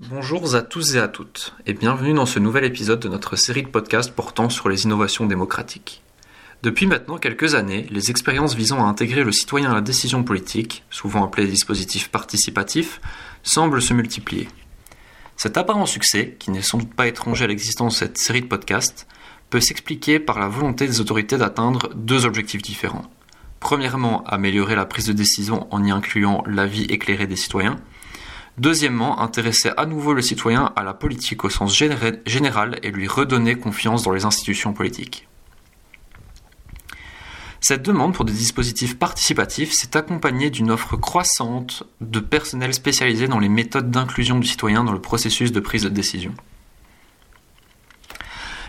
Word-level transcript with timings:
Bonjour 0.00 0.54
à 0.54 0.62
tous 0.62 0.94
et 0.94 1.00
à 1.00 1.08
toutes, 1.08 1.54
et 1.66 1.72
bienvenue 1.72 2.14
dans 2.14 2.24
ce 2.24 2.38
nouvel 2.38 2.62
épisode 2.62 3.00
de 3.00 3.08
notre 3.08 3.34
série 3.34 3.64
de 3.64 3.68
podcasts 3.68 4.12
portant 4.12 4.48
sur 4.48 4.68
les 4.68 4.84
innovations 4.84 5.26
démocratiques. 5.26 6.04
Depuis 6.62 6.86
maintenant 6.86 7.18
quelques 7.18 7.56
années, 7.56 7.84
les 7.90 8.08
expériences 8.08 8.54
visant 8.54 8.78
à 8.78 8.88
intégrer 8.88 9.24
le 9.24 9.32
citoyen 9.32 9.72
à 9.72 9.74
la 9.74 9.80
décision 9.80 10.22
politique, 10.22 10.84
souvent 10.88 11.24
appelées 11.24 11.48
dispositifs 11.48 12.10
participatifs, 12.10 13.00
semblent 13.42 13.82
se 13.82 13.92
multiplier. 13.92 14.46
Cet 15.36 15.56
apparent 15.56 15.84
succès, 15.84 16.36
qui 16.38 16.52
n'est 16.52 16.62
sans 16.62 16.78
doute 16.78 16.94
pas 16.94 17.08
étranger 17.08 17.42
à 17.42 17.48
l'existence 17.48 17.94
de 17.94 17.98
cette 17.98 18.18
série 18.18 18.42
de 18.42 18.46
podcasts, 18.46 19.08
peut 19.50 19.60
s'expliquer 19.60 20.20
par 20.20 20.38
la 20.38 20.46
volonté 20.46 20.86
des 20.86 21.00
autorités 21.00 21.38
d'atteindre 21.38 21.90
deux 21.96 22.24
objectifs 22.24 22.62
différents. 22.62 23.10
Premièrement, 23.58 24.22
améliorer 24.26 24.76
la 24.76 24.86
prise 24.86 25.06
de 25.06 25.12
décision 25.12 25.66
en 25.74 25.82
y 25.82 25.90
incluant 25.90 26.44
l'avis 26.46 26.84
éclairé 26.84 27.26
des 27.26 27.34
citoyens, 27.34 27.80
Deuxièmement, 28.58 29.20
intéresser 29.20 29.70
à 29.76 29.86
nouveau 29.86 30.14
le 30.14 30.22
citoyen 30.22 30.72
à 30.74 30.82
la 30.82 30.92
politique 30.92 31.44
au 31.44 31.50
sens 31.50 31.76
général 31.76 32.78
et 32.82 32.90
lui 32.90 33.06
redonner 33.06 33.54
confiance 33.54 34.02
dans 34.02 34.12
les 34.12 34.24
institutions 34.24 34.72
politiques. 34.72 35.28
Cette 37.60 37.82
demande 37.82 38.14
pour 38.14 38.24
des 38.24 38.32
dispositifs 38.32 38.98
participatifs 38.98 39.72
s'est 39.72 39.96
accompagnée 39.96 40.50
d'une 40.50 40.70
offre 40.70 40.96
croissante 40.96 41.84
de 42.00 42.20
personnel 42.20 42.72
spécialisé 42.72 43.28
dans 43.28 43.40
les 43.40 43.48
méthodes 43.48 43.90
d'inclusion 43.90 44.38
du 44.38 44.46
citoyen 44.46 44.84
dans 44.84 44.92
le 44.92 45.00
processus 45.00 45.52
de 45.52 45.60
prise 45.60 45.82
de 45.82 45.88
décision. 45.88 46.34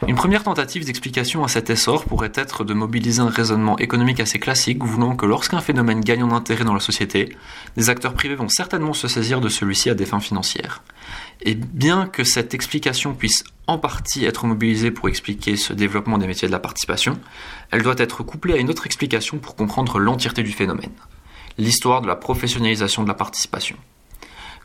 Une 0.08 0.16
première 0.16 0.44
tentative 0.44 0.86
d'explication 0.86 1.44
à 1.44 1.50
cet 1.50 1.70
essor 1.70 2.06
pourrait 2.06 2.32
être 2.34 2.64
de 2.64 2.74
mobiliser 2.74 3.20
un 3.20 3.30
raisonnement 3.30 3.78
économique 3.80 4.22
assez 4.22 4.40
classique 4.40 4.84
voulant 4.84 5.16
que 5.16 5.26
lorsqu'un 5.26 5.60
phénomène 5.60 6.00
gagne 6.00 6.24
en 6.24 6.32
intérêt 6.32 6.64
dans 6.64 6.74
la 6.74 6.80
société, 6.80 7.36
des 7.76 7.90
acteurs 7.90 8.14
privés 8.14 8.36
vont 8.36 8.48
certainement 8.48 8.94
se 8.94 9.10
saisir 9.10 9.42
de 9.42 9.50
celui-ci 9.50 9.90
à 9.90 9.96
des 9.96 10.06
fins 10.06 10.22
financières. 10.22 10.84
Et 11.42 11.54
bien 11.54 12.08
que 12.08 12.24
cette 12.24 12.54
explication 12.54 13.14
puisse 13.14 13.44
en 13.68 13.78
partie 13.78 14.24
être 14.26 14.48
mobilisée 14.48 14.92
pour 14.92 15.10
expliquer 15.10 15.58
ce 15.58 15.74
développement 15.74 16.18
des 16.18 16.28
métiers 16.28 16.48
de 16.48 16.54
la 16.54 16.60
participation, 16.60 17.20
elle 17.72 17.84
doit 17.84 17.96
être 17.98 18.24
couplée 18.24 18.54
à 18.54 18.58
une 18.58 18.70
autre 18.70 18.86
explication 18.86 19.38
pour 19.38 19.56
comprendre 19.56 20.00
l'entièreté 20.00 20.44
du 20.44 20.52
phénomène, 20.52 20.94
l'histoire 21.58 22.02
de 22.02 22.08
la 22.08 22.16
professionnalisation 22.16 23.04
de 23.04 23.10
la 23.10 23.16
participation. 23.16 23.76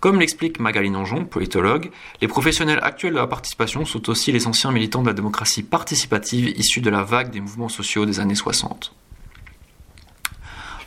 Comme 0.05 0.21
l'explique 0.21 0.61
Magali 0.61 0.91
Nanjon, 0.91 1.25
politologue, 1.25 1.91
les 2.21 2.29
professionnels 2.29 2.81
actuels 2.83 3.15
de 3.15 3.19
la 3.19 3.27
participation 3.27 3.87
sont 3.87 4.11
aussi 4.11 4.33
les 4.33 4.47
anciens 4.47 4.71
militants 4.71 5.01
de 5.01 5.07
la 5.07 5.15
démocratie 5.15 5.63
participative 5.63 6.53
issus 6.59 6.83
de 6.83 6.91
la 6.91 7.05
vague 7.05 7.31
des 7.31 7.41
mouvements 7.41 7.71
sociaux 7.71 8.05
des 8.05 8.21
années 8.21 8.35
60. 8.35 8.95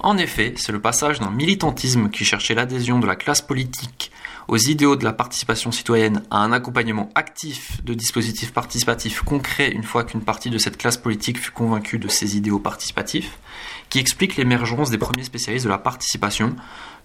En 0.01 0.19
effet, 0.19 0.53
c'est 0.55 0.71
le 0.71 0.79
passage 0.79 1.19
d'un 1.19 1.31
militantisme 1.31 2.11
qui 2.11 2.25
cherchait 2.25 2.53
l'adhésion 2.53 2.99
de 2.99 3.07
la 3.07 3.15
classe 3.15 3.41
politique 3.41 4.11
aux 4.47 4.57
idéaux 4.57 4.95
de 4.95 5.03
la 5.03 5.13
participation 5.13 5.71
citoyenne 5.71 6.21
à 6.29 6.43
un 6.43 6.52
accompagnement 6.52 7.09
actif 7.15 7.83
de 7.83 7.95
dispositifs 7.95 8.53
participatifs 8.53 9.23
concrets 9.23 9.71
une 9.71 9.81
fois 9.81 10.03
qu'une 10.03 10.21
partie 10.21 10.52
de 10.52 10.59
cette 10.59 10.77
classe 10.77 10.97
politique 10.97 11.39
fut 11.39 11.49
convaincue 11.49 11.97
de 11.97 12.07
ces 12.07 12.37
idéaux 12.37 12.59
participatifs, 12.59 13.39
qui 13.89 13.97
explique 13.97 14.35
l'émergence 14.35 14.91
des 14.91 14.99
premiers 14.99 15.23
spécialistes 15.23 15.65
de 15.65 15.71
la 15.71 15.79
participation, 15.79 16.55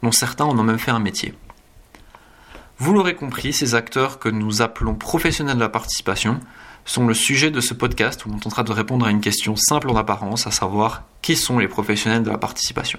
dont 0.02 0.12
certains 0.12 0.44
en 0.44 0.58
ont 0.58 0.62
même 0.62 0.78
fait 0.78 0.90
un 0.90 0.98
métier. 0.98 1.32
Vous 2.82 2.92
l'aurez 2.92 3.14
compris, 3.14 3.52
ces 3.52 3.76
acteurs 3.76 4.18
que 4.18 4.28
nous 4.28 4.60
appelons 4.60 4.96
professionnels 4.96 5.54
de 5.54 5.60
la 5.60 5.68
participation 5.68 6.40
sont 6.84 7.06
le 7.06 7.14
sujet 7.14 7.52
de 7.52 7.60
ce 7.60 7.74
podcast 7.74 8.26
où 8.26 8.30
on 8.34 8.40
tentera 8.40 8.64
de 8.64 8.72
répondre 8.72 9.06
à 9.06 9.12
une 9.12 9.20
question 9.20 9.54
simple 9.54 9.88
en 9.88 9.94
apparence, 9.94 10.48
à 10.48 10.50
savoir 10.50 11.04
qui 11.22 11.36
sont 11.36 11.60
les 11.60 11.68
professionnels 11.68 12.24
de 12.24 12.30
la 12.30 12.38
participation? 12.38 12.98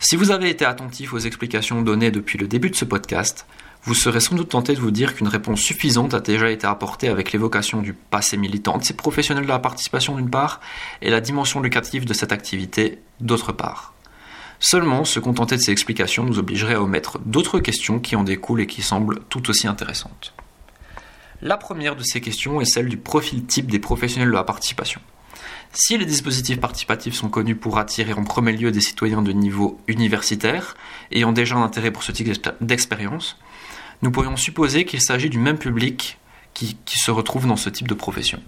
Si 0.00 0.16
vous 0.16 0.32
avez 0.32 0.50
été 0.50 0.64
attentif 0.64 1.12
aux 1.12 1.20
explications 1.20 1.80
données 1.82 2.10
depuis 2.10 2.38
le 2.38 2.48
début 2.48 2.70
de 2.70 2.74
ce 2.74 2.84
podcast, 2.84 3.46
vous 3.84 3.94
serez 3.94 4.18
sans 4.18 4.34
doute 4.34 4.48
tenté 4.48 4.74
de 4.74 4.80
vous 4.80 4.90
dire 4.90 5.14
qu'une 5.14 5.28
réponse 5.28 5.60
suffisante 5.60 6.12
a 6.12 6.18
déjà 6.18 6.50
été 6.50 6.66
apportée 6.66 7.06
avec 7.06 7.30
l'évocation 7.30 7.82
du 7.82 7.92
passé 7.94 8.36
militant 8.36 8.78
de 8.78 8.82
ces 8.82 8.94
professionnels 8.94 9.44
de 9.44 9.48
la 9.48 9.60
participation 9.60 10.16
d'une 10.16 10.28
part 10.28 10.60
et 11.02 11.10
la 11.10 11.20
dimension 11.20 11.60
lucrative 11.60 12.04
de 12.04 12.14
cette 12.14 12.32
activité 12.32 12.98
d'autre 13.20 13.52
part. 13.52 13.94
Seulement, 14.62 15.06
se 15.06 15.18
contenter 15.20 15.56
de 15.56 15.60
ces 15.62 15.72
explications 15.72 16.22
nous 16.22 16.38
obligerait 16.38 16.74
à 16.74 16.82
omettre 16.82 17.18
d'autres 17.20 17.60
questions 17.60 17.98
qui 17.98 18.14
en 18.14 18.24
découlent 18.24 18.60
et 18.60 18.66
qui 18.66 18.82
semblent 18.82 19.20
tout 19.30 19.48
aussi 19.48 19.66
intéressantes. 19.66 20.34
La 21.40 21.56
première 21.56 21.96
de 21.96 22.02
ces 22.02 22.20
questions 22.20 22.60
est 22.60 22.66
celle 22.66 22.90
du 22.90 22.98
profil 22.98 23.46
type 23.46 23.70
des 23.70 23.78
professionnels 23.78 24.28
de 24.28 24.34
la 24.34 24.44
participation. 24.44 25.00
Si 25.72 25.96
les 25.96 26.04
dispositifs 26.04 26.60
participatifs 26.60 27.14
sont 27.14 27.30
connus 27.30 27.56
pour 27.56 27.78
attirer 27.78 28.12
en 28.12 28.24
premier 28.24 28.52
lieu 28.52 28.70
des 28.70 28.82
citoyens 28.82 29.22
de 29.22 29.32
niveau 29.32 29.80
universitaire, 29.86 30.76
ayant 31.10 31.32
déjà 31.32 31.56
un 31.56 31.62
intérêt 31.62 31.90
pour 31.90 32.02
ce 32.02 32.12
type 32.12 32.28
d'expérience, 32.60 33.38
nous 34.02 34.10
pourrions 34.10 34.36
supposer 34.36 34.84
qu'il 34.84 35.00
s'agit 35.00 35.30
du 35.30 35.38
même 35.38 35.58
public 35.58 36.18
qui, 36.52 36.76
qui 36.84 36.98
se 36.98 37.10
retrouve 37.10 37.46
dans 37.46 37.56
ce 37.56 37.70
type 37.70 37.88
de 37.88 37.94
profession. 37.94 38.42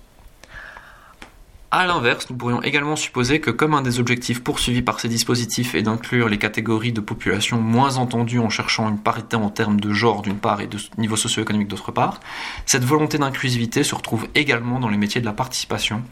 A 1.74 1.86
l'inverse, 1.86 2.28
nous 2.28 2.36
pourrions 2.36 2.60
également 2.60 2.96
supposer 2.96 3.40
que 3.40 3.50
comme 3.50 3.72
un 3.72 3.80
des 3.80 3.98
objectifs 3.98 4.44
poursuivis 4.44 4.82
par 4.82 5.00
ces 5.00 5.08
dispositifs 5.08 5.74
est 5.74 5.80
d'inclure 5.80 6.28
les 6.28 6.36
catégories 6.36 6.92
de 6.92 7.00
population 7.00 7.62
moins 7.62 7.96
entendues 7.96 8.40
en 8.40 8.50
cherchant 8.50 8.90
une 8.90 8.98
parité 8.98 9.36
en 9.36 9.48
termes 9.48 9.80
de 9.80 9.90
genre 9.90 10.20
d'une 10.20 10.36
part 10.36 10.60
et 10.60 10.66
de 10.66 10.76
niveau 10.98 11.16
socio-économique 11.16 11.68
d'autre 11.68 11.90
part, 11.90 12.20
cette 12.66 12.84
volonté 12.84 13.16
d'inclusivité 13.16 13.84
se 13.84 13.94
retrouve 13.94 14.28
également 14.34 14.80
dans 14.80 14.90
les 14.90 14.98
métiers 14.98 15.22
de 15.22 15.26
la 15.26 15.32
participation, 15.32 16.02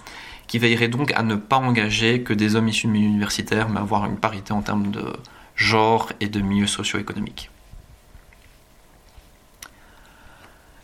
qui 0.46 0.58
veillerait 0.58 0.88
donc 0.88 1.12
à 1.12 1.22
ne 1.22 1.34
pas 1.34 1.58
engager 1.58 2.22
que 2.22 2.32
des 2.32 2.56
hommes 2.56 2.68
issus 2.68 2.86
de 2.86 2.92
milieux 2.92 3.08
universitaires, 3.08 3.68
mais 3.68 3.80
avoir 3.80 4.06
une 4.06 4.16
parité 4.16 4.54
en 4.54 4.62
termes 4.62 4.90
de 4.90 5.12
genre 5.56 6.10
et 6.20 6.28
de 6.28 6.40
milieu 6.40 6.66
socio-économique. 6.66 7.49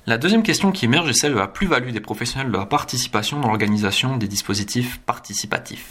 La 0.09 0.19
deuxième 0.19 0.45
question 0.45 0.71
qui 0.71 0.85
émerge 0.85 1.11
est 1.11 1.15
celle 1.15 1.35
de 1.35 1.39
la 1.39 1.49
plus-value 1.49 1.91
des 1.91 1.99
professionnels 1.99 2.53
de 2.53 2.57
la 2.57 2.65
participation 2.65 3.41
dans 3.41 3.49
l'organisation 3.49 4.17
des 4.17 4.29
dispositifs 4.29 5.01
participatifs. 5.01 5.91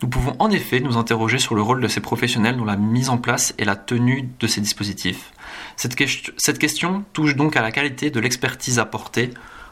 Nous 0.00 0.08
pouvons 0.08 0.34
en 0.38 0.50
effet 0.50 0.80
nous 0.80 0.96
interroger 0.96 1.38
sur 1.38 1.54
le 1.54 1.60
rôle 1.60 1.82
de 1.82 1.88
ces 1.88 2.00
professionnels 2.00 2.56
dans 2.56 2.64
la 2.64 2.76
mise 2.76 3.10
en 3.10 3.18
place 3.18 3.54
et 3.58 3.66
la 3.66 3.76
tenue 3.76 4.30
de 4.40 4.46
ces 4.46 4.62
dispositifs. 4.62 5.34
Cette, 5.76 5.94
question 5.94 7.04
touche 7.12 7.36
donc 7.36 7.54
à 7.56 7.60
la 7.60 7.70
qualité 7.70 8.10
de 8.10 8.18
l'expertise 8.18 8.78
apportée, 8.78 9.28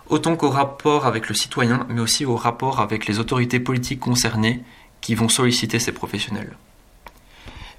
autant 0.09 0.37
qu'au 0.37 0.51
rapport 0.51 1.07
avec 1.07 1.31
le 1.31 1.35
citoyen, 1.35 1.87
mais 1.89 2.03
aussi 2.03 2.27
au 2.27 2.37
rapport 2.37 2.81
avec 2.81 3.07
les 3.07 3.21
autorités 3.21 3.59
politiques 3.59 4.01
concernées 4.01 4.63
qui 5.01 5.15
vont 5.15 5.31
solliciter 5.31 5.79
ces 5.79 5.93
professionnels. 5.93 6.59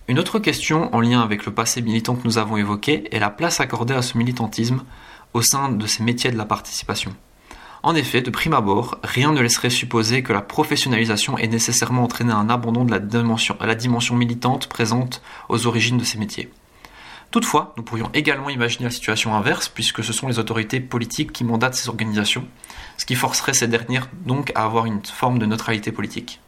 Une 0.08 0.18
autre 0.18 0.40
question 0.40 0.92
en 0.96 1.02
lien 1.02 1.22
avec 1.22 1.46
le 1.46 1.54
passé 1.54 1.84
militant 1.84 2.16
que 2.16 2.26
nous 2.26 2.40
avons 2.40 2.58
évoqué 2.58 3.14
est 3.16 3.20
la 3.20 3.30
place 3.30 3.60
accordée 3.60 3.94
à 3.94 4.02
ce 4.02 4.18
militantisme 4.18 4.84
au 5.34 5.42
sein 5.42 5.70
de 5.70 5.88
ces 5.88 6.04
métiers 6.04 6.32
de 6.32 6.38
la 6.38 6.46
participation. 6.46 7.16
En 7.84 7.96
effet, 7.96 8.22
de 8.22 8.32
prime 8.32 8.54
abord, 8.54 8.98
rien 9.04 9.32
ne 9.32 9.42
laisserait 9.42 9.70
supposer 9.70 10.24
que 10.24 10.34
la 10.34 10.42
professionnalisation 10.42 11.38
ait 11.38 11.48
nécessairement 11.48 12.04
entraîné 12.04 12.34
un 12.34 12.50
abandon 12.50 12.84
de 12.86 12.92
la 12.92 13.00
dimension, 13.76 14.16
militante 14.16 14.68
présente 14.68 15.22
aux 15.48 15.68
origines 15.68 15.98
de 15.98 16.04
ces 16.04 16.18
métiers. 16.18 16.52
Toutefois, 17.30 17.74
nous 17.78 17.84
pourrions 17.84 18.10
également 18.14 18.50
imaginer 18.50 18.86
la 18.86 18.92
situation 18.92 19.36
inverse, 19.36 19.70
puisque 19.70 20.04
ce 20.04 20.14
sont 20.14 20.28
les 20.28 20.40
autorités 20.40 20.80
politiques 20.80 21.34
qui 21.34 21.44
mandatent 21.44 21.76
ces 21.76 21.90
organisations, 21.90 22.48
ce 22.98 23.06
qui 23.06 23.16
forcerait 23.16 23.54
ces 23.54 23.68
dernières 23.68 24.10
donc 24.26 24.52
à 24.56 24.64
avoir 24.64 24.86
une 24.86 25.06
forme 25.06 25.38
de 25.38 25.46
neutralité 25.46 25.92
politique. 25.92 26.40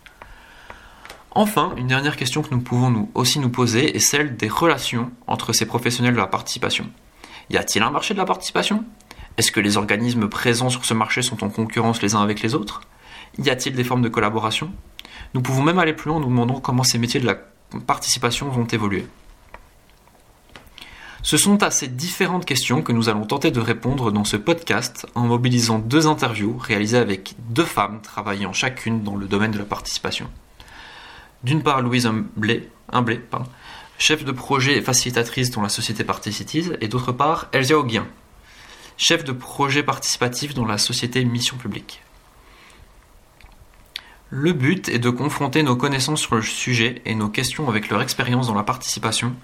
Enfin, 1.32 1.74
une 1.78 1.88
dernière 1.88 2.18
question 2.18 2.42
que 2.42 2.50
nous 2.52 2.62
pouvons 2.62 2.90
nous 2.90 3.12
aussi 3.14 3.40
nous 3.40 3.50
poser 3.50 3.96
est 3.96 4.00
celle 4.00 4.36
des 4.36 4.48
relations 4.48 5.12
entre 5.28 5.54
ces 5.54 5.66
professionnels 5.66 6.14
de 6.14 6.20
la 6.20 6.28
participation. 6.28 6.90
Y 7.50 7.58
a-t-il 7.58 7.84
un 7.84 7.90
marché 7.90 8.14
de 8.14 8.20
la 8.20 8.26
participation? 8.26 8.84
Est-ce 9.38 9.52
que 9.52 9.60
les 9.60 9.78
organismes 9.78 10.28
présents 10.28 10.70
sur 10.70 10.86
ce 10.86 10.94
marché 10.94 11.22
sont 11.22 11.44
en 11.44 11.50
concurrence 11.50 12.02
les 12.02 12.16
uns 12.16 12.22
avec 12.22 12.42
les 12.42 12.56
autres? 12.56 12.82
Y 13.38 13.50
a-t-il 13.50 13.76
des 13.76 13.84
formes 13.84 14.02
de 14.02 14.10
collaboration? 14.10 14.72
Nous 15.34 15.42
pouvons 15.42 15.64
même 15.64 15.80
aller 15.80 15.94
plus 15.94 16.10
loin 16.10 16.18
en 16.18 16.20
nous 16.20 16.28
demandant 16.28 16.60
comment 16.60 16.84
ces 16.84 16.98
métiers 16.98 17.20
de 17.20 17.26
la 17.26 17.38
participation 17.88 18.50
vont 18.50 18.66
évoluer. 18.66 19.08
Ce 21.22 21.38
sont 21.38 21.62
à 21.64 21.72
ces 21.72 21.88
différentes 21.88 22.46
questions 22.46 22.82
que 22.82 22.94
nous 22.94 23.10
allons 23.10 23.26
tenter 23.26 23.52
de 23.52 23.60
répondre 23.60 24.12
dans 24.12 24.24
ce 24.24 24.38
podcast 24.38 25.06
en 25.16 25.22
mobilisant 25.22 25.78
deux 25.80 26.08
interviews 26.08 26.58
réalisées 26.58 26.98
avec 26.98 27.36
deux 27.50 27.66
femmes 27.66 28.00
travaillant 28.02 28.54
chacune 28.54 29.04
dans 29.04 29.16
le 29.16 29.28
domaine 29.28 29.52
de 29.52 29.58
la 29.58 29.66
participation. 29.66 30.30
D'une 31.44 31.62
part 31.62 31.82
Louise 31.82 32.06
Humblé, 32.08 32.70
pardon, 33.30 33.48
chef 34.00 34.24
de 34.24 34.32
projet 34.32 34.78
et 34.78 34.82
facilitatrice 34.82 35.52
dans 35.52 35.62
la 35.62 35.70
société 35.70 36.04
participative, 36.04 36.78
et 36.82 36.88
d'autre 36.88 37.12
part 37.12 37.50
Elsia 37.52 37.78
Auguien, 37.78 38.08
chef 38.98 39.24
de 39.24 39.34
projet 39.34 39.84
participatif 39.84 40.54
dans 40.54 40.66
la 40.66 40.78
société 40.78 41.24
Mission 41.26 41.58
Publique. 41.58 42.02
Le 44.32 44.54
but 44.54 44.90
est 44.90 45.00
de 45.00 45.10
confronter 45.10 45.64
nos 45.64 45.76
connaissances 45.76 46.22
sur 46.22 46.36
le 46.36 46.42
sujet 46.42 47.02
et 47.06 47.14
nos 47.14 47.30
questions 47.30 47.68
avec 47.68 47.90
leur 47.90 48.02
expérience 48.02 48.48
dans 48.48 48.56
la 48.56 48.64
participation, 48.64 49.36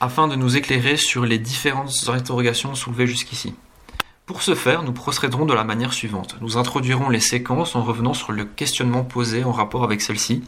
afin 0.00 0.28
de 0.28 0.36
nous 0.36 0.56
éclairer 0.56 0.96
sur 0.96 1.26
les 1.26 1.38
différentes 1.38 2.08
interrogations 2.08 2.76
soulevées 2.76 3.08
jusqu'ici. 3.08 3.54
Pour 4.28 4.42
ce 4.42 4.54
faire, 4.54 4.82
nous 4.82 4.92
procéderons 4.92 5.46
de 5.46 5.54
la 5.54 5.64
manière 5.64 5.94
suivante. 5.94 6.36
Nous 6.42 6.58
introduirons 6.58 7.08
les 7.08 7.18
séquences 7.18 7.74
en 7.74 7.82
revenant 7.82 8.12
sur 8.12 8.30
le 8.30 8.44
questionnement 8.44 9.02
posé 9.02 9.42
en 9.42 9.52
rapport 9.52 9.84
avec 9.84 10.02
celle-ci, 10.02 10.44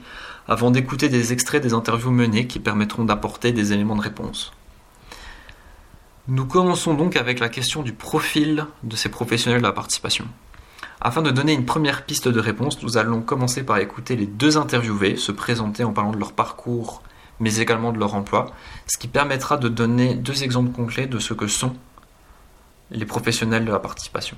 avant 0.47 0.71
d'écouter 0.71 1.09
des 1.09 1.33
extraits 1.33 1.63
des 1.63 1.73
interviews 1.73 2.11
menées 2.11 2.47
qui 2.47 2.59
permettront 2.59 3.05
d'apporter 3.05 3.53
des 3.53 3.73
éléments 3.73 3.97
de 3.97 4.03
réponse. 4.03 4.53
Nous 6.29 6.45
commençons 6.45 6.93
donc 6.93 7.17
avec 7.17 7.41
la 7.41 7.49
question 7.49 7.83
du 7.83 7.95
profil 7.95 8.67
de 8.83 8.97
ces 8.97 9.09
professionnels 9.09 9.63
de 9.63 9.67
la 9.67 9.73
participation. 9.73 10.27
Afin 11.01 11.23
de 11.23 11.31
donner 11.31 11.55
une 11.55 11.65
première 11.65 12.05
piste 12.05 12.29
de 12.29 12.39
réponse, 12.39 12.83
nous 12.83 12.99
allons 12.99 13.23
commencer 13.23 13.63
par 13.63 13.79
écouter 13.79 14.15
les 14.15 14.27
deux 14.27 14.59
interviewés 14.59 15.17
se 15.17 15.33
présenter 15.33 15.85
en 15.85 15.95
parlant 15.95 16.13
de 16.13 16.19
leur 16.19 16.33
parcours, 16.33 17.03
mais 17.41 17.57
également 17.57 17.93
de 17.93 17.99
leur 17.99 18.15
emploi, 18.15 18.53
ce 18.87 18.99
qui 18.99 19.09
permettra 19.09 19.57
de 19.57 19.71
donner 19.71 20.17
deux 20.17 20.45
exemples 20.45 20.71
concrets 20.71 21.07
de 21.07 21.19
ce 21.19 21.33
que 21.33 21.47
sont 21.47 21.75
les 22.91 23.07
professionnels 23.07 23.65
de 23.65 23.73
la 23.73 23.81
participation. 23.81 24.37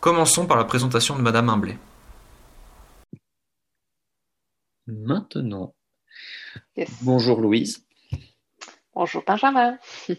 Commençons 0.00 0.46
par 0.46 0.56
la 0.56 0.64
présentation 0.64 1.16
de 1.16 1.22
Madame 1.22 1.48
Imblé. 1.48 1.76
Maintenant. 4.86 5.74
Bonjour 7.02 7.40
Louise. 7.40 7.86
Bonjour 8.94 9.22
Benjamin. 9.26 9.78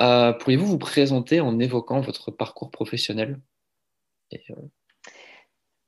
Euh, 0.00 0.32
pourriez-vous 0.32 0.66
vous 0.68 0.78
présenter 0.78 1.40
en 1.40 1.58
évoquant 1.58 2.00
votre 2.00 2.30
parcours 2.30 2.70
professionnel? 2.70 3.40
Euh, 4.32 4.54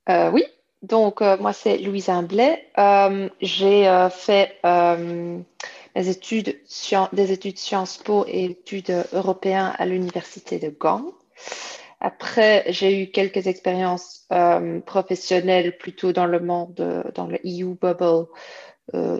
euh, 0.08 0.30
Oui, 0.32 0.42
donc 0.82 1.20
moi 1.20 1.52
c'est 1.52 1.78
Louise 1.78 2.08
Imblay. 2.08 2.72
J'ai 3.40 4.08
fait 4.10 4.58
mes 5.94 6.08
études, 6.08 6.58
des 7.12 7.32
études 7.32 7.58
Sciences 7.58 7.98
Po 7.98 8.24
et 8.26 8.44
études 8.46 9.04
européennes 9.12 9.72
à 9.78 9.86
l'université 9.86 10.58
de 10.58 10.68
Gand. 10.70 11.12
Après, 12.00 12.64
j'ai 12.68 13.02
eu 13.02 13.10
quelques 13.10 13.46
expériences 13.46 14.26
professionnelles 14.86 15.76
plutôt 15.76 16.12
dans 16.12 16.26
le 16.26 16.40
monde, 16.40 17.12
dans 17.14 17.26
le 17.26 17.38
EU 17.44 17.74
Bubble, 17.74 18.26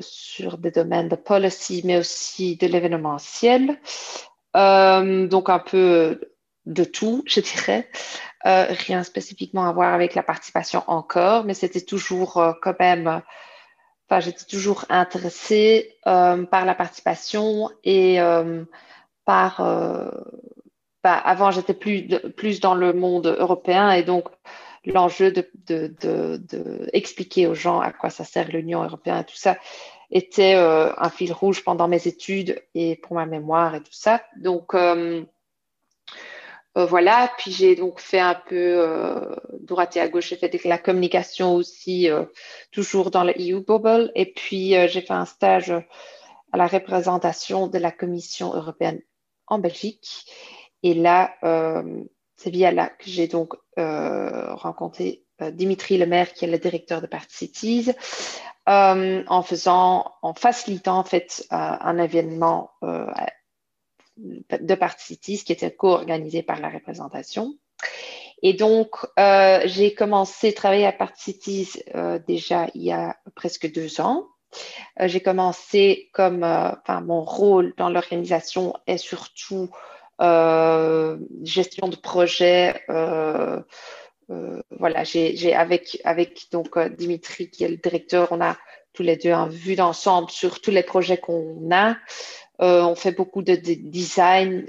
sur 0.01 0.57
des 0.57 0.71
domaines 0.71 1.09
de 1.09 1.17
policy, 1.17 1.83
mais 1.85 1.99
aussi 1.99 2.57
de 2.57 2.67
l'événementiel. 2.67 3.79
Euh, 4.57 5.27
donc 5.27 5.49
un 5.49 5.59
peu 5.59 6.21
de 6.67 6.85
tout, 6.85 7.23
je 7.27 7.41
dirais. 7.41 7.89
Euh, 8.47 8.67
rien 8.71 9.03
spécifiquement 9.03 9.69
à 9.69 9.73
voir 9.73 9.93
avec 9.93 10.15
la 10.15 10.23
participation 10.23 10.83
encore, 10.87 11.45
mais 11.45 11.55
c'était 11.55 11.83
toujours 11.83 12.39
euh, 12.39 12.53
quand 12.63 12.79
même, 12.81 13.21
enfin 14.11 14.21
j'étais 14.21 14.45
toujours 14.45 14.85
intéressée 14.89 15.97
par 16.05 16.65
la 16.65 16.75
participation 16.75 17.71
et 17.85 18.19
par, 19.25 19.63
bah, 21.05 21.15
avant 21.15 21.53
j'étais 21.53 21.75
plus, 21.75 22.61
dans 22.61 22.75
le 22.75 22.93
monde 22.93 23.37
européen 23.39 23.93
et 23.93 24.03
donc 24.03 24.29
l'enjeu 24.85 25.33
de, 25.33 26.91
expliquer 26.93 27.47
aux 27.47 27.55
gens 27.55 27.81
à 27.81 27.93
quoi 27.93 28.11
ça 28.11 28.25
sert 28.25 28.49
l'Union 28.49 28.83
européenne 28.83 29.19
et 29.19 29.25
tout 29.25 29.37
ça, 29.37 29.57
était 30.11 30.57
euh, 30.57 30.93
un 30.99 31.09
fil 31.09 31.33
rouge 31.33 31.63
pendant 31.65 31.89
mes 31.89 32.09
études 32.09 32.61
et 32.75 32.97
pour 32.97 33.15
ma 33.15 33.27
mémoire 33.27 33.77
et 33.77 33.81
tout 33.81 33.93
ça. 33.93 34.23
Donc 34.39 34.75
euh, 36.77 36.81
euh, 36.83 36.87
voilà, 36.87 37.33
puis 37.39 37.51
j'ai 37.53 37.75
donc 37.75 38.01
fait 38.01 38.21
un 38.21 38.35
peu 38.35 39.37
droite 39.61 39.97
et 39.97 40.01
à 40.01 40.09
gauche, 40.09 40.29
j'ai 40.29 40.37
fait 40.37 40.65
la 40.65 40.79
communication 40.79 41.55
aussi, 41.55 42.09
toujours 42.71 43.11
dans 43.11 43.25
le 43.25 43.33
EU 43.41 43.61
Bubble. 43.61 44.13
Et 44.15 44.33
puis 44.33 44.75
j'ai 44.89 45.01
fait 45.01 45.13
un 45.13 45.25
stage 45.27 45.73
à 46.53 46.57
la 46.57 46.67
représentation 46.67 47.67
de 47.67 47.79
la 47.79 47.91
Commission 47.91 48.55
européenne 48.55 49.01
en 49.47 49.59
Belgique. 49.59 50.27
Et 50.83 50.95
là, 50.95 51.35
c'est 52.37 52.51
via 52.51 52.73
là 52.73 52.89
que 52.89 53.11
j'ai 53.11 53.27
donc 53.27 53.55
rencontré 53.77 55.25
Dimitri 55.53 55.99
Lemaire, 55.99 56.33
qui 56.33 56.45
est 56.45 56.49
le 56.49 56.59
directeur 56.59 57.01
de 57.01 57.07
Party 57.07 57.35
Cities, 57.47 57.93
euh, 58.69 59.25
en 59.27 59.43
faisant, 59.43 60.15
en 60.23 60.35
facilitant 60.35 60.99
en 60.99 61.05
fait 61.05 61.47
euh, 61.51 61.57
un 61.57 61.99
événement 61.99 62.71
euh, 62.85 63.07
de 64.61 64.79
Cities 64.99 65.45
qui 65.45 65.53
était 65.53 65.71
co-organisé 65.71 66.43
par 66.43 66.61
la 66.61 66.69
représentation. 66.69 67.55
Et 68.43 68.55
donc, 68.55 68.97
j'ai 69.65 69.95
commencé 69.95 70.49
à 70.49 70.53
travailler 70.53 70.87
à 70.87 70.95
Cities 71.15 71.83
déjà 72.27 72.69
il 72.75 72.83
y 72.83 72.93
a 72.93 73.17
presque 73.35 73.71
deux 73.73 74.01
ans. 74.01 74.27
j'ai 74.99 75.21
commencé 75.21 76.11
comme, 76.13 76.43
enfin, 76.43 77.01
mon 77.03 77.23
rôle 77.23 77.75
dans 77.77 77.91
l'organisation 77.91 78.75
est 78.87 78.99
surtout 78.99 79.71
gestion 81.43 81.89
de 81.89 81.97
projet, 81.97 82.81
euh, 84.31 84.63
voilà, 84.79 85.03
j'ai 85.05 85.55
avec, 85.55 86.01
avec 86.05 86.47
donc 86.53 86.77
euh, 86.77 86.89
Dimitri 86.89 87.51
qui 87.51 87.65
est 87.65 87.69
le 87.69 87.77
directeur, 87.77 88.29
on 88.31 88.41
a 88.41 88.57
tous 88.93 89.03
les 89.03 89.17
deux 89.17 89.33
un 89.33 89.49
vue 89.49 89.75
d'ensemble 89.75 90.31
sur 90.31 90.61
tous 90.61 90.71
les 90.71 90.83
projets 90.83 91.17
qu'on 91.17 91.69
a. 91.73 91.97
Euh, 92.61 92.83
on 92.83 92.95
fait 92.95 93.13
beaucoup 93.13 93.43
de, 93.43 93.55
design, 93.55 94.67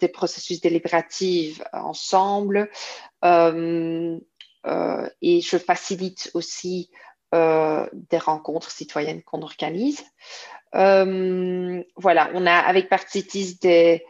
des 0.00 0.08
processus 0.08 0.60
délibératifs 0.60 1.62
ensemble. 1.72 2.70
et 3.22 4.20
je 5.40 5.58
facilite 5.58 6.30
aussi 6.34 6.90
des 7.32 8.18
rencontres 8.18 8.70
citoyennes 8.70 9.22
qu'on 9.22 9.42
organise. 9.42 10.04
voilà, 10.72 12.30
on 12.34 12.46
a 12.46 12.54
avec 12.54 12.88
Partitis 12.88 13.58
des, 13.60 14.04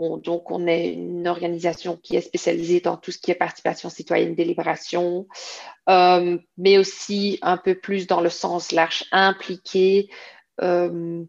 donc, 0.00 0.50
on 0.50 0.66
est 0.66 0.92
une 0.94 1.28
organisation 1.28 1.96
qui 1.96 2.16
est 2.16 2.22
spécialisée 2.22 2.80
dans 2.80 2.96
tout 2.96 3.10
ce 3.10 3.18
qui 3.18 3.30
est 3.30 3.34
participation 3.34 3.90
citoyenne, 3.90 4.34
délibération, 4.34 5.26
euh, 5.88 6.38
mais 6.56 6.78
aussi 6.78 7.38
un 7.42 7.58
peu 7.58 7.74
plus 7.74 8.06
dans 8.06 8.20
le 8.20 8.30
sens 8.30 8.72
large, 8.72 9.04
impliquer 9.12 10.08
euh, 10.62 11.22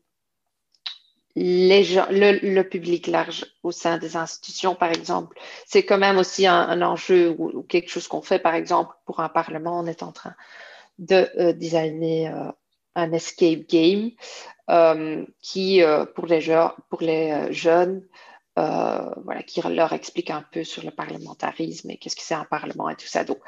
le, 1.35 2.61
public 2.63 3.07
large 3.07 3.45
au 3.63 3.71
sein 3.71 3.97
des 3.97 4.15
institutions, 4.15 4.75
par 4.75 4.89
exemple. 4.89 5.37
C'est 5.65 5.83
quand 5.83 5.97
même 5.97 6.17
aussi 6.17 6.47
un, 6.47 6.81
enjeu 6.81 7.35
ou, 7.37 7.63
quelque 7.63 7.89
chose 7.89 8.07
qu'on 8.07 8.21
fait, 8.21 8.39
par 8.39 8.55
exemple, 8.55 8.93
pour 9.05 9.19
un 9.19 9.29
parlement, 9.29 9.79
on 9.79 9.85
est 9.85 10.03
en 10.03 10.11
train 10.11 10.35
de 10.99 11.29
euh, 11.39 11.53
designer 11.53 12.53
un 12.95 13.11
escape 13.13 13.67
game 13.69 14.11
qui, 15.41 15.81
pour 16.15 16.25
les, 16.27 16.67
pour 16.89 17.01
les 17.01 17.53
jeunes, 17.53 18.03
euh, 18.59 19.09
voilà, 19.23 19.43
qui 19.43 19.61
leur 19.61 19.93
explique 19.93 20.29
un 20.29 20.43
peu 20.51 20.65
sur 20.65 20.83
le 20.83 20.91
parlementarisme 20.91 21.89
et 21.89 21.95
qu'est-ce 21.95 22.17
que 22.17 22.21
c'est 22.21 22.33
un 22.33 22.43
parlement 22.43 22.89
et 22.89 22.95
tout 22.95 23.07
ça. 23.07 23.23
Donc, 23.23 23.39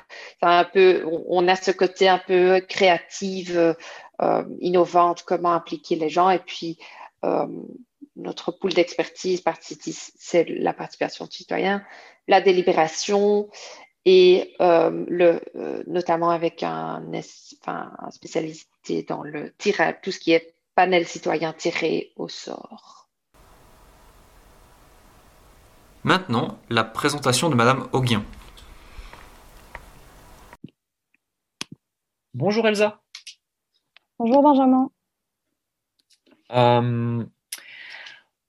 un 0.41 0.63
peu, 0.63 1.05
on, 1.27 1.45
a 1.49 1.57
ce 1.57 1.71
côté 1.71 2.07
un 2.07 2.19
peu 2.19 2.61
créative, 2.69 3.75
euh, 4.21 4.43
innovante, 4.61 5.23
comment 5.23 5.51
impliquer 5.51 5.97
les 5.97 6.07
gens. 6.07 6.29
Et 6.29 6.39
puis, 6.39 6.77
euh, 6.79 6.83
notre 8.15 8.51
pool 8.51 8.73
d'expertise, 8.73 9.43
c'est 10.17 10.49
la 10.49 10.73
participation 10.73 11.25
citoyenne, 11.29 11.85
la 12.27 12.41
délibération 12.41 13.49
et 14.05 14.55
le, 14.59 15.39
notamment 15.87 16.29
avec 16.29 16.63
un, 16.63 17.03
enfin, 17.61 17.91
un 17.99 18.11
spécialité 18.11 19.03
dans 19.03 19.23
le 19.23 19.53
tirage, 19.57 19.95
tout 20.03 20.11
ce 20.11 20.19
qui 20.19 20.31
est 20.33 20.53
panel 20.75 21.07
citoyen 21.07 21.53
tiré 21.53 22.11
au 22.15 22.27
sort. 22.27 23.09
Maintenant, 26.03 26.59
la 26.69 26.83
présentation 26.83 27.49
de 27.49 27.55
Madame 27.55 27.87
Auguien. 27.93 28.25
Bonjour 32.33 32.67
Elsa. 32.67 33.01
Bonjour 34.19 34.41
Benjamin. 34.41 34.89
Euh, 36.51 37.23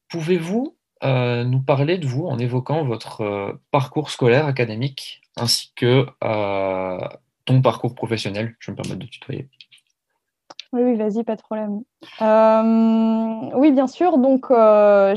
pouvez-vous 0.08 0.76
euh, 1.02 1.44
nous 1.44 1.60
parler 1.60 1.98
de 1.98 2.06
vous 2.06 2.26
en 2.26 2.38
évoquant 2.38 2.84
votre 2.84 3.20
euh, 3.22 3.52
parcours 3.70 4.10
scolaire 4.10 4.46
académique 4.46 5.22
ainsi 5.36 5.72
que 5.74 6.06
ton 7.44 7.60
parcours 7.60 7.94
professionnel? 7.94 8.54
Je 8.58 8.70
me 8.70 8.76
permets 8.76 8.96
de 8.96 9.06
tutoyer. 9.06 9.48
Oui, 10.72 10.82
oui 10.82 10.96
vas-y, 10.96 11.24
pas 11.24 11.36
de 11.36 11.42
problème. 11.42 11.82
Oui, 13.54 13.72
bien 13.72 13.86
sûr. 13.86 14.18
Donc, 14.18 14.46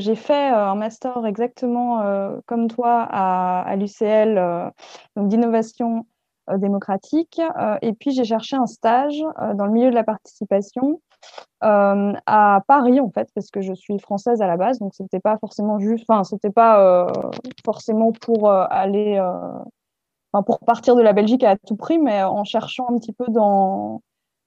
j'ai 0.00 0.14
fait 0.16 0.48
un 0.48 0.74
master 0.74 1.24
exactement 1.24 2.40
comme 2.46 2.68
toi 2.68 3.06
à, 3.10 3.76
l'UCL, 3.76 4.72
donc 5.14 5.28
d'innovation 5.28 6.06
démocratique. 6.52 7.40
et 7.80 7.92
puis, 7.92 8.10
j'ai 8.10 8.24
cherché 8.24 8.56
un 8.56 8.66
stage 8.66 9.22
dans 9.54 9.66
le 9.66 9.72
milieu 9.72 9.90
de 9.90 9.94
la 9.94 10.04
participation 10.04 11.00
à 11.60 12.62
Paris, 12.66 13.00
en 13.00 13.10
fait, 13.10 13.28
parce 13.34 13.50
que 13.50 13.60
je 13.60 13.72
suis 13.74 13.98
française 13.98 14.40
à 14.42 14.46
la 14.46 14.56
base. 14.56 14.78
Donc, 14.78 14.94
c'était 14.94 15.20
pas 15.20 15.38
forcément 15.38 15.78
juste, 15.78 16.04
enfin, 16.08 16.24
c'était 16.24 16.50
pas 16.50 17.10
forcément 17.64 18.12
pour 18.12 18.50
aller, 18.50 19.20
enfin, 20.32 20.42
pour 20.42 20.60
partir 20.60 20.96
de 20.96 21.02
la 21.02 21.12
Belgique 21.12 21.44
à 21.44 21.56
tout 21.56 21.76
prix, 21.76 21.98
mais 21.98 22.22
en 22.22 22.44
cherchant 22.44 22.86
un 22.90 22.98
petit 22.98 23.12
peu 23.12 23.26
dans 23.28 24.02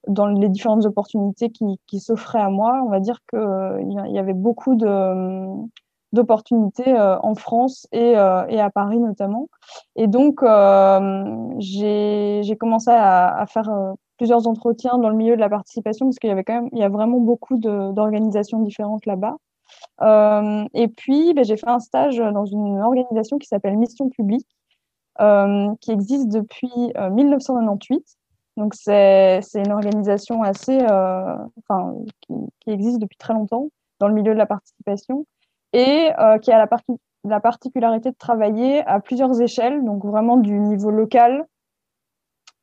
dans 0.08 0.28
les 0.28 0.50
différentes 0.50 0.86
opportunités 0.86 1.52
qui, 1.52 2.00
s'offraient 2.00 2.42
à 2.42 2.50
moi, 2.50 2.82
on 2.86 2.90
va 2.90 3.00
dire 3.00 3.20
qu'il 3.30 3.40
euh, 3.40 3.82
il 3.82 4.14
y 4.14 4.20
avait 4.20 4.34
beaucoup 4.34 4.76
d'opportunités 4.76 6.90
euh, 6.90 7.18
en 7.20 7.36
France 7.36 7.88
et, 7.92 8.18
euh, 8.18 8.46
et, 8.48 8.60
à 8.60 8.70
Paris 8.70 9.00
notamment. 9.00 9.48
Et 9.96 10.08
donc, 10.08 10.44
j'ai, 11.60 12.42
j'ai 12.44 12.58
commencé 12.58 12.92
à 12.92 13.46
faire 13.48 13.70
plusieurs 14.22 14.46
entretiens 14.46 15.00
dans 15.00 15.10
le 15.10 15.16
milieu 15.16 15.36
de 15.36 15.40
la 15.42 15.50
participation 15.50 16.06
parce 16.06 16.20
qu'il 16.20 16.30
y 16.30 16.32
avait 16.32 16.44
quand 16.44 16.54
même, 16.54 16.70
il 16.74 16.78
y 16.78 16.84
a 16.84 16.90
vraiment 16.90 17.18
beaucoup 17.18 17.58
d'organisations 17.58 18.60
différentes 18.60 19.08
là-bas. 19.08 19.36
et 20.76 20.88
puis, 20.90 21.34
ben, 21.34 21.44
j'ai 21.44 21.58
fait 21.58 21.68
un 21.68 21.80
stage 21.80 22.18
dans 22.18 22.46
une 22.46 22.78
organisation 22.82 23.40
qui 23.40 23.48
s'appelle 23.48 23.76
Mission 23.78 24.10
Publique, 24.10 24.48
qui 25.18 25.92
existe 25.92 26.28
depuis 26.28 26.72
1998. 26.96 28.06
Donc, 28.58 28.76
c'est 28.76 29.42
une 29.56 29.72
organisation 29.72 30.44
assez, 30.44 30.78
enfin, 30.86 31.96
qui, 32.22 32.70
existe 32.70 33.00
depuis 33.00 33.18
très 33.18 33.34
longtemps 33.34 33.70
dans 34.00 34.08
le 34.08 34.14
milieu 34.14 34.34
de 34.34 34.38
la 34.38 34.46
participation 34.46 35.26
et 35.74 36.12
qui 36.44 36.52
a 36.52 36.60
la, 36.60 36.70
la 37.24 37.40
particularité 37.40 38.12
de 38.12 38.18
travailler 38.20 38.86
à 38.86 39.00
plusieurs 39.00 39.42
échelles, 39.42 39.84
donc 39.84 40.06
vraiment 40.06 40.38
du 40.38 40.60
niveau 40.60 40.92
local 40.92 41.48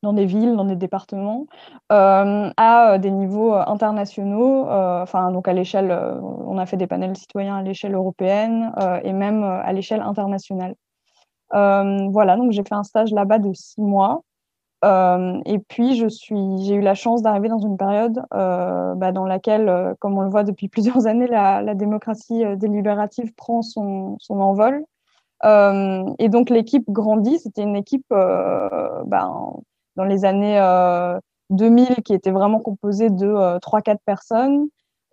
dans 0.01 0.13
des 0.13 0.25
villes, 0.25 0.55
dans 0.55 0.65
des 0.65 0.75
départements, 0.75 1.47
euh, 1.91 2.49
à 2.55 2.93
euh, 2.93 2.97
des 2.97 3.11
niveaux 3.11 3.53
euh, 3.53 3.63
internationaux, 3.67 4.65
enfin 4.69 5.31
donc 5.31 5.47
à 5.47 5.53
l'échelle, 5.53 5.91
on 6.21 6.57
a 6.57 6.65
fait 6.65 6.77
des 6.77 6.87
panels 6.87 7.15
citoyens 7.17 7.57
à 7.57 7.63
l'échelle 7.63 7.95
européenne 7.95 8.73
et 9.03 9.13
même 9.13 9.43
à 9.43 9.71
l'échelle 9.73 10.01
internationale. 10.01 10.75
voilà, 11.51 12.37
donc 12.37 12.51
j'ai 12.51 12.63
fait 12.63 12.75
un 12.75 12.83
stage 12.83 13.11
là-bas 13.11 13.39
de 13.39 13.53
six 13.53 13.81
mois. 13.81 14.23
et 14.83 15.59
puis, 15.67 15.95
j'ai 15.95 16.73
eu 16.73 16.81
la 16.81 16.95
chance 16.95 17.21
d'arriver 17.21 17.49
dans 17.49 17.59
une 17.59 17.77
période 17.77 18.21
bah, 18.31 19.11
dans 19.11 19.25
laquelle, 19.25 19.95
comme 19.99 20.17
on 20.17 20.21
le 20.21 20.29
voit 20.29 20.43
depuis 20.43 20.67
plusieurs 20.69 21.07
années, 21.07 21.27
la, 21.27 21.75
démocratie 21.75 22.43
délibérative 22.57 23.33
prend 23.35 23.61
son, 23.61 24.17
son 24.19 24.39
envol. 24.39 24.83
et 25.43 26.29
donc, 26.29 26.49
l'équipe 26.49 26.89
grandit. 26.89 27.39
C'était 27.39 27.63
une 27.63 27.75
équipe 27.75 28.05
bah, 28.09 29.29
dans 29.99 30.05
les 30.05 30.23
années 30.23 30.57
2000 31.49 31.91
euh, 31.91 31.95
qui 32.05 32.13
était 32.13 32.31
vraiment 32.31 32.59
composé 32.59 33.09
de 33.09 33.59
3-4 33.59 33.89
euh, 33.89 33.95
personnes. 34.05 34.67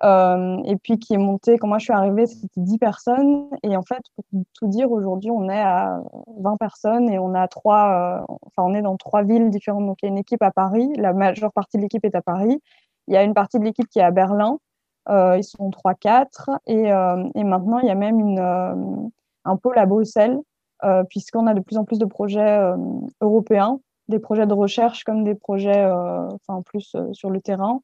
Euh, 0.04 0.58
et 0.66 0.76
puis 0.76 0.98
qui 0.98 1.14
est 1.14 1.18
monté, 1.18 1.56
quand 1.56 1.66
moi 1.66 1.78
je 1.78 1.84
suis 1.84 1.92
arrivée, 1.92 2.26
c'était 2.26 2.60
10 2.60 2.78
personnes. 2.78 3.48
Et 3.64 3.76
en 3.76 3.82
fait, 3.82 4.02
pour 4.14 4.24
tout 4.54 4.68
dire, 4.68 4.92
aujourd'hui, 4.92 5.30
on 5.30 5.48
est 5.48 5.60
à 5.60 6.00
20 6.38 6.56
personnes 6.58 7.10
et 7.10 7.18
on, 7.18 7.34
a 7.34 7.48
trois, 7.48 8.24
enfin, 8.28 8.62
on 8.62 8.74
est 8.74 8.82
dans 8.82 8.96
trois 8.96 9.24
villes 9.24 9.50
différentes. 9.50 9.86
Donc 9.86 9.96
il 10.02 10.06
y 10.06 10.08
a 10.08 10.12
une 10.12 10.18
équipe 10.18 10.42
à 10.42 10.52
Paris, 10.52 10.88
la 10.96 11.12
majeure 11.12 11.52
partie 11.52 11.78
de 11.78 11.82
l'équipe 11.82 12.04
est 12.04 12.14
à 12.14 12.22
Paris. 12.22 12.60
Il 13.08 13.14
y 13.14 13.16
a 13.16 13.24
une 13.24 13.34
partie 13.34 13.58
de 13.58 13.64
l'équipe 13.64 13.88
qui 13.88 13.98
est 13.98 14.02
à 14.02 14.10
Berlin, 14.12 14.58
ils 15.08 15.44
sont 15.44 15.70
3-4. 15.70 16.58
Et, 16.66 16.90
et, 17.34 17.44
maintenant, 17.44 17.78
il 17.78 17.86
y 17.86 17.90
a 17.90 17.94
même 17.94 18.20
une, 18.20 19.10
un 19.46 19.56
pôle 19.56 19.78
à 19.78 19.86
Bruxelles, 19.86 20.38
puisqu'on 21.08 21.46
a 21.46 21.54
de 21.54 21.60
plus 21.60 21.78
en 21.78 21.84
plus 21.84 21.98
de 21.98 22.04
projets 22.04 22.60
européens 23.22 23.80
des 24.08 24.18
projets 24.18 24.46
de 24.46 24.54
recherche 24.54 25.04
comme 25.04 25.24
des 25.24 25.34
projets 25.34 25.84
euh, 25.84 26.28
enfin 26.28 26.62
plus 26.62 26.92
euh, 26.94 27.12
sur 27.12 27.30
le 27.30 27.40
terrain. 27.40 27.80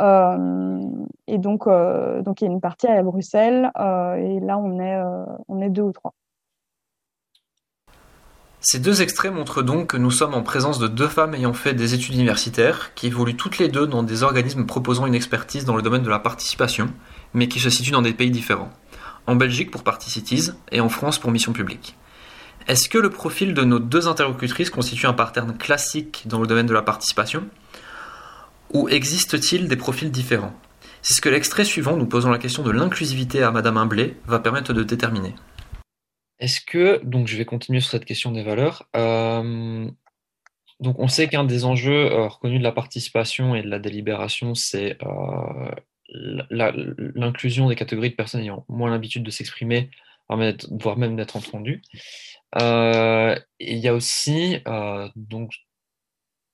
Euh, 0.00 0.80
et 1.26 1.38
donc, 1.38 1.68
donc 1.68 2.40
il 2.40 2.44
y 2.44 2.48
a 2.48 2.50
une 2.50 2.60
partie 2.60 2.86
à 2.86 3.02
Bruxelles 3.02 3.70
et 3.76 4.40
là 4.40 4.58
on 4.58 4.80
est, 4.80 5.00
on 5.48 5.60
est 5.60 5.70
deux 5.70 5.82
ou 5.82 5.92
trois. 5.92 6.14
Ces 8.62 8.78
deux 8.78 9.00
extraits 9.00 9.32
montrent 9.32 9.62
donc 9.62 9.88
que 9.88 9.96
nous 9.96 10.10
sommes 10.10 10.34
en 10.34 10.42
présence 10.42 10.78
de 10.78 10.86
deux 10.86 11.08
femmes 11.08 11.34
ayant 11.34 11.54
fait 11.54 11.72
des 11.72 11.94
études 11.94 12.14
universitaires, 12.14 12.92
qui 12.94 13.06
évoluent 13.06 13.36
toutes 13.36 13.56
les 13.56 13.68
deux 13.68 13.86
dans 13.86 14.02
des 14.02 14.22
organismes 14.22 14.66
proposant 14.66 15.06
une 15.06 15.14
expertise 15.14 15.64
dans 15.64 15.76
le 15.76 15.82
domaine 15.82 16.02
de 16.02 16.10
la 16.10 16.18
participation, 16.18 16.88
mais 17.32 17.48
qui 17.48 17.58
se 17.58 17.70
situent 17.70 17.92
dans 17.92 18.02
des 18.02 18.12
pays 18.12 18.30
différents. 18.30 18.68
En 19.26 19.34
Belgique 19.34 19.70
pour 19.70 19.82
Particities 19.82 20.50
et 20.72 20.80
en 20.80 20.90
France 20.90 21.18
pour 21.18 21.30
Mission 21.30 21.54
Publique. 21.54 21.96
Est-ce 22.68 22.88
que 22.88 22.98
le 22.98 23.10
profil 23.10 23.54
de 23.54 23.62
nos 23.62 23.78
deux 23.78 24.06
interlocutrices 24.06 24.70
constitue 24.70 25.06
un 25.06 25.12
pattern 25.12 25.56
classique 25.56 26.22
dans 26.26 26.40
le 26.40 26.46
domaine 26.46 26.66
de 26.66 26.74
la 26.74 26.82
participation 26.82 27.46
Ou 28.72 28.88
existe-t-il 28.88 29.68
des 29.68 29.76
profils 29.76 30.10
différents? 30.10 30.54
C'est 31.02 31.14
ce 31.14 31.20
que 31.20 31.28
l'extrait 31.28 31.64
suivant, 31.64 31.96
nous 31.96 32.06
posant 32.06 32.30
la 32.30 32.38
question 32.38 32.62
de 32.62 32.70
l'inclusivité 32.70 33.42
à 33.42 33.50
Madame 33.50 33.78
Imblé, 33.78 34.16
va 34.26 34.38
permettre 34.38 34.72
de 34.72 34.82
déterminer. 34.82 35.34
Est-ce 36.38 36.60
que, 36.60 37.00
donc 37.04 37.26
je 37.26 37.36
vais 37.36 37.44
continuer 37.44 37.80
sur 37.80 37.90
cette 37.90 38.04
question 38.04 38.32
des 38.32 38.42
valeurs, 38.42 38.88
euh, 38.96 39.90
donc 40.80 40.98
on 40.98 41.08
sait 41.08 41.28
qu'un 41.28 41.44
des 41.44 41.64
enjeux 41.64 42.10
euh, 42.10 42.28
reconnus 42.28 42.58
de 42.58 42.64
la 42.64 42.72
participation 42.72 43.54
et 43.54 43.62
de 43.62 43.68
la 43.68 43.78
délibération, 43.78 44.54
c'est 44.54 44.96
euh, 45.02 45.70
l'inclusion 46.50 47.68
des 47.68 47.76
catégories 47.76 48.10
de 48.10 48.14
personnes 48.14 48.40
ayant 48.40 48.64
moins 48.68 48.90
l'habitude 48.90 49.22
de 49.22 49.30
s'exprimer, 49.30 49.90
voire 50.28 50.96
même 50.96 51.16
d'être 51.16 51.36
entendues. 51.36 51.82
Euh, 52.58 53.38
il 53.58 53.78
y 53.78 53.88
a 53.88 53.94
aussi, 53.94 54.58
euh, 54.66 55.08
donc, 55.16 55.52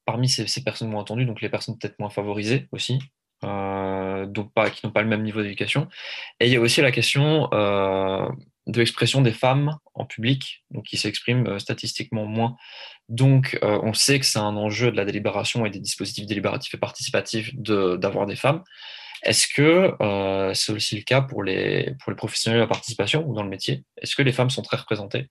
parmi 0.05 0.29
ces, 0.29 0.63
personnes 0.63 0.89
moins 0.89 1.03
entendues, 1.03 1.27
donc 1.27 1.41
les 1.41 1.49
personnes 1.49 1.79
peut-être 1.79 1.99
moins 1.99 2.11
favorisées 2.11 2.69
aussi, 2.73 2.99
euh, 3.45 4.27
donc 4.27 4.53
pas, 4.53 4.71
qui 4.71 4.85
n'ont 4.87 4.93
pas 4.93 5.03
le 5.03 5.09
même 5.09 5.23
niveau 5.23 5.43
d'éducation. 5.43 5.89
Et 6.41 6.47
il 6.47 6.53
y 6.53 6.57
a 6.57 6.61
aussi 6.61 6.81
la 6.81 6.93
question 6.93 7.49
de 8.69 8.81
l'expression 8.81 9.23
des 9.23 9.33
femmes 9.33 9.77
en 9.95 10.05
public, 10.07 10.65
donc 10.71 10.85
qui 10.85 10.97
s'expriment 10.97 11.59
statistiquement 11.59 12.27
moins. 12.27 12.57
Donc, 13.09 13.59
on 13.63 13.95
sait 13.95 14.19
que 14.19 14.27
c'est 14.27 14.39
un 14.39 14.57
enjeu 14.57 14.91
de 14.91 14.97
la 14.97 15.05
délibération 15.05 15.65
et 15.67 15.71
des 15.71 15.81
dispositifs 15.81 16.27
délibératifs 16.27 16.75
et 16.75 16.79
participatifs 16.79 17.55
d'avoir 17.57 18.27
des 18.27 18.37
femmes. 18.37 18.63
Est-ce 19.23 19.49
que 19.49 19.93
c'est 20.55 20.73
aussi 20.73 20.97
le 20.97 21.03
cas 21.03 21.21
pour 21.23 21.43
les, 21.43 21.95
pour 22.01 22.11
les 22.13 22.17
professionnels 22.17 22.59
de 22.59 22.65
la 22.65 22.69
participation 22.69 23.25
ou 23.27 23.35
dans 23.35 23.43
le 23.43 23.49
métier? 23.49 23.85
Est-ce 24.01 24.17
que 24.17 24.23
les 24.23 24.33
femmes 24.33 24.51
sont 24.51 24.63
très 24.63 24.77
représentées? 24.77 25.29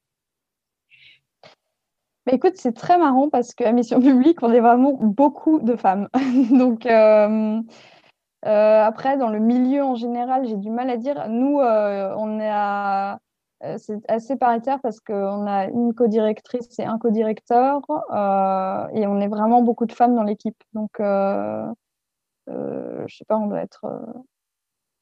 Écoute, 2.33 2.53
c'est 2.55 2.73
très 2.73 2.97
marrant 2.97 3.29
parce 3.29 3.53
qu'à 3.53 3.71
Mission 3.71 3.99
Publique, 3.99 4.41
on 4.41 4.51
est 4.51 4.59
vraiment 4.59 4.93
beaucoup 4.93 5.59
de 5.59 5.75
femmes. 5.75 6.09
Donc, 6.51 6.85
euh, 6.85 7.61
euh, 8.45 8.83
après, 8.83 9.17
dans 9.17 9.29
le 9.29 9.39
milieu 9.39 9.83
en 9.83 9.95
général, 9.95 10.47
j'ai 10.47 10.57
du 10.57 10.69
mal 10.69 10.89
à 10.89 10.97
dire. 10.97 11.27
Nous, 11.29 11.59
euh, 11.59 12.13
on 12.17 12.39
est 12.39 12.49
à. 12.51 13.19
C'est 13.77 13.99
assez 14.09 14.35
paritaire 14.35 14.79
parce 14.81 14.99
qu'on 14.99 15.47
a 15.47 15.65
une 15.65 15.93
co-directrice 15.95 16.77
et 16.77 16.83
un 16.83 16.99
co-directeur 16.99 17.81
et 18.93 19.07
on 19.07 19.19
est 19.19 19.27
vraiment 19.27 19.61
beaucoup 19.63 19.85
de 19.85 19.93
femmes 19.93 20.13
dans 20.13 20.23
l'équipe. 20.23 20.61
Donc, 20.73 20.91
je 20.99 21.73
sais 23.07 23.25
pas, 23.25 23.37
on 23.37 23.47
doit 23.47 23.61
être. 23.61 23.85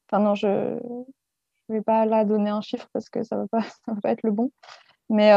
Enfin, 0.08 0.22
non, 0.22 0.34
je 0.34 0.46
ne 0.46 1.74
vais 1.74 1.82
pas 1.82 2.06
là 2.06 2.24
donner 2.24 2.50
un 2.50 2.60
chiffre 2.60 2.88
parce 2.92 3.10
que 3.10 3.22
ça 3.22 3.36
ne 3.36 3.46
va, 3.52 3.58
va 3.88 4.00
pas 4.00 4.10
être 4.12 4.22
le 4.22 4.30
bon. 4.30 4.50
Mais 5.10 5.32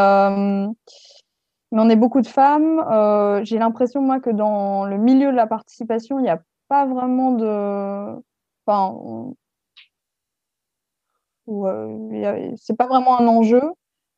mais 1.72 1.82
on 1.82 1.90
est 1.90 1.96
beaucoup 1.96 2.22
de 2.22 2.28
femmes. 2.28 2.80
Euh, 2.92 3.44
j'ai 3.44 3.58
l'impression, 3.58 4.02
moi, 4.02 4.20
que 4.20 4.30
dans 4.30 4.86
le 4.86 4.98
milieu 4.98 5.32
de 5.32 5.36
la 5.36 5.48
participation, 5.48 6.20
il 6.20 6.24
n'y 6.24 6.30
a 6.30 6.42
pas 6.70 6.86
vraiment 6.86 7.32
de. 7.32 8.22
Enfin, 8.66 9.34
euh, 11.50 12.56
c'est 12.58 12.78
pas 12.78 12.88
vraiment 12.88 13.20
un 13.20 13.28
enjeu. 13.28 13.62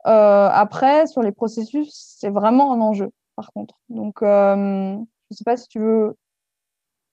Euh, 0.08 0.50
après, 0.52 1.08
sur 1.08 1.22
les 1.22 1.32
processus, 1.32 1.92
c'est 2.20 2.30
vraiment 2.30 2.74
un 2.74 2.82
enjeu, 2.82 3.12
par 3.36 3.52
contre. 3.52 3.76
Donc, 3.90 4.20
je 4.22 4.96
ne 4.96 5.06
sais 5.32 5.44
pas 5.44 5.58
si 5.58 5.68
tu 5.68 5.80
veux 5.80 6.16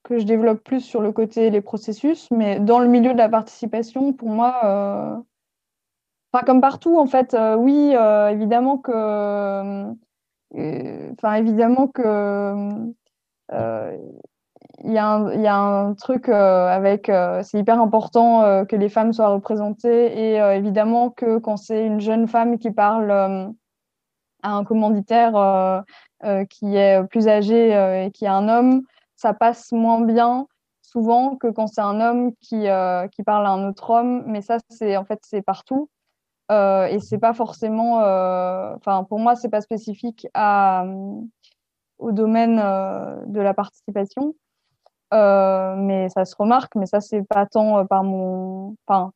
que 0.05 0.19
je 0.19 0.25
développe 0.25 0.63
plus 0.63 0.81
sur 0.81 1.01
le 1.01 1.13
côté 1.13 1.51
les 1.51 1.61
processus, 1.61 2.31
mais 2.31 2.61
dans 2.61 2.79
le 2.79 2.87
milieu 2.89 3.13
de 3.13 3.19
la 3.19 3.29
participation, 3.29 4.13
pour 4.13 4.29
moi, 4.29 5.25
enfin, 6.33 6.45
comme 6.45 6.61
partout, 6.61 6.99
en 6.99 7.07
fait, 7.07 7.37
oui, 7.59 7.95
évidemment 8.31 8.79
que 8.79 9.97
Enfin, 10.57 11.35
évidemment 11.35 11.87
que 11.89 12.95
euh, 13.53 13.97
il 14.85 14.93
y, 14.93 14.99
a 14.99 15.57
un 15.57 15.95
truc 15.95 16.29
euh, 16.29 16.69
avec, 16.69 17.09
euh, 17.09 17.43
c'est 17.43 17.59
hyper 17.59 17.81
important 17.81 18.65
que 18.67 18.77
les 18.77 18.89
femmes 18.89 19.13
soient 19.13 19.29
représentées 19.29 20.33
et 20.33 20.37
évidemment 20.37 21.11
que 21.11 21.39
quand 21.39 21.57
c'est 21.57 21.85
une 21.85 22.01
jeune 22.01 22.27
femme 22.29 22.59
qui 22.59 22.71
parle 22.71 23.11
à 23.11 24.51
un 24.51 24.65
commanditaire 24.65 25.85
qui 26.51 26.77
est 26.77 27.03
plus 27.09 27.29
âgé 27.29 27.71
et 28.07 28.11
qui 28.13 28.25
est 28.25 28.29
un 28.29 28.49
homme, 28.49 28.83
ça 29.17 29.35
passe 29.35 29.73
moins 29.73 30.01
bien 30.01 30.47
souvent 30.83 31.37
que 31.37 31.49
quand 31.49 31.67
c'est 31.67 31.81
un 31.81 32.01
homme 32.01 32.33
qui, 32.41 32.67
qui 33.13 33.23
parle 33.23 33.47
à 33.47 33.51
un 33.51 33.69
autre 33.69 33.91
homme. 33.91 34.25
Mais 34.27 34.43
ça, 34.43 34.59
c'est 34.71 34.97
en 34.97 35.05
fait, 35.05 35.21
c'est 35.23 35.43
partout. 35.43 35.89
Euh, 36.53 36.87
et 36.87 37.01
c'est 37.01 37.19
pas 37.19 37.35
forcément, 37.35 38.01
euh, 38.03 38.75
enfin 38.77 39.05
pour 39.05 39.19
moi 39.19 39.35
c'est 39.35 39.49
pas 39.49 39.61
spécifique 39.61 40.29
à, 40.35 40.85
euh, 40.85 41.21
au 41.99 42.13
domaine 42.13 42.57
de 42.57 43.41
la 43.41 43.55
participation, 43.55 44.35
mais 45.13 46.09
ça 46.11 46.25
se 46.25 46.37
remarque. 46.37 46.75
Mais 46.77 46.87
ça 46.87 47.01
c'est 47.01 47.23
pas 47.23 47.47
tant 47.47 47.85
par 47.87 48.05
mon, 48.05 48.77
enfin 48.87 49.13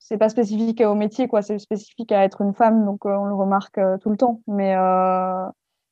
c'est 0.00 0.18
pas 0.18 0.28
spécifique 0.30 0.80
au 0.80 0.94
métier 0.94 1.28
quoi, 1.28 1.42
c'est 1.42 1.58
spécifique 1.58 2.12
à 2.12 2.24
être 2.24 2.40
une 2.40 2.54
femme 2.54 2.84
donc 2.84 3.04
on 3.04 3.24
le 3.26 3.34
remarque 3.34 3.80
tout 4.00 4.10
le 4.10 4.16
temps. 4.16 4.40
Mais 4.48 4.74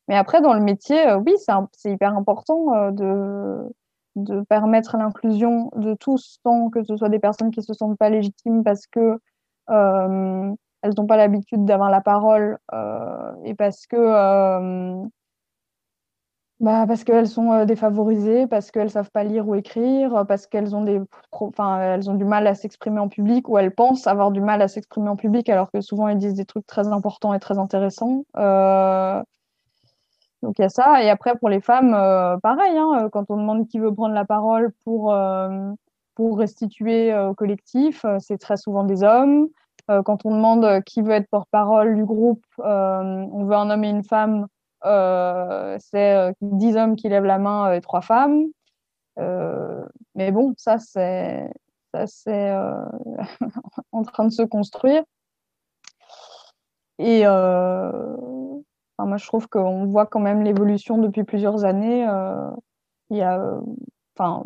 mais 0.09 0.17
après 0.17 0.41
dans 0.41 0.55
le 0.55 0.61
métier, 0.61 1.13
oui 1.15 1.35
c'est 1.73 1.93
hyper 1.93 2.17
important 2.17 2.91
de 2.93 3.73
de 4.17 4.41
permettre 4.43 4.97
l'inclusion 4.97 5.71
de 5.77 5.95
tous, 5.95 6.39
tant 6.43 6.71
que 6.71 6.83
ce 6.83 6.97
soit 6.97 7.11
des 7.11 7.19
personnes 7.19 7.51
qui 7.51 7.63
se 7.63 7.75
sentent 7.75 7.99
pas 7.99 8.09
légitimes 8.09 8.65
parce 8.65 8.87
que 8.87 9.01
euh, 9.01 9.19
elles 9.69 10.95
n'ont 10.97 11.07
pas 11.07 11.17
l'habitude 11.17 11.65
d'avoir 11.65 11.91
la 11.91 12.01
parole 12.01 12.59
euh, 12.73 13.33
et 13.45 13.55
parce 13.55 13.87
que 13.87 13.97
euh, 13.97 15.05
bah, 16.59 16.87
parce 16.87 17.05
qu'elles 17.05 17.29
sont 17.29 17.53
euh, 17.53 17.65
défavorisées, 17.67 18.47
parce 18.47 18.71
qu'elles 18.71 18.91
savent 18.91 19.11
pas 19.11 19.25
lire 19.25 19.47
ou 19.47 19.55
écrire, 19.55 20.25
parce 20.27 20.47
qu'elles 20.47 20.75
ont 20.75 20.83
des, 20.85 21.01
enfin, 21.33 21.81
elles 21.81 22.09
ont 22.09 22.15
du 22.15 22.25
mal 22.25 22.47
à 22.47 22.55
s'exprimer 22.55 22.99
en 22.99 23.09
public 23.09 23.49
ou 23.49 23.59
elles 23.59 23.75
pensent 23.75 24.07
avoir 24.07 24.31
du 24.31 24.41
mal 24.41 24.63
à 24.63 24.69
s'exprimer 24.69 25.11
en 25.11 25.17
public 25.17 25.49
alors 25.51 25.71
que 25.71 25.83
souvent 25.83 26.09
elles 26.09 26.19
disent 26.19 26.35
des 26.35 26.47
trucs 26.47 26.67
très 26.67 26.89
importants 26.89 27.35
et 27.35 27.41
très 27.41 27.59
intéressants. 27.59 28.25
Euh, 28.39 29.23
donc 30.43 30.59
il 30.59 30.63
y 30.63 30.65
a 30.65 30.69
ça. 30.71 31.03
Et 31.03 31.11
après 31.11 31.37
pour 31.37 31.51
les 31.51 31.61
femmes, 31.61 31.95
euh, 31.95 32.39
pareil, 32.39 32.77
hein, 32.79 33.09
quand 33.13 33.31
on 33.31 33.37
demande 33.37 33.69
qui 33.69 33.79
veut 33.79 33.93
prendre 33.95 34.15
la 34.15 34.25
parole 34.25 34.73
pour 34.85 35.15
pour 36.17 36.39
restituer 36.39 37.17
au 37.17 37.35
collectif, 37.35 38.05
c'est 38.19 38.39
très 38.39 38.57
souvent 38.57 38.83
des 38.83 39.05
hommes. 39.05 39.49
quand 39.89 40.27
on 40.27 40.35
demande 40.35 40.83
qui 40.85 41.03
veut 41.03 41.13
être 41.13 41.29
porte-parole 41.31 41.95
du 41.95 42.05
groupe, 42.05 42.45
on 42.59 43.45
veut 43.45 43.55
un 43.55 43.71
homme 43.71 43.85
et 43.85 43.91
une 43.91 44.03
femme. 44.03 44.47
Euh, 44.85 45.77
c'est 45.81 46.33
10 46.41 46.77
euh, 46.77 46.81
hommes 46.81 46.97
qui 46.97 47.09
lèvent 47.09 47.25
la 47.25 47.39
main 47.39 47.73
et 47.73 47.81
3 47.81 48.03
femmes. 48.03 48.45
Euh, 49.19 49.85
mais 50.15 50.31
bon, 50.33 50.55
ça, 50.57 50.79
c'est 50.79 51.51
en 53.93 54.03
train 54.03 54.25
de 54.27 54.33
se 54.33 54.43
construire. 54.43 55.03
Et 56.99 57.25
moi, 57.25 59.19
je 59.19 59.27
trouve 59.27 59.49
qu'on 59.49 59.87
voit 59.87 60.07
quand 60.07 60.21
même 60.21 60.43
l'évolution 60.43 60.99
depuis 60.99 61.25
plusieurs 61.25 61.65
années. 61.65 62.07
il 63.11 63.17
y 63.17 63.23
a, 63.23 63.61
enfin, 64.17 64.43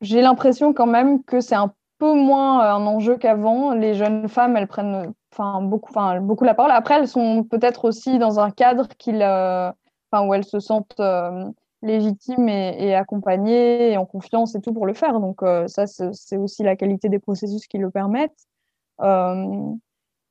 j'ai 0.00 0.20
l'impression 0.20 0.72
quand 0.72 0.86
même 0.86 1.22
que 1.24 1.40
c'est 1.40 1.54
un 1.54 1.72
peu 1.98 2.14
moins 2.14 2.60
un 2.60 2.86
enjeu 2.86 3.16
qu'avant. 3.16 3.74
Les 3.74 3.94
jeunes 3.94 4.28
femmes, 4.28 4.56
elles 4.56 4.68
prennent 4.68 5.12
enfin 5.32 5.60
beaucoup, 5.62 5.90
enfin 5.90 6.20
beaucoup 6.20 6.44
la 6.44 6.54
parole. 6.54 6.72
Après, 6.72 6.94
elles 6.94 7.08
sont 7.08 7.44
peut-être 7.44 7.84
aussi 7.84 8.18
dans 8.18 8.40
un 8.40 8.50
cadre 8.50 8.88
euh, 9.08 9.72
où 10.12 10.34
elles 10.34 10.44
se 10.44 10.60
sentent 10.60 11.00
euh, 11.00 11.44
légitimes 11.82 12.48
et, 12.48 12.94
accompagnées 12.94 13.92
et 13.92 13.96
en 13.96 14.06
confiance 14.06 14.54
et 14.54 14.60
tout 14.60 14.72
pour 14.72 14.86
le 14.86 14.94
faire. 14.94 15.20
Donc 15.20 15.42
euh, 15.42 15.66
ça, 15.68 15.86
c'est 15.86 16.36
aussi 16.36 16.62
la 16.62 16.76
qualité 16.76 17.08
des 17.08 17.18
processus 17.18 17.66
qui 17.66 17.78
le 17.78 17.90
permettent. 17.90 18.46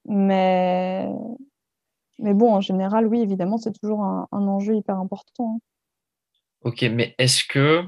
mais 0.05 1.09
mais 2.19 2.33
bon, 2.33 2.53
en 2.53 2.61
général, 2.61 3.05
oui, 3.07 3.21
évidemment, 3.21 3.57
c'est 3.57 3.73
toujours 3.73 4.03
un, 4.03 4.27
enjeu 4.31 4.75
hyper 4.75 4.97
important. 4.97 5.59
Ok, 6.63 6.83
mais 6.91 7.13
est-ce 7.19 7.43
que 7.43 7.83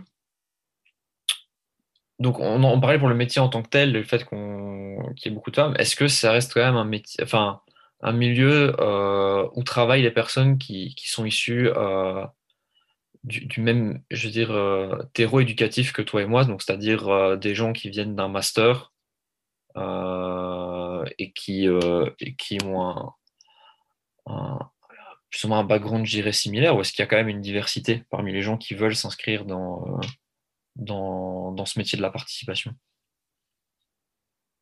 donc 2.20 2.40
on 2.40 2.80
parlait 2.80 3.00
pour 3.00 3.08
le 3.08 3.16
métier 3.16 3.42
en 3.42 3.50
tant 3.50 3.62
que 3.64 3.70
tel, 3.70 3.94
le 3.94 4.04
fait 4.04 4.26
qu'il 4.26 4.38
y 4.38 5.28
ait 5.28 5.32
beaucoup 5.32 5.52
de 5.52 5.56
femmes. 5.56 5.76
Est-ce 5.80 5.96
que 5.96 6.08
ça 6.08 6.32
reste 6.32 6.54
quand 6.54 6.62
même 6.62 6.76
un 6.76 6.86
métier, 6.86 7.24
enfin 7.24 7.62
un 8.02 8.14
milieu 8.14 8.76
euh, 8.80 9.48
où 9.54 9.64
travaillent 9.64 10.02
les 10.02 10.12
personnes 10.12 10.58
qui, 10.58 10.96
sont 11.06 11.26
issues 11.26 11.70
euh, 11.76 12.26
du, 13.24 13.62
même, 13.62 14.02
je 14.12 14.28
veux 14.28 14.32
dire, 14.32 14.52
euh, 14.52 15.04
terreau 15.14 15.42
éducatif 15.42 15.92
que 15.94 16.02
toi 16.02 16.22
et 16.22 16.26
moi, 16.26 16.46
donc 16.46 16.62
c'est-à-dire 16.62 17.38
des 17.38 17.56
gens 17.56 17.74
qui 17.74 17.90
viennent 17.90 18.16
d'un 18.16 18.30
master 18.30 18.94
et 19.76 21.32
qui 21.34 21.68
qui 22.38 22.58
ont 22.66 23.12
plus 25.30 25.44
ou 25.44 25.48
moins 25.48 25.60
un 25.60 25.64
background, 25.64 26.06
je 26.06 26.12
dirais, 26.12 26.32
similaire, 26.34 26.76
ou 26.76 26.82
est-ce 26.82 26.92
qu'il 26.92 27.02
y 27.02 27.04
a 27.04 27.08
quand 27.08 27.18
même 27.18 27.30
une 27.30 27.42
diversité 27.42 28.04
parmi 28.10 28.34
les 28.34 28.42
gens 28.42 28.58
qui 28.58 28.74
veulent 28.74 28.96
s'inscrire 28.96 29.46
dans 29.46 30.00
dans, 30.80 31.52
dans, 31.52 31.66
ce 31.66 31.80
métier 31.80 31.98
de 31.98 32.02
la 32.02 32.10
participation 32.10 32.72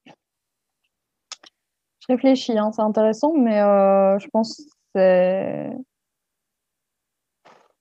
Je 0.05 2.13
réfléchis, 2.13 2.57
hein, 2.57 2.71
c'est 2.73 2.81
intéressant, 2.81 3.33
mais 3.33 3.61
euh, 3.61 4.17
je 4.19 4.27
pense 4.29 4.57
que 4.57 4.63
c'est. 4.95 5.71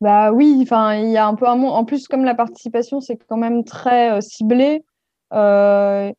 Bah 0.00 0.30
oui, 0.30 0.58
enfin, 0.62 0.96
il 0.96 1.10
y 1.10 1.16
a 1.16 1.26
un 1.26 1.34
peu 1.34 1.48
un 1.48 1.56
monde. 1.56 1.72
En 1.72 1.84
plus, 1.84 2.06
comme 2.06 2.24
la 2.24 2.34
participation, 2.34 3.00
c'est 3.00 3.16
quand 3.16 3.38
même 3.38 3.64
très 3.64 4.12
euh, 4.12 4.20
ciblé. 4.20 4.84
Euh, 5.32 6.12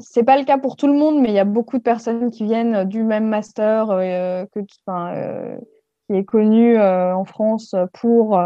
c'est 0.00 0.24
pas 0.24 0.38
le 0.38 0.44
cas 0.44 0.58
pour 0.58 0.76
tout 0.76 0.86
le 0.86 0.92
monde, 0.92 1.20
mais 1.20 1.28
il 1.28 1.34
y 1.34 1.38
a 1.38 1.44
beaucoup 1.44 1.78
de 1.78 1.82
personnes 1.82 2.30
qui 2.30 2.44
viennent 2.44 2.84
du 2.84 3.02
même 3.02 3.26
master 3.26 3.90
euh, 3.90 4.44
qui 4.52 6.14
est 6.14 6.24
connu 6.24 6.78
en 6.78 7.24
France 7.24 7.74
pour 7.94 8.38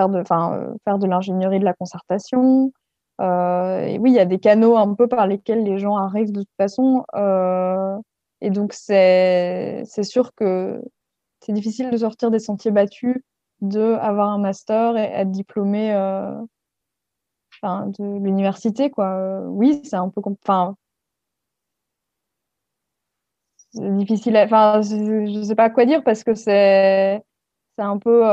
faire 0.00 0.08
de, 0.08 0.18
euh, 0.18 0.74
faire 0.84 0.98
de 0.98 1.06
l'ingénierie 1.06 1.60
de 1.60 1.64
la 1.64 1.74
concertation. 1.74 2.72
Euh, 3.20 3.80
et 3.82 3.98
oui, 3.98 4.10
il 4.12 4.14
y 4.14 4.20
a 4.20 4.24
des 4.24 4.38
canaux 4.38 4.76
un 4.76 4.94
peu 4.94 5.08
par 5.08 5.26
lesquels 5.26 5.62
les 5.64 5.78
gens 5.78 5.96
arrivent 5.96 6.32
de 6.32 6.40
toute 6.40 6.56
façon. 6.56 7.04
Euh, 7.14 7.96
et 8.40 8.50
donc, 8.50 8.72
c'est 8.72 9.84
sûr 10.02 10.34
que 10.34 10.82
c'est 11.40 11.52
difficile 11.52 11.90
de 11.90 11.96
sortir 11.98 12.30
des 12.30 12.38
sentiers 12.38 12.70
battus, 12.70 13.16
de 13.60 13.94
avoir 13.94 14.30
un 14.30 14.38
master 14.38 14.96
et 14.96 15.02
être 15.02 15.30
diplômé 15.30 15.92
de 17.62 18.18
l'université. 18.18 18.90
oui, 18.96 19.82
c'est 19.84 19.96
un 19.96 20.08
peu... 20.08 20.22
Enfin, 20.42 20.74
c'est 23.72 23.96
difficile. 23.96 24.36
Enfin, 24.38 24.80
je 24.82 25.42
sais 25.44 25.54
pas 25.54 25.70
quoi 25.70 25.84
dire 25.84 26.02
parce 26.02 26.24
que 26.24 26.34
c'est 26.34 27.22
un 27.78 27.98
peu 27.98 28.24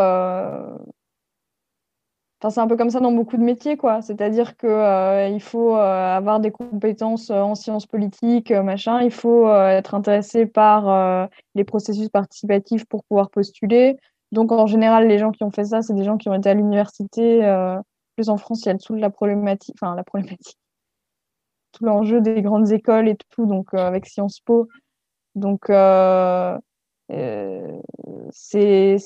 c'est 2.41 2.60
un 2.60 2.67
peu 2.67 2.78
comme 2.78 2.91
ça 2.91 3.00
dans 3.00 3.12
beaucoup 3.12 3.38
de 3.38 3.41
métiers, 3.43 3.78
quoi. 3.78 4.02
C'est-à-dire 4.02 4.58
qu'il 4.58 4.69
euh, 4.69 5.39
faut 5.39 5.76
euh, 5.76 6.15
avoir 6.17 6.39
des 6.39 6.52
compétences 6.52 7.32
euh, 7.32 7.41
en 7.41 7.56
sciences 7.56 7.88
politiques, 7.88 8.52
machin. 8.52 9.02
Il 9.02 9.12
faut 9.12 9.50
être 9.50 9.95
intéressé 9.95 10.45
par 10.45 11.30
les 11.56 11.63
processus 11.63 12.10
participatifs 12.10 12.86
pour 12.86 13.04
pouvoir 13.06 13.30
postuler. 13.32 13.97
Donc, 14.32 14.52
en 14.52 14.67
général, 14.67 15.08
les 15.08 15.17
gens 15.17 15.32
qui 15.32 15.43
ont 15.43 15.52
fait 15.52 15.65
ça, 15.65 15.82
c'est 15.82 15.93
des 15.95 16.04
gens 16.04 16.17
qui 16.17 16.30
ont 16.30 16.34
été 16.34 16.50
à 16.50 16.54
l'université. 16.54 17.39
plus 18.15 18.30
en 18.30 18.38
France, 18.38 18.63
il 18.65 18.67
y 18.67 18.71
a 18.71 18.78
tout 18.78 18.95
la 18.95 19.10
problématique, 19.10 19.76
enfin 19.82 19.95
la 19.95 20.04
problématique, 20.04 20.58
tout 21.73 21.86
l'enjeu 21.86 22.21
des 22.21 22.41
grandes 22.41 22.71
écoles 22.71 23.08
et 23.10 23.17
tout, 23.30 23.45
donc 23.45 23.73
avec 23.73 24.06
Sciences 24.06 24.39
Po. 24.41 24.67
Donc, 25.36 25.65
c'est 28.32 28.97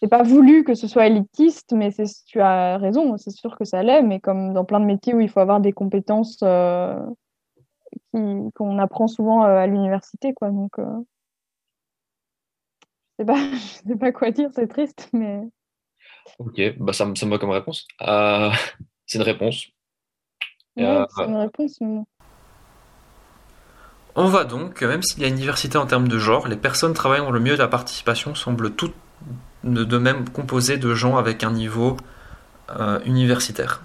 c'est 0.00 0.08
pas 0.08 0.22
voulu 0.22 0.64
que 0.64 0.74
ce 0.74 0.88
soit 0.88 1.06
élitiste, 1.06 1.72
mais 1.72 1.90
tu 2.26 2.40
as 2.40 2.76
raison, 2.78 3.16
c'est 3.16 3.30
sûr 3.30 3.56
que 3.56 3.64
ça 3.64 3.82
l'est, 3.82 4.02
mais 4.02 4.20
comme 4.20 4.52
dans 4.52 4.64
plein 4.64 4.80
de 4.80 4.84
métiers 4.84 5.14
où 5.14 5.20
il 5.20 5.30
faut 5.30 5.40
avoir 5.40 5.60
des 5.60 5.72
compétences 5.72 6.38
euh, 6.42 7.00
qu'on 8.12 8.78
apprend 8.78 9.08
souvent 9.08 9.44
euh, 9.44 9.56
à 9.56 9.66
l'université, 9.66 10.34
quoi. 10.34 10.50
Donc, 10.50 10.78
euh, 10.78 10.84
je 13.18 13.24
sais 13.24 13.26
pas, 13.26 13.36
je 13.52 13.88
sais 13.88 13.96
pas 13.96 14.12
quoi 14.12 14.30
dire, 14.30 14.50
c'est 14.54 14.68
triste, 14.68 15.08
mais. 15.12 15.40
Ok, 16.38 16.60
bah 16.78 16.92
ça, 16.92 17.06
ça 17.14 17.26
me 17.26 17.30
va 17.30 17.38
comme 17.38 17.50
réponse. 17.50 17.86
c'est 19.06 19.18
une 19.18 19.24
réponse. 19.24 19.66
c'est 20.76 20.82
une 20.82 21.36
réponse. 21.36 21.78
On 24.18 24.28
voit 24.28 24.44
donc 24.44 24.74
que 24.74 24.84
même 24.84 25.02
s'il 25.02 25.22
y 25.22 25.24
a 25.24 25.28
une 25.28 25.36
diversité 25.36 25.78
en 25.78 25.86
termes 25.86 26.08
de 26.08 26.18
genre, 26.18 26.48
les 26.48 26.56
personnes 26.56 26.94
travaillant 26.94 27.26
dans 27.26 27.30
le 27.30 27.40
milieu 27.40 27.56
de 27.56 27.62
la 27.62 27.68
participation 27.68 28.34
semblent 28.34 28.74
toutes 28.74 28.94
de 29.66 29.98
même 29.98 30.28
composé 30.28 30.76
de 30.76 30.94
gens 30.94 31.16
avec 31.16 31.44
un 31.44 31.50
niveau 31.50 31.96
euh, 32.78 32.98
universitaire. 33.04 33.82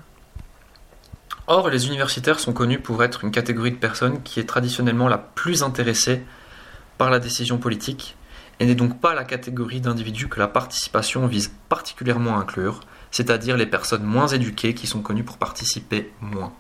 Or, 1.47 1.69
les 1.69 1.87
universitaires 1.87 2.39
sont 2.39 2.53
connus 2.53 2.79
pour 2.79 3.03
être 3.03 3.23
une 3.23 3.31
catégorie 3.31 3.71
de 3.71 3.77
personnes 3.77 4.21
qui 4.23 4.39
est 4.39 4.45
traditionnellement 4.45 5.07
la 5.07 5.17
plus 5.17 5.63
intéressée 5.63 6.23
par 6.97 7.09
la 7.09 7.19
décision 7.19 7.57
politique 7.57 8.15
et 8.59 8.65
n'est 8.65 8.75
donc 8.75 9.01
pas 9.01 9.15
la 9.15 9.23
catégorie 9.23 9.81
d'individus 9.81 10.29
que 10.29 10.39
la 10.39 10.47
participation 10.47 11.25
vise 11.25 11.51
particulièrement 11.67 12.37
à 12.37 12.41
inclure, 12.41 12.81
c'est-à-dire 13.09 13.57
les 13.57 13.65
personnes 13.65 14.03
moins 14.03 14.27
éduquées 14.27 14.75
qui 14.75 14.87
sont 14.87 15.01
connues 15.01 15.23
pour 15.23 15.37
participer 15.37 16.13
moins. 16.21 16.53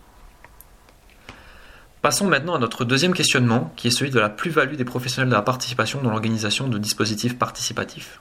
Passons 2.01 2.27
maintenant 2.27 2.55
à 2.55 2.59
notre 2.59 2.83
deuxième 2.83 3.13
questionnement, 3.13 3.71
qui 3.75 3.87
est 3.87 3.91
celui 3.91 4.09
de 4.09 4.19
la 4.19 4.29
plus-value 4.29 4.75
des 4.75 4.85
professionnels 4.85 5.29
de 5.29 5.35
la 5.35 5.43
participation 5.43 6.01
dans 6.01 6.09
l'organisation 6.09 6.67
de 6.67 6.79
dispositifs 6.79 7.37
participatifs. 7.37 8.19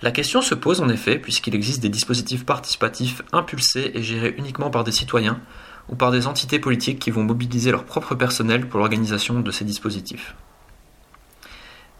La 0.00 0.12
question 0.12 0.42
se 0.42 0.54
pose 0.54 0.80
en 0.80 0.88
effet 0.88 1.18
puisqu'il 1.18 1.56
existe 1.56 1.82
des 1.82 1.88
dispositifs 1.88 2.46
participatifs 2.46 3.22
impulsés 3.32 3.90
et 3.94 4.02
gérés 4.02 4.34
uniquement 4.38 4.70
par 4.70 4.84
des 4.84 4.92
citoyens 4.92 5.40
ou 5.88 5.96
par 5.96 6.12
des 6.12 6.28
entités 6.28 6.60
politiques 6.60 7.00
qui 7.00 7.10
vont 7.10 7.24
mobiliser 7.24 7.72
leur 7.72 7.84
propre 7.84 8.14
personnel 8.14 8.68
pour 8.68 8.78
l'organisation 8.78 9.40
de 9.40 9.50
ces 9.50 9.64
dispositifs. 9.64 10.36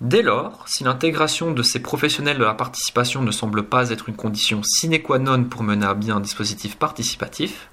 Dès 0.01 0.23
lors, 0.23 0.63
si 0.69 0.85
l'intégration 0.85 1.51
de 1.51 1.63
ces 1.65 1.81
professionnels 1.81 2.39
de 2.39 2.45
la 2.45 2.55
participation 2.55 3.21
ne 3.23 3.33
semble 3.33 3.65
pas 3.65 3.91
être 3.91 4.09
une 4.09 4.15
condition 4.15 4.63
sine 4.63 5.03
qua 5.03 5.19
non 5.19 5.43
pour 5.43 5.65
mener 5.65 5.87
à 5.87 5.95
bien 5.95 6.19
un 6.19 6.21
dispositif 6.21 6.77
participatif, 6.77 7.69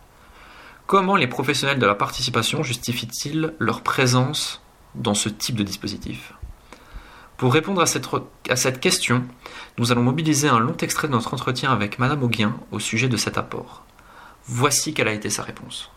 comment 0.87 1.17
les 1.17 1.27
professionnels 1.27 1.77
de 1.77 1.85
la 1.85 1.93
participation 1.93 2.63
justifient-ils 2.63 3.53
leur 3.59 3.81
présence 3.81 4.63
dans 4.95 5.13
ce 5.13 5.29
type 5.29 5.55
de 5.55 5.63
dispositif? 5.63 6.33
Pour 7.37 7.53
répondre 7.53 7.81
à 7.81 7.85
cette, 7.85 8.05
à 8.49 8.55
cette 8.55 8.79
question, 8.79 9.23
nous 9.77 9.91
allons 9.91 10.03
mobiliser 10.03 10.47
un 10.47 10.59
long 10.59 10.77
extrait 10.77 11.07
de 11.07 11.13
notre 11.13 11.33
entretien 11.33 11.71
avec 11.71 11.99
Madame 11.99 12.23
Auguin 12.23 12.55
au 12.71 12.79
sujet 12.79 13.09
de 13.09 13.17
cet 13.17 13.37
apport. 13.37 13.83
Voici 14.45 14.93
quelle 14.93 15.09
a 15.09 15.13
été 15.13 15.29
sa 15.29 15.43
réponse. 15.43 15.91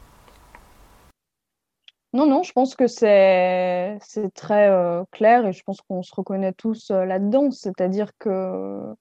Non, 2.12 2.26
non, 2.26 2.42
je 2.42 2.52
pense 2.52 2.74
que 2.74 2.88
c'est 2.88 3.98
très 4.34 4.70
clair 5.12 5.46
et 5.46 5.52
je 5.52 5.62
pense 5.62 5.80
qu'on 5.82 6.02
se 6.02 6.12
reconnaît 6.12 6.54
tous 6.54 6.90
là-dedans. 6.90 7.52
C'est-à-dire 7.52 8.10
que 8.18 8.94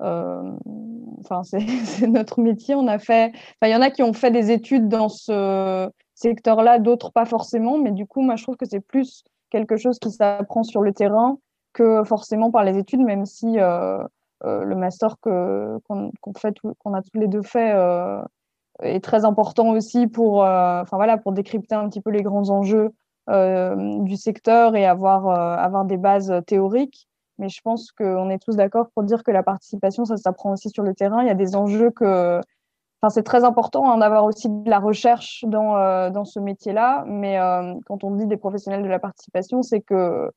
enfin, 0.00 1.42
c'est 1.42 2.06
notre 2.06 2.40
métier. 2.40 2.76
Il 2.76 3.68
y 3.68 3.74
en 3.74 3.80
a 3.82 3.90
qui 3.90 4.02
ont 4.04 4.12
fait 4.12 4.30
des 4.30 4.52
études 4.52 4.88
dans 4.88 5.08
ce 5.08 5.90
secteur-là, 6.14 6.78
d'autres 6.78 7.10
pas 7.10 7.24
forcément. 7.24 7.78
Mais 7.78 7.90
du 7.90 8.06
coup, 8.06 8.20
moi, 8.20 8.36
je 8.36 8.44
trouve 8.44 8.56
que 8.56 8.66
c'est 8.66 8.80
plus 8.80 9.24
quelque 9.50 9.76
chose 9.76 9.98
qui 9.98 10.12
s'apprend 10.12 10.62
sur 10.62 10.82
le 10.82 10.92
terrain 10.92 11.38
que 11.78 12.02
forcément 12.02 12.50
par 12.50 12.64
les 12.64 12.76
études, 12.76 13.00
même 13.00 13.24
si 13.24 13.60
euh, 13.60 14.02
euh, 14.44 14.64
le 14.64 14.74
master 14.74 15.14
qu'on 15.20 15.80
fait, 16.36 16.56
qu'on 16.78 16.94
a 16.94 17.02
tous 17.02 17.18
les 17.18 17.28
deux 17.28 17.42
fait, 17.42 17.72
euh, 17.72 18.20
est 18.82 19.02
très 19.02 19.24
important 19.24 19.70
aussi 19.70 20.08
pour, 20.08 20.40
enfin 20.40 20.96
voilà, 20.96 21.18
pour 21.18 21.32
décrypter 21.32 21.76
un 21.76 21.88
petit 21.88 22.00
peu 22.00 22.10
les 22.10 22.22
grands 22.22 22.50
enjeux 22.50 22.90
du 23.28 24.16
secteur 24.16 24.74
et 24.74 24.86
avoir 24.86 25.28
avoir 25.28 25.84
des 25.84 25.96
bases 25.96 26.32
théoriques. 26.46 27.08
Mais 27.38 27.48
je 27.48 27.60
pense 27.60 27.92
qu'on 27.92 28.30
est 28.30 28.38
tous 28.38 28.56
d'accord 28.56 28.88
pour 28.94 29.04
dire 29.04 29.22
que 29.22 29.30
la 29.30 29.42
participation, 29.42 30.04
ça 30.04 30.16
s'apprend 30.16 30.52
aussi 30.52 30.70
sur 30.70 30.82
le 30.82 30.94
terrain. 30.94 31.22
Il 31.22 31.28
y 31.28 31.30
a 31.30 31.34
des 31.34 31.54
enjeux 31.54 31.90
que. 31.90 32.40
Enfin, 33.00 33.10
c'est 33.10 33.22
très 33.22 33.44
important 33.44 33.90
hein, 33.90 33.98
d'avoir 33.98 34.24
aussi 34.24 34.48
de 34.48 34.68
la 34.68 34.80
recherche 34.80 35.44
dans, 35.46 36.10
dans 36.10 36.24
ce 36.24 36.40
métier-là. 36.40 37.04
Mais 37.06 37.38
quand 37.86 38.04
on 38.04 38.12
dit 38.12 38.26
des 38.26 38.36
professionnels 38.36 38.82
de 38.82 38.88
la 38.88 38.98
participation, 38.98 39.62
c'est 39.62 39.80
que 39.80 40.30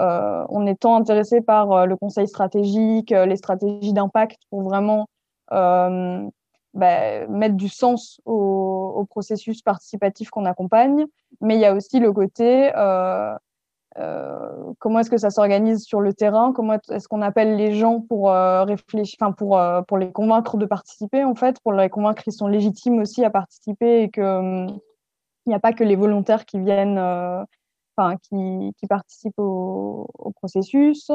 euh, 0.00 0.44
on 0.48 0.66
est 0.66 0.76
tant 0.76 0.96
intéressé 0.96 1.40
par 1.40 1.86
le 1.86 1.96
conseil 1.96 2.28
stratégique, 2.28 3.10
les 3.10 3.36
stratégies 3.36 3.92
d'impact 3.92 4.38
pour 4.50 4.62
vraiment 4.62 5.08
bah, 5.50 7.26
mettre 7.28 7.56
du 7.56 7.68
sens 7.68 8.20
au, 8.24 9.04
processus 9.10 9.62
participatif 9.62 10.30
qu'on 10.30 10.44
accompagne. 10.44 11.06
Mais 11.40 11.56
il 11.56 11.60
y 11.60 11.64
a 11.64 11.74
aussi 11.74 11.98
le 11.98 12.12
côté 12.12 12.70
euh, 13.98 14.72
comment 14.78 15.00
est-ce 15.00 15.10
que 15.10 15.18
ça 15.18 15.30
s'organise 15.30 15.82
sur 15.84 16.00
le 16.00 16.14
terrain? 16.14 16.52
Comment 16.52 16.78
est-ce 16.90 17.08
qu'on 17.08 17.22
appelle 17.22 17.56
les 17.56 17.74
gens 17.74 18.00
pour 18.00 18.30
euh, 18.30 18.62
réfléchir, 18.62 19.16
enfin 19.20 19.32
pour 19.32 19.58
euh, 19.58 19.82
pour 19.82 19.98
les 19.98 20.12
convaincre 20.12 20.56
de 20.56 20.66
participer 20.66 21.24
en 21.24 21.34
fait, 21.34 21.60
pour 21.60 21.72
les 21.72 21.88
convaincre 21.88 22.22
qu'ils 22.22 22.32
sont 22.32 22.46
légitimes 22.46 23.00
aussi 23.00 23.24
à 23.24 23.30
participer 23.30 24.02
et 24.02 24.10
que 24.10 24.20
hum, 24.20 24.78
il 25.46 25.48
n'y 25.48 25.54
a 25.54 25.60
pas 25.60 25.72
que 25.72 25.82
les 25.82 25.96
volontaires 25.96 26.44
qui 26.44 26.60
viennent, 26.60 27.00
qui, 28.22 28.72
qui, 28.78 28.86
participent 28.86 29.38
au, 29.38 30.06
processus. 30.36 31.10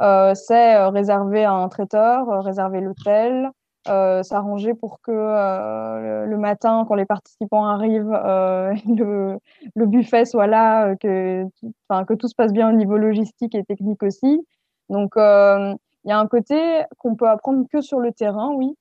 c'est 0.00 0.86
réserver 0.88 1.44
un 1.44 1.68
traiteur, 1.68 2.42
réserver 2.42 2.80
l'hôtel, 2.80 3.50
euh, 3.86 4.22
s'arranger 4.22 4.72
pour 4.72 5.02
que 5.02 5.12
euh, 5.12 6.24
le, 6.24 6.38
matin, 6.38 6.86
quand 6.88 6.94
les 6.94 7.04
participants 7.04 7.66
arrivent, 7.66 8.14
euh, 8.14 8.72
le, 9.74 9.86
buffet 9.86 10.24
soit 10.24 10.46
là, 10.46 10.96
que, 10.96 11.44
tout 12.18 12.28
se 12.28 12.34
passe 12.34 12.52
bien 12.52 12.70
au 12.70 12.72
niveau 12.72 12.96
logistique 12.96 13.54
et 13.54 13.62
technique 13.62 14.02
aussi. 14.02 14.46
Donc, 14.88 15.12
il 15.16 16.08
y 16.08 16.12
a 16.12 16.18
un 16.18 16.26
côté 16.26 16.82
qu'on 16.98 17.14
peut 17.14 17.28
apprendre 17.28 17.66
que 17.70 17.82
sur 17.82 18.00
le 18.00 18.12
terrain, 18.12 18.52
oui, 18.54 18.74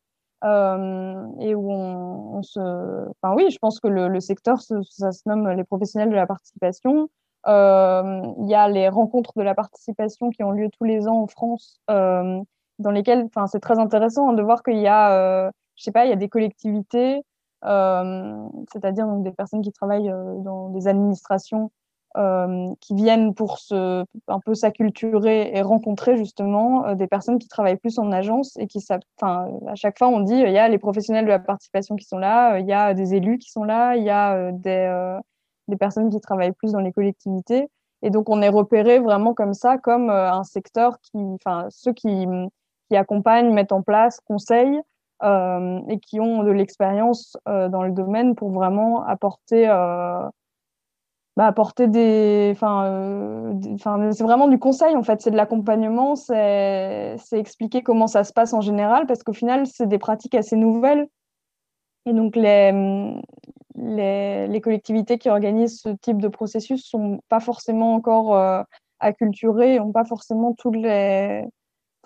et 0.43 1.55
où 1.55 1.71
on, 1.71 2.41
se. 2.41 2.59
Enfin, 2.59 3.35
oui, 3.35 3.49
je 3.49 3.57
pense 3.59 3.81
que 3.81 3.87
le 3.89 4.19
secteur, 4.21 4.61
ça 4.61 5.11
se 5.11 5.21
nomme 5.25 5.49
les 5.49 5.63
professionnels 5.65 6.11
de 6.11 6.15
la 6.15 6.27
participation. 6.27 7.09
Il 7.45 8.49
y 8.49 8.55
a 8.55 8.67
les 8.69 8.89
rencontres 8.89 9.33
de 9.35 9.43
la 9.43 9.55
participation 9.55 10.29
qui 10.29 10.43
ont 10.43 10.51
lieu 10.51 10.69
tous 10.69 10.85
les 10.85 11.07
ans 11.07 11.21
en 11.21 11.27
France, 11.27 11.79
dans 12.79 12.91
lesquels, 12.91 13.23
enfin, 13.25 13.47
c'est 13.47 13.59
très 13.59 13.79
intéressant 13.79 14.29
hein, 14.29 14.33
de 14.33 14.41
voir 14.41 14.63
qu'il 14.63 14.79
y 14.79 14.87
a, 14.87 15.13
euh, 15.13 15.51
je 15.75 15.83
sais 15.83 15.91
pas, 15.91 16.05
il 16.05 16.09
y 16.09 16.13
a 16.13 16.17
des 16.17 16.29
collectivités, 16.29 17.23
euh, 17.65 18.47
c'est-à-dire 18.71 19.07
donc 19.07 19.23
des 19.23 19.31
personnes 19.31 19.61
qui 19.61 19.71
travaillent 19.71 20.11
euh, 20.11 20.35
dans 20.39 20.69
des 20.69 20.87
administrations 20.87 21.71
qui 22.79 22.93
viennent 22.93 23.33
pour 23.33 23.57
se, 23.57 24.05
un 24.27 24.39
peu 24.39 24.53
s'acculturer 24.53 25.49
et 25.51 25.63
rencontrer 25.63 26.15
justement 26.15 26.93
des 26.93 27.07
personnes 27.07 27.39
qui 27.39 27.47
travaillent 27.47 27.77
plus 27.77 27.97
en 27.97 28.11
agence 28.11 28.55
et 28.57 28.67
qui, 28.67 28.85
enfin, 29.19 29.47
à 29.65 29.73
chaque 29.73 29.97
fois 29.97 30.09
on 30.09 30.19
dit 30.19 30.35
il 30.35 30.51
y 30.51 30.59
a 30.59 30.69
les 30.69 30.77
professionnels 30.77 31.25
de 31.25 31.31
la 31.31 31.39
participation 31.39 31.95
qui 31.95 32.05
sont 32.05 32.19
là, 32.19 32.59
il 32.59 32.67
y 32.67 32.71
a 32.71 32.93
des 32.93 33.15
élus 33.15 33.39
qui 33.39 33.49
sont 33.49 33.63
là, 33.63 33.95
il 33.95 34.03
y 34.03 34.11
a 34.11 34.51
des, 34.51 35.17
des 35.73 35.77
personnes 35.77 36.09
qui 36.09 36.19
travaillent 36.19 36.53
plus 36.53 36.71
dans 36.71 36.79
les 36.79 36.91
collectivités. 36.91 37.69
Et 38.01 38.09
donc, 38.09 38.29
on 38.29 38.41
est 38.41 38.49
repéré 38.49 38.99
vraiment 38.99 39.33
comme 39.33 39.53
ça, 39.53 39.77
comme 39.77 40.09
un 40.09 40.43
secteur 40.43 40.99
qui, 41.01 41.17
enfin, 41.17 41.67
ceux 41.69 41.93
qui, 41.93 42.27
qui 42.89 42.95
accompagnent, 42.95 43.53
mettent 43.53 43.71
en 43.71 43.81
place, 43.81 44.19
conseillent 44.21 44.81
euh, 45.23 45.79
et 45.87 45.99
qui 45.99 46.19
ont 46.19 46.43
de 46.43 46.51
l'expérience 46.51 47.37
euh, 47.47 47.69
dans 47.69 47.83
le 47.83 47.91
domaine 47.91 48.35
pour 48.35 48.51
vraiment 48.51 49.05
apporter, 49.05 49.69
euh, 49.69 50.27
bah, 51.37 51.47
apporter 51.47 51.87
des, 51.87 52.51
enfin, 52.53 53.55
c'est 54.11 54.23
vraiment 54.23 54.49
du 54.49 54.59
conseil 54.59 54.95
en 54.97 55.03
fait, 55.03 55.21
c'est 55.21 55.31
de 55.31 55.37
l'accompagnement, 55.37 56.15
c'est 56.15 57.17
expliquer 57.31 57.83
comment 57.83 58.07
ça 58.07 58.25
se 58.25 58.33
passe 58.33 58.53
en 58.53 58.61
général 58.61 59.07
parce 59.07 59.23
qu'au 59.23 59.33
final 59.33 59.65
c'est 59.65 59.87
des 59.87 59.97
pratiques 59.97 60.35
assez 60.35 60.57
nouvelles 60.57 61.07
et 62.05 62.11
donc 62.11 62.35
les, 62.35 62.71
les, 63.75 64.61
collectivités 64.61 65.17
qui 65.17 65.29
organisent 65.29 65.81
ce 65.81 65.89
type 65.89 66.21
de 66.21 66.27
processus 66.27 66.85
sont 66.85 67.19
pas 67.29 67.39
forcément 67.39 67.95
encore 67.95 68.65
acculturées, 68.99 69.79
n'ont 69.79 69.91
pas 69.91 70.05
forcément 70.05 70.53
tous 70.53 70.71
les 70.71 71.45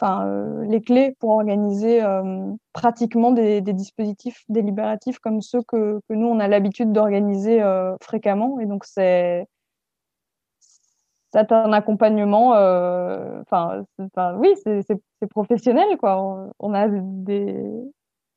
euh, 0.03 0.63
les 0.65 0.81
clés 0.81 1.15
pour 1.19 1.31
organiser 1.31 2.03
euh, 2.03 2.53
pratiquement 2.71 3.31
des, 3.31 3.61
dispositifs 3.61 4.43
délibératifs 4.47 5.17
comme 5.17 5.41
ceux 5.41 5.63
que, 5.63 5.99
que 6.07 6.13
nous, 6.13 6.27
on 6.27 6.39
a 6.39 6.47
l'habitude 6.47 6.91
d'organiser 6.91 7.63
euh, 7.63 7.95
fréquemment. 8.01 8.59
Et 8.59 8.67
donc, 8.67 8.85
c'est 8.85 9.47
un 11.33 11.73
accompagnement, 11.73 12.51
enfin, 13.41 13.83
oui, 14.37 14.53
c'est 14.63 15.27
professionnel, 15.29 15.97
quoi. 15.97 16.49
On 16.59 16.73
a, 16.73 16.87
des, 16.87 17.69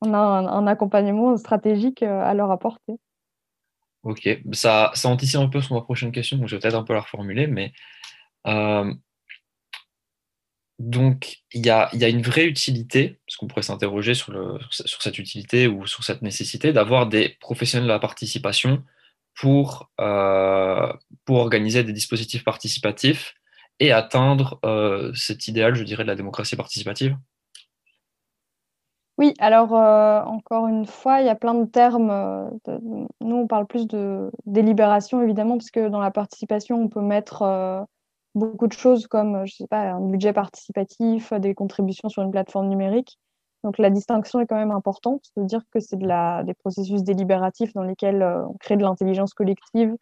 on 0.02 0.12
a 0.12 0.18
un, 0.18 0.66
accompagnement 0.66 1.36
stratégique 1.36 2.02
à 2.02 2.34
leur 2.34 2.50
apporter. 2.50 2.98
Ok, 4.02 4.28
ça, 4.52 4.92
anticipe 5.04 5.40
un 5.40 5.48
peu 5.48 5.60
sur 5.60 5.74
ma 5.74 5.82
prochaine 5.82 6.12
question, 6.12 6.38
donc 6.38 6.48
je 6.48 6.56
vais 6.56 6.60
peut-être 6.60 6.74
un 6.74 6.84
peu 6.84 6.94
la 6.94 7.00
reformuler, 7.00 7.46
mais 7.46 7.72
donc, 10.80 11.42
il 11.52 11.66
y 11.66 11.68
a, 11.68 11.90
une 12.08 12.22
vraie 12.22 12.46
utilité, 12.46 13.20
parce 13.26 13.36
qu'on 13.36 13.46
pourrait 13.46 13.60
s'interroger 13.62 14.14
sur, 14.14 14.32
cette 14.70 15.18
utilité 15.18 15.66
ou 15.66 15.86
sur 15.86 16.04
cette 16.04 16.22
nécessité 16.22 16.72
d'avoir 16.72 17.06
des 17.06 17.36
professionnels 17.38 17.86
de 17.86 17.92
la 17.92 17.98
participation 17.98 18.82
pour, 19.34 19.90
euh, 20.00 20.90
organiser 21.28 21.84
des 21.84 21.92
dispositifs 21.92 22.44
participatifs 22.44 23.34
et 23.78 23.92
atteindre 23.92 24.58
euh, 24.64 25.12
cet 25.14 25.48
idéal, 25.48 25.74
je 25.74 25.84
dirais, 25.84 26.02
de 26.02 26.08
la 26.08 26.16
démocratie 26.16 26.56
participative. 26.56 27.14
Oui, 29.20 29.34
alors 29.38 29.74
euh, 29.76 30.22
encore 30.22 30.66
une 30.66 30.86
fois, 30.86 31.20
il 31.20 31.26
y 31.26 31.28
a 31.28 31.36
plein 31.36 31.54
de 31.54 31.66
termes. 31.66 32.50
nous, 33.20 33.36
on 33.36 33.46
parle 33.46 33.66
plus 33.66 33.86
de 33.86 34.32
délibération, 34.46 35.22
évidemment, 35.22 35.58
parce 35.58 35.70
que 35.70 35.88
dans 35.88 36.00
la 36.00 36.10
participation, 36.10 36.80
on 36.82 36.88
peut 36.88 37.02
mettre 37.02 37.86
beaucoup 38.34 38.66
de 38.66 38.72
choses 38.72 39.06
comme, 39.06 39.46
je 39.46 39.54
sais 39.54 39.66
pas, 39.66 39.92
un 39.92 40.00
budget 40.00 40.32
participatif, 40.32 41.32
des 41.34 41.54
contributions 41.54 42.08
sur 42.08 42.22
une 42.22 42.30
plateforme 42.30 42.68
numérique. 42.68 43.18
Donc 43.62 43.78
la 43.78 43.90
distinction 43.90 44.40
est 44.40 44.46
quand 44.46 44.56
même 44.56 44.70
importante 44.70 45.22
de 45.36 45.44
dire 45.44 45.62
que 45.70 45.80
c'est 45.80 45.96
de 45.96 46.06
la, 46.06 46.42
des 46.44 46.54
processus 46.54 47.02
délibératifs 47.02 47.74
dans 47.74 47.82
lesquels 47.82 48.22
euh, 48.22 48.46
on 48.46 48.54
crée 48.54 48.76
de 48.76 48.82
l'intelligence 48.82 49.34
collective 49.34 49.94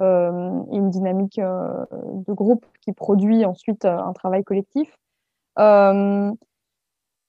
euh, 0.00 0.62
et 0.70 0.76
une 0.76 0.90
dynamique 0.90 1.38
euh, 1.38 1.84
de 1.92 2.32
groupe 2.32 2.64
qui 2.82 2.92
produit 2.92 3.44
ensuite 3.44 3.84
un 3.84 4.12
travail 4.12 4.44
collectif. 4.44 4.96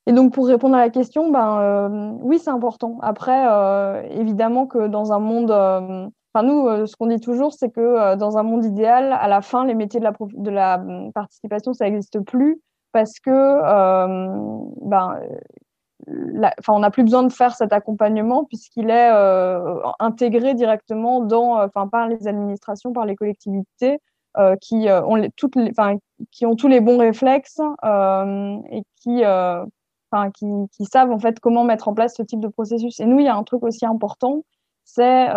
Et 0.08 0.14
donc 0.14 0.34
pour 0.34 0.48
répondre 0.48 0.76
à 0.76 0.80
la 0.80 0.90
question, 0.90 1.32
ben 1.32 2.18
oui 2.22 2.40
c'est 2.40 2.50
important. 2.50 2.98
Après 3.02 3.46
évidemment 4.12 4.66
que 4.66 4.88
dans 4.88 5.14
un 5.14 5.20
monde 5.20 5.52
Enfin, 6.34 6.48
nous, 6.48 6.68
euh, 6.68 6.86
ce 6.86 6.96
qu'on 6.96 7.08
dit 7.08 7.20
toujours, 7.20 7.54
c'est 7.54 7.70
que 7.70 7.82
euh, 7.82 8.16
dans 8.16 8.38
un 8.38 8.44
monde 8.44 8.64
idéal, 8.64 9.12
à 9.12 9.28
la 9.28 9.42
fin, 9.42 9.66
les 9.66 9.76
métiers 9.76 10.00
de 10.00 10.06
la, 10.06 10.14
de 10.20 10.50
la 10.50 10.82
participation, 11.14 11.74
ça 11.74 11.86
n'existe 11.86 12.22
plus 12.22 12.62
parce 12.94 13.20
que 13.20 13.30
euh, 13.30 14.64
ben, 14.82 15.20
enfin, 16.60 16.74
on 16.74 16.80
n'a 16.80 16.90
plus 16.90 17.04
besoin 17.04 17.24
de 17.24 17.32
faire 17.32 17.54
cet 17.56 17.74
accompagnement 17.74 18.46
puisqu'il 18.46 18.90
est 18.90 19.12
intégré 20.00 20.54
directement 20.54 21.22
dans, 21.22 21.62
enfin, 21.62 21.88
par 21.88 22.08
les 22.08 22.28
administrations, 22.28 22.94
par 22.94 23.06
les 23.06 23.16
collectivités 23.16 24.00
qui, 24.62 24.88
ont 24.90 25.16
les, 25.16 25.30
toutes 25.32 25.56
les, 25.56 25.72
qui 26.32 26.46
ont 26.46 26.56
tous 26.56 26.68
les 26.68 26.80
bons 26.80 26.98
réflexes 26.98 27.62
et 27.84 28.84
qui, 29.02 29.24
qui, 30.34 30.86
savent 30.86 31.12
en 31.12 31.20
fait 31.20 31.40
comment 31.40 31.64
mettre 31.64 31.88
en 31.88 31.94
place 31.94 32.16
ce 32.16 32.24
type 32.24 32.40
de 32.40 32.48
processus. 32.48 33.00
Et 33.00 33.06
nous, 33.06 33.20
il 33.20 33.26
y 33.26 33.30
a 33.30 33.36
un 33.36 33.44
truc 33.44 33.64
aussi 33.64 33.86
important, 33.86 34.44
c'est 34.84 35.28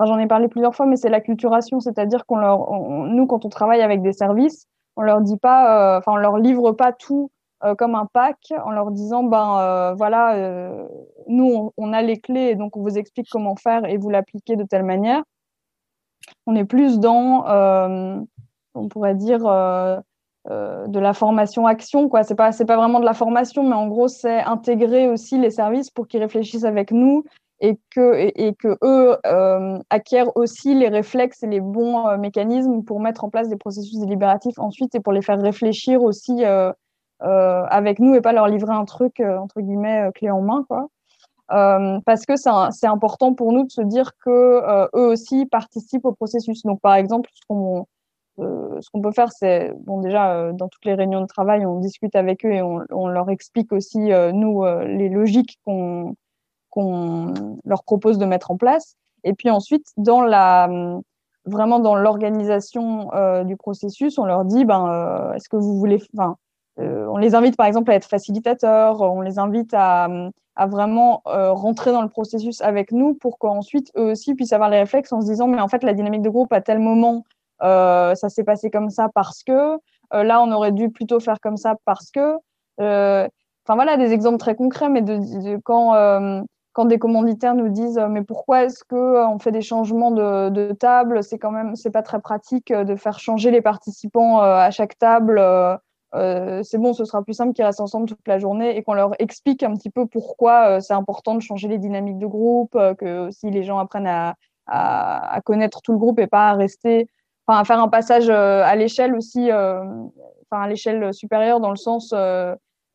j'en 0.00 0.18
ai 0.18 0.26
parlé 0.26 0.48
plusieurs 0.48 0.74
fois, 0.74 0.86
mais 0.86 0.96
c'est 0.96 1.08
l'acculturation, 1.08 1.80
c'est-à-dire 1.80 2.26
qu'on 2.26 2.36
leur, 2.36 2.70
nous, 2.70 3.26
quand 3.26 3.44
on 3.44 3.48
travaille 3.48 3.82
avec 3.82 4.02
des 4.02 4.12
services, 4.12 4.66
on 4.96 5.02
leur 5.02 5.20
dit 5.20 5.36
pas, 5.36 5.96
euh, 5.96 5.98
enfin, 5.98 6.12
on 6.12 6.16
leur 6.16 6.38
livre 6.38 6.72
pas 6.72 6.92
tout 6.92 7.30
euh, 7.64 7.74
comme 7.74 7.94
un 7.94 8.06
pack 8.06 8.52
en 8.64 8.70
leur 8.70 8.90
disant, 8.90 9.22
ben 9.24 9.58
euh, 9.58 9.94
voilà, 9.94 10.36
nous, 11.28 11.72
on, 11.76 11.92
a 11.92 12.02
les 12.02 12.18
clés, 12.18 12.54
donc 12.54 12.76
on 12.76 12.82
vous 12.82 12.98
explique 12.98 13.28
comment 13.30 13.56
faire 13.56 13.84
et 13.84 13.96
vous 13.96 14.10
l'appliquez 14.10 14.56
de 14.56 14.64
telle 14.64 14.84
manière. 14.84 15.22
on 16.46 16.54
est 16.56 16.64
plus 16.64 16.98
dans, 16.98 17.44
on 18.74 18.88
pourrait 18.88 19.14
dire, 19.14 19.40
de 20.48 20.98
la 20.98 21.14
formation 21.14 21.66
action. 21.66 22.10
Ce 22.10 22.30
n'est 22.30 22.36
pas, 22.36 22.50
pas 22.52 22.76
vraiment 22.76 23.00
de 23.00 23.04
la 23.04 23.14
formation, 23.14 23.62
mais 23.62 23.74
en 23.74 23.88
gros, 23.88 24.08
c'est 24.08 24.42
intégrer 24.42 25.08
aussi 25.08 25.38
les 25.38 25.50
services 25.50 25.90
pour 25.90 26.06
qu'ils 26.06 26.20
réfléchissent 26.20 26.64
avec 26.64 26.90
nous 26.90 27.24
et 27.60 27.78
que, 27.90 28.14
et, 28.14 28.54
que 28.54 28.76
eux 28.82 29.16
euh, 29.26 29.78
acquièrent 29.90 30.36
aussi 30.36 30.74
les 30.74 30.88
réflexes 30.88 31.42
et 31.42 31.46
les 31.46 31.60
bons 31.60 32.06
euh, 32.06 32.16
mécanismes 32.16 32.82
pour 32.82 33.00
mettre 33.00 33.24
en 33.24 33.30
place 33.30 33.48
des 33.48 33.56
processus 33.56 33.98
délibératifs 33.98 34.58
ensuite 34.58 34.94
et 34.94 35.00
pour 35.00 35.12
les 35.12 35.22
faire 35.22 35.40
réfléchir 35.40 36.02
aussi 36.02 36.44
euh, 36.44 36.72
avec 37.20 38.00
nous 38.00 38.14
et 38.14 38.20
pas 38.20 38.32
leur 38.32 38.48
livrer 38.48 38.74
un 38.74 38.84
truc 38.84 39.20
entre 39.20 39.60
guillemets 39.60 40.10
clé 40.14 40.30
en 40.30 40.42
main 40.42 40.66
quoi. 40.68 40.88
parce 41.48 42.26
que 42.26 42.34
c'est 42.36 42.86
important 42.86 43.32
pour 43.32 43.52
nous 43.52 43.64
de 43.64 43.70
se 43.70 43.80
dire 43.80 44.10
que 44.22 44.60
eux 44.94 45.12
aussi 45.12 45.46
participent 45.46 46.04
au 46.04 46.12
processus. 46.12 46.62
Donc 46.64 46.82
par 46.82 46.96
exemple, 46.96 47.30
ce 47.32 47.40
qu'on 47.48 47.86
ce 48.38 48.90
qu'on 48.90 49.00
peut 49.00 49.12
faire, 49.12 49.30
c'est 49.32 49.72
bon 49.80 50.00
déjà 50.00 50.52
dans 50.52 50.68
toutes 50.68 50.84
les 50.84 50.94
réunions 50.94 51.20
de 51.20 51.26
travail, 51.26 51.64
on 51.66 51.78
discute 51.78 52.14
avec 52.16 52.44
eux 52.44 52.52
et 52.52 52.62
on, 52.62 53.06
leur 53.06 53.30
explique 53.30 53.72
aussi 53.72 54.10
nous 54.32 54.64
les 54.64 55.08
logiques 55.08 55.58
qu'on 55.64 56.14
leur 57.64 57.84
propose 57.84 58.18
de 58.18 58.24
mettre 58.24 58.50
en 58.50 58.56
place. 58.56 58.96
Et 59.24 59.32
puis 59.32 59.50
ensuite, 59.50 59.86
dans 59.96 60.22
la, 60.22 60.68
vraiment 61.46 61.78
dans 61.78 61.94
l'organisation 61.94 63.12
euh, 63.14 63.44
du 63.44 63.56
processus, 63.56 64.18
on 64.18 64.24
leur 64.24 64.44
dit, 64.44 64.64
ben, 64.64 64.88
euh, 64.88 65.32
est-ce 65.34 65.48
que 65.48 65.56
vous 65.56 65.78
voulez, 65.78 66.02
enfin, 66.16 66.36
euh, 66.80 67.06
on 67.10 67.16
les 67.16 67.34
invite 67.34 67.56
par 67.56 67.66
exemple 67.66 67.90
à 67.90 67.94
être 67.94 68.06
facilitateurs, 68.08 69.00
on 69.00 69.20
les 69.20 69.38
invite 69.38 69.72
à, 69.74 70.08
à 70.56 70.66
vraiment 70.66 71.22
rentrer 71.24 71.92
dans 71.92 72.02
le 72.02 72.08
processus 72.08 72.60
avec 72.60 72.92
nous 72.92 73.14
pour 73.14 73.38
qu'ensuite 73.38 73.90
eux 73.96 74.12
aussi 74.12 74.34
puissent 74.34 74.52
avoir 74.52 74.70
les 74.70 74.78
réflexes 74.78 75.12
en 75.12 75.20
se 75.20 75.26
disant, 75.26 75.48
mais 75.48 75.60
en 75.60 75.68
fait, 75.68 75.82
la 75.82 75.94
dynamique 75.94 76.22
de 76.22 76.30
groupe 76.30 76.52
à 76.52 76.60
tel 76.60 76.78
moment, 76.78 77.24
ça 77.60 78.28
s'est 78.28 78.44
passé 78.44 78.70
comme 78.70 78.90
ça 78.90 79.08
parce 79.14 79.42
que 79.42 79.78
là, 80.12 80.42
on 80.42 80.52
aurait 80.52 80.72
dû 80.72 80.90
plutôt 80.90 81.20
faire 81.20 81.40
comme 81.40 81.56
ça 81.56 81.76
parce 81.84 82.10
que. 82.10 82.36
Enfin 82.78 83.76
voilà, 83.76 83.96
des 83.96 84.12
exemples 84.12 84.38
très 84.38 84.54
concrets, 84.54 84.90
mais 84.90 85.02
quand 85.64 85.94
quand 86.74 86.84
des 86.86 86.98
commanditaires 86.98 87.54
nous 87.54 87.68
disent 87.68 88.00
mais 88.10 88.22
pourquoi 88.22 88.64
est-ce 88.64 88.84
que 88.84 88.96
euh, 88.96 89.28
on 89.28 89.38
fait 89.38 89.52
des 89.52 89.62
changements 89.62 90.10
de, 90.10 90.72
table? 90.72 91.22
C'est 91.22 91.38
quand 91.38 91.52
même 91.52 91.76
c'est 91.76 91.90
pas 91.90 92.02
très 92.02 92.20
pratique 92.20 92.70
euh, 92.72 92.84
de 92.84 92.96
faire 92.96 93.18
changer 93.20 93.50
les 93.50 93.62
participants 93.62 94.42
euh, 94.42 94.56
à 94.56 94.70
chaque 94.70 94.98
table. 94.98 95.40
c'est 96.12 96.78
bon, 96.78 96.92
ce 96.92 97.04
sera 97.04 97.22
plus 97.22 97.34
simple 97.34 97.54
qu'ils 97.54 97.64
restent 97.64 97.80
ensemble 97.80 98.08
toute 98.08 98.26
la 98.26 98.38
journée 98.38 98.76
et 98.76 98.82
qu'on 98.82 98.94
leur 98.94 99.12
explique 99.20 99.62
un 99.62 99.74
petit 99.74 99.90
peu 99.90 100.06
pourquoi 100.06 100.80
c'est 100.80 100.94
important 100.94 101.34
de 101.34 101.40
changer 101.40 101.68
les 101.68 101.78
dynamiques 101.78 102.18
de 102.18 102.26
groupe, 102.26 102.76
que 102.98 103.30
si 103.30 103.50
les 103.50 103.62
gens 103.62 103.78
apprennent 103.78 104.06
à, 104.06 104.34
à, 104.66 105.40
connaître 105.44 105.80
tout 105.82 105.92
le 105.92 105.98
groupe 105.98 106.20
et 106.20 106.26
pas 106.26 106.50
à 106.50 106.54
rester, 106.54 107.08
enfin 107.46 107.64
faire 107.64 107.80
un 107.80 107.88
passage 107.88 108.30
à 108.30 108.74
l'échelle 108.76 109.14
aussi, 109.14 109.50
enfin 109.52 110.62
à 110.62 110.68
l'échelle 110.68 111.12
supérieure 111.12 111.60
dans 111.60 111.70
le 111.70 111.76
sens 111.76 112.14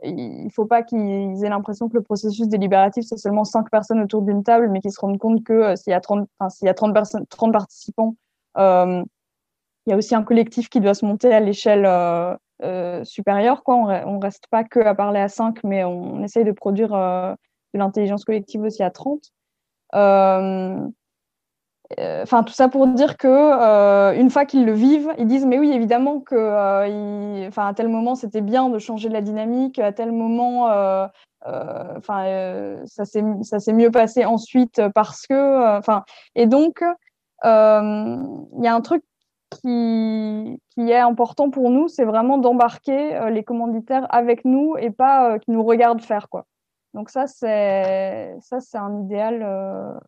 il 0.04 0.46
ne 0.46 0.50
faut 0.50 0.66
pas 0.66 0.84
qu'ils 0.84 1.44
aient 1.44 1.50
l'impression 1.50 1.90
que 1.90 1.96
le 1.96 2.02
processus 2.02 2.48
délibératif, 2.48 3.06
c'est 3.06 3.18
seulement 3.18 3.44
cinq 3.44 3.70
personnes 3.70 4.02
autour 4.02 4.22
d'une 4.22 4.44
table, 4.44 4.70
mais 4.70 4.80
qu'ils 4.80 4.92
se 4.92 5.00
rendent 5.00 5.18
compte 5.18 5.44
que 5.44 5.54
euh, 5.54 5.76
s'il 5.76 5.92
y 5.92 5.94
a 5.94 6.00
30, 6.00 6.28
s'il 6.50 6.68
y 6.68 6.70
a 6.70 6.74
30, 6.74 6.94
personnes, 6.94 7.26
30 7.28 7.52
participants, 7.52 8.16
euh, 8.58 9.04
il 9.86 9.90
y 9.92 9.94
a 9.94 9.98
aussi 9.98 10.16
un 10.16 10.24
collectif 10.24 10.70
qui 10.70 10.80
doit 10.80 10.94
se 10.94 11.06
monter 11.06 11.34
à 11.34 11.40
l'échelle 11.40 11.86
euh, 11.86 12.36
euh 12.64 13.04
supérieure. 13.04 13.64
Quoi. 13.64 13.76
On 14.06 14.18
ne 14.18 14.22
reste 14.22 14.48
pas 14.50 14.64
que 14.64 14.80
à 14.80 14.96
parler 14.96 15.20
à 15.20 15.28
5, 15.28 15.64
mais 15.64 15.84
on, 15.84 16.24
essaye 16.24 16.46
de 16.46 16.52
produire 16.52 16.94
euh, 16.94 17.34
de 17.74 17.80
l'intelligence 17.80 18.24
collective 18.26 18.62
aussi 18.62 18.84
à 18.84 18.92
30. 18.92 19.32
Euh, 21.98 22.22
enfin, 22.22 22.44
tout 22.44 22.54
ça 22.54 22.70
pour 22.70 22.86
dire 22.88 23.18
que 23.18 23.28
euh, 23.28 24.14
une 24.14 24.30
fois 24.30 24.46
qu'ils 24.46 24.66
le 24.66 24.74
vivent, 24.74 25.12
ils 25.18 25.26
disent 25.26 25.46
mais 25.46 25.58
oui 25.58 25.72
évidemment 25.72 26.20
que 26.20 26.36
euh, 26.36 27.50
à 27.58 27.74
tel 27.74 27.88
moment 27.90 28.14
c'était 28.14 28.42
bien 28.42 28.70
de 28.70 28.78
changer 28.78 29.10
la 29.10 29.22
dynamique, 29.22 29.80
à 29.80 29.92
tel 29.92 30.12
moment 30.12 30.66
enfin 31.46 32.76
ça 32.86 33.06
s'est 33.06 33.24
ça 33.42 33.60
s'est 33.60 33.74
mieux 33.74 33.90
passé 33.92 34.26
ensuite 34.26 34.82
parce 34.94 35.26
que 35.26 35.78
enfin 35.78 36.04
et 36.36 36.46
donc 36.46 36.82
il 37.44 38.64
y 38.64 38.68
a 38.68 38.76
un 38.76 38.82
truc 38.82 39.04
qui, 39.50 40.62
qui 40.76 40.92
est 40.92 41.00
important 41.00 41.50
pour 41.50 41.72
nous, 41.72 41.88
c'est 41.88 42.06
vraiment 42.06 42.38
d'embarquer 42.38 43.20
les 43.32 43.44
commanditaires 43.44 44.06
avec 44.14 44.46
nous 44.46 44.78
et 44.78 44.92
pas 44.92 45.40
qu'ils 45.40 45.56
nous 45.56 45.64
regardent 45.64 46.02
faire 46.02 46.30
quoi. 46.30 46.46
Donc 46.94 47.10
ça 47.10 47.26
c'est 47.26 48.36
ça 48.42 48.60
c'est 48.60 48.78
un 48.78 49.02
idéal 49.02 50.00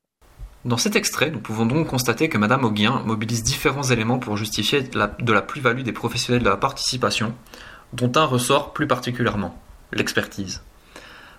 dans 0.64 0.78
cet 0.78 0.96
extrait, 0.96 1.32
nous 1.32 1.40
pouvons 1.40 1.66
donc 1.66 1.88
constater 1.88 2.30
que 2.30 2.38
Madame 2.38 2.64
Auguin 2.64 3.02
mobilise 3.06 3.44
différents 3.44 3.84
éléments 3.84 4.20
pour 4.20 4.38
justifier 4.38 4.84
de 4.84 5.34
la 5.34 5.42
plus-value 5.42 5.82
des 5.82 5.92
professionnels 5.92 6.44
de 6.44 6.50
la 6.50 6.58
participation, 6.58 7.34
dont 7.94 8.12
un 8.16 8.26
ressort 8.26 8.72
plus 8.74 8.88
particulièrement, 8.88 9.60
l'expertise. 9.92 10.62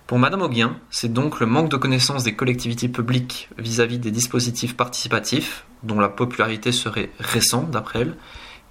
Pour 0.08 0.18
Madame 0.18 0.42
Auguin, 0.42 0.76
c'est 0.90 1.12
donc 1.12 1.38
le 1.38 1.46
manque 1.46 1.70
de 1.70 1.76
connaissance 1.76 2.24
des 2.24 2.34
collectivités 2.34 2.88
publiques 2.88 3.48
vis-à-vis 3.58 3.98
des 3.98 4.10
dispositifs 4.10 4.76
participatifs, 4.76 5.64
dont 5.84 6.00
la 6.00 6.08
popularité 6.08 6.72
serait 6.72 7.10
récente 7.20 7.70
d'après 7.70 8.00
elle, 8.00 8.16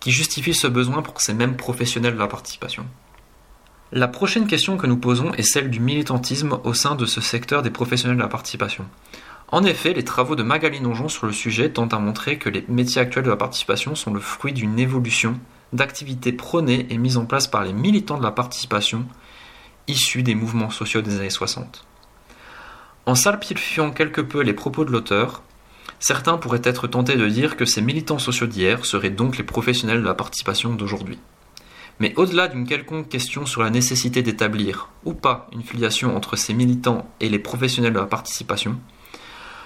qui 0.01 0.11
justifie 0.11 0.53
ce 0.53 0.67
besoin 0.67 1.01
pour 1.01 1.21
ces 1.21 1.33
mêmes 1.33 1.55
professionnels 1.55 2.15
de 2.15 2.19
la 2.19 2.27
participation. 2.27 2.85
La 3.93 4.07
prochaine 4.07 4.47
question 4.47 4.77
que 4.77 4.87
nous 4.87 4.97
posons 4.97 5.33
est 5.33 5.43
celle 5.43 5.69
du 5.69 5.79
militantisme 5.79 6.59
au 6.63 6.73
sein 6.73 6.95
de 6.95 7.05
ce 7.05 7.21
secteur 7.21 7.61
des 7.61 7.71
professionnels 7.71 8.17
de 8.17 8.21
la 8.21 8.27
participation. 8.27 8.85
En 9.51 9.65
effet, 9.65 9.93
les 9.93 10.05
travaux 10.05 10.37
de 10.37 10.43
Magali 10.43 10.79
Nonjon 10.79 11.09
sur 11.09 11.27
le 11.27 11.33
sujet 11.33 11.69
tentent 11.69 11.93
à 11.93 11.99
montrer 11.99 12.37
que 12.37 12.47
les 12.47 12.63
métiers 12.69 13.01
actuels 13.01 13.25
de 13.25 13.29
la 13.29 13.35
participation 13.35 13.95
sont 13.95 14.13
le 14.13 14.21
fruit 14.21 14.53
d'une 14.53 14.79
évolution 14.79 15.37
d'activités 15.73 16.31
prônées 16.31 16.87
et 16.89 16.97
mises 16.97 17.17
en 17.17 17.25
place 17.25 17.47
par 17.47 17.65
les 17.65 17.73
militants 17.73 18.17
de 18.17 18.23
la 18.23 18.31
participation 18.31 19.05
issus 19.89 20.23
des 20.23 20.35
mouvements 20.35 20.69
sociaux 20.69 21.01
des 21.01 21.19
années 21.19 21.29
60. 21.29 21.85
En 23.05 23.15
salpifiant 23.15 23.91
quelque 23.91 24.21
peu 24.21 24.41
les 24.41 24.53
propos 24.53 24.85
de 24.85 24.91
l'auteur, 24.91 25.43
certains 25.99 26.37
pourraient 26.37 26.61
être 26.63 26.87
tentés 26.87 27.17
de 27.17 27.27
dire 27.27 27.57
que 27.57 27.65
ces 27.65 27.81
militants 27.81 28.19
sociaux 28.19 28.47
d'hier 28.47 28.85
seraient 28.85 29.09
donc 29.09 29.37
les 29.37 29.43
professionnels 29.43 30.01
de 30.01 30.07
la 30.07 30.13
participation 30.13 30.73
d'aujourd'hui. 30.73 31.19
Mais 31.99 32.13
au-delà 32.15 32.47
d'une 32.47 32.65
quelconque 32.65 33.09
question 33.09 33.45
sur 33.45 33.61
la 33.61 33.69
nécessité 33.69 34.21
d'établir 34.21 34.89
ou 35.03 35.13
pas 35.13 35.49
une 35.51 35.63
filiation 35.63 36.15
entre 36.15 36.37
ces 36.37 36.53
militants 36.53 37.05
et 37.19 37.27
les 37.27 37.39
professionnels 37.39 37.93
de 37.93 37.99
la 37.99 38.05
participation, 38.05 38.79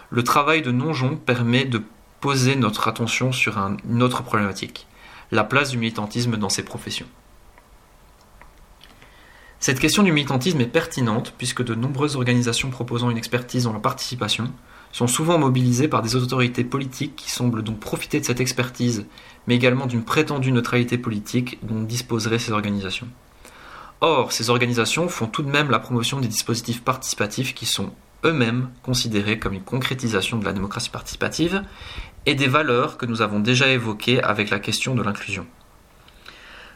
le 0.09 0.23
travail 0.23 0.61
de 0.61 0.71
Nonjon 0.71 1.17
permet 1.17 1.65
de 1.65 1.81
poser 2.21 2.55
notre 2.55 2.87
attention 2.87 3.31
sur 3.31 3.57
une 3.57 4.03
autre 4.03 4.23
problématique, 4.23 4.87
la 5.31 5.43
place 5.43 5.71
du 5.71 5.77
militantisme 5.77 6.37
dans 6.37 6.49
ces 6.49 6.63
professions. 6.63 7.07
Cette 9.59 9.79
question 9.79 10.03
du 10.03 10.11
militantisme 10.11 10.61
est 10.61 10.67
pertinente 10.67 11.33
puisque 11.37 11.63
de 11.63 11.73
nombreuses 11.73 12.15
organisations 12.15 12.69
proposant 12.69 13.09
une 13.09 13.17
expertise 13.17 13.63
dans 13.63 13.73
la 13.73 13.79
participation 13.79 14.51
sont 14.91 15.07
souvent 15.07 15.37
mobilisées 15.37 15.87
par 15.87 16.01
des 16.01 16.15
autorités 16.15 16.63
politiques 16.63 17.15
qui 17.15 17.31
semblent 17.31 17.63
donc 17.63 17.79
profiter 17.79 18.19
de 18.19 18.25
cette 18.25 18.39
expertise, 18.39 19.07
mais 19.47 19.55
également 19.55 19.87
d'une 19.87 20.03
prétendue 20.03 20.51
neutralité 20.51 20.97
politique 20.97 21.57
dont 21.63 21.81
disposeraient 21.81 22.39
ces 22.39 22.51
organisations. 22.51 23.07
Or, 24.01 24.31
ces 24.31 24.49
organisations 24.49 25.09
font 25.09 25.27
tout 25.27 25.41
de 25.41 25.49
même 25.49 25.71
la 25.71 25.79
promotion 25.79 26.19
des 26.19 26.27
dispositifs 26.27 26.83
participatifs 26.83 27.55
qui 27.55 27.65
sont 27.65 27.91
eux-mêmes 28.25 28.69
considérés 28.83 29.39
comme 29.39 29.53
une 29.53 29.63
concrétisation 29.63 30.37
de 30.37 30.45
la 30.45 30.53
démocratie 30.53 30.89
participative 30.89 31.63
et 32.25 32.35
des 32.35 32.47
valeurs 32.47 32.97
que 32.97 33.05
nous 33.05 33.21
avons 33.21 33.39
déjà 33.39 33.69
évoquées 33.69 34.21
avec 34.21 34.49
la 34.49 34.59
question 34.59 34.95
de 34.95 35.03
l'inclusion. 35.03 35.45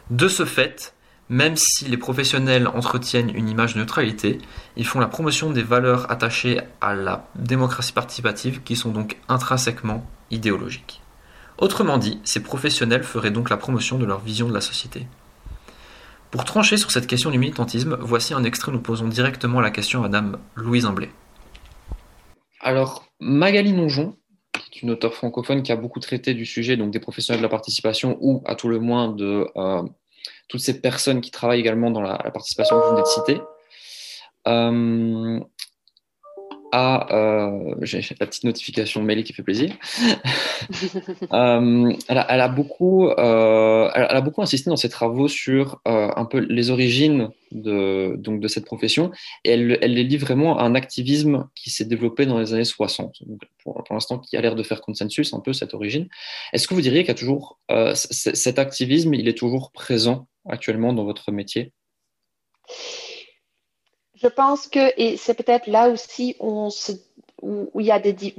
De 0.09 0.27
ce 0.27 0.45
fait, 0.45 0.93
même 1.29 1.55
si 1.55 1.85
les 1.85 1.97
professionnels 1.97 2.67
entretiennent 2.67 3.35
une 3.35 3.49
image 3.49 3.75
de 3.75 3.79
neutralité, 3.79 4.39
ils 4.75 4.87
font 4.87 4.99
la 4.99 5.07
promotion 5.07 5.51
des 5.51 5.61
valeurs 5.61 6.11
attachées 6.11 6.61
à 6.81 6.95
la 6.95 7.27
démocratie 7.35 7.93
participative 7.93 8.61
qui 8.63 8.75
sont 8.75 8.91
donc 8.91 9.17
intrinsèquement 9.27 10.09
idéologiques. 10.31 11.01
Autrement 11.59 11.97
dit, 11.97 12.19
ces 12.23 12.41
professionnels 12.41 13.03
feraient 13.03 13.31
donc 13.31 13.49
la 13.49 13.57
promotion 13.57 13.97
de 13.97 14.05
leur 14.05 14.19
vision 14.19 14.47
de 14.47 14.53
la 14.53 14.61
société. 14.61 15.07
Pour 16.31 16.45
trancher 16.45 16.77
sur 16.77 16.91
cette 16.91 17.07
question 17.07 17.31
du 17.31 17.37
militantisme, 17.37 17.97
voici 18.01 18.33
un 18.33 18.43
extrait 18.43 18.71
nous 18.71 18.79
posons 18.79 19.07
directement 19.07 19.61
la 19.61 19.71
question 19.71 19.99
à 19.99 20.03
Madame 20.03 20.37
Louise 20.55 20.85
Imblé. 20.85 21.09
Alors, 22.59 23.05
Magali 23.19 23.73
Nonjon, 23.73 24.15
qui 24.71 24.79
est 24.79 24.81
une 24.81 24.91
auteure 24.91 25.13
francophone 25.13 25.63
qui 25.63 25.71
a 25.71 25.75
beaucoup 25.75 25.99
traité 25.99 26.33
du 26.33 26.45
sujet, 26.45 26.77
donc 26.77 26.91
des 26.91 26.99
professionnels 26.99 27.39
de 27.39 27.45
la 27.45 27.49
participation, 27.49 28.17
ou 28.21 28.43
à 28.45 28.55
tout 28.55 28.67
le 28.67 28.79
moins 28.79 29.09
de 29.09 29.47
euh, 29.55 29.83
toutes 30.47 30.61
ces 30.61 30.81
personnes 30.81 31.21
qui 31.21 31.31
travaillent 31.31 31.59
également 31.59 31.91
dans 31.91 32.01
la, 32.01 32.17
participation 32.17 32.79
que 32.79 32.85
vous 32.85 32.91
venez 32.91 33.01
de 33.01 33.07
citer. 33.07 33.41
Euh, 34.47 35.39
a, 36.71 37.13
euh, 37.13 37.75
j'ai 37.81 38.01
la 38.19 38.25
petite 38.25 38.43
notification 38.43 39.01
mail 39.03 39.23
qui 39.23 39.33
fait 39.33 39.43
plaisir. 39.43 39.73
Euh, 41.31 41.93
elle, 42.07 42.17
a, 42.17 42.47
beaucoup, 42.47 43.07
euh, 43.07 43.89
elle, 43.93 44.17
a 44.17 44.21
beaucoup 44.21 44.41
insisté 44.41 44.69
dans 44.69 44.75
ses 44.75 44.89
travaux 44.89 45.27
sur 45.27 45.79
un 45.85 46.25
peu 46.25 46.39
les 46.39 46.69
origines 46.69 47.29
de, 47.51 48.15
donc 48.17 48.39
de 48.39 48.47
cette 48.47 48.65
profession 48.65 49.11
et 49.43 49.51
elle, 49.51 49.77
elle 49.81 49.93
les 49.93 50.03
lit 50.03 50.17
vraiment 50.17 50.57
à 50.57 50.63
un 50.63 50.75
activisme 50.75 51.47
qui 51.55 51.69
s'est 51.69 51.85
développé 51.85 52.25
dans 52.25 52.39
les 52.39 52.53
années 52.53 52.65
60, 52.65 53.23
pour, 53.63 53.83
pour 53.83 53.93
l'instant 53.93 54.19
qui 54.19 54.37
a 54.37 54.41
l'air 54.41 54.55
de 54.55 54.63
faire 54.63 54.81
consensus 54.81 55.33
un 55.33 55.39
peu 55.39 55.53
cette 55.53 55.73
origine. 55.73 56.07
Est-ce 56.53 56.67
que 56.67 56.73
vous 56.73 56.81
diriez 56.81 57.01
qu'il 57.01 57.09
y 57.09 57.11
a 57.11 57.15
toujours 57.15 57.59
cet 57.93 58.59
activisme, 58.59 59.13
il 59.13 59.27
est 59.27 59.37
toujours 59.37 59.71
présent 59.71 60.27
actuellement 60.47 60.93
dans 60.93 61.05
votre 61.05 61.31
métier? 61.31 61.71
Je 64.21 64.27
pense 64.27 64.67
que, 64.67 64.91
et 64.97 65.17
c'est 65.17 65.33
peut-être 65.33 65.67
là 65.67 65.89
aussi 65.89 66.35
où, 66.39 66.69
il 67.75 67.85
y 67.85 67.91
a 67.91 67.99
des, 67.99 68.33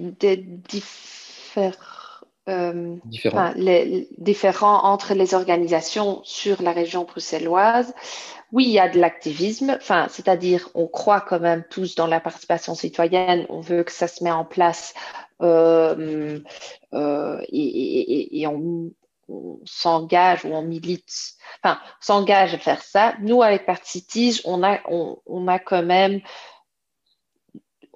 euh, 2.48 2.96
différents. 3.04 4.84
entre 4.84 5.14
les 5.14 5.34
organisations 5.34 6.20
sur 6.24 6.62
la 6.62 6.72
région 6.72 7.04
bruxelloise. 7.04 7.94
Oui, 8.52 8.64
il 8.64 8.72
y 8.72 8.80
a 8.80 8.88
de 8.88 8.98
l'activisme, 8.98 9.76
enfin, 9.76 10.06
c'est-à-dire 10.08 10.68
on 10.74 10.88
croit 10.88 11.20
quand 11.20 11.38
même 11.38 11.64
tous 11.70 11.94
dans 11.94 12.08
la 12.08 12.18
participation 12.18 12.74
citoyenne, 12.74 13.46
on 13.48 13.60
veut 13.60 13.84
que 13.84 13.92
ça 13.92 14.08
se 14.08 14.24
mette 14.24 14.32
en 14.32 14.44
place 14.44 14.94
euh, 15.40 16.40
euh, 16.92 17.40
et, 17.48 18.40
et, 18.40 18.46
on, 18.46 18.90
on 19.30 19.60
s'engage 19.64 20.44
ou 20.44 20.48
on 20.48 20.62
milite, 20.62 21.34
enfin, 21.62 21.80
s'engage 22.00 22.54
à 22.54 22.58
faire 22.58 22.82
ça. 22.82 23.14
Nous, 23.20 23.42
avec 23.42 23.66
Party 23.66 24.40
on 24.44 24.62
a, 24.62 24.80
on, 24.88 25.48
a 25.48 25.58
quand 25.58 25.82
même, 25.82 26.20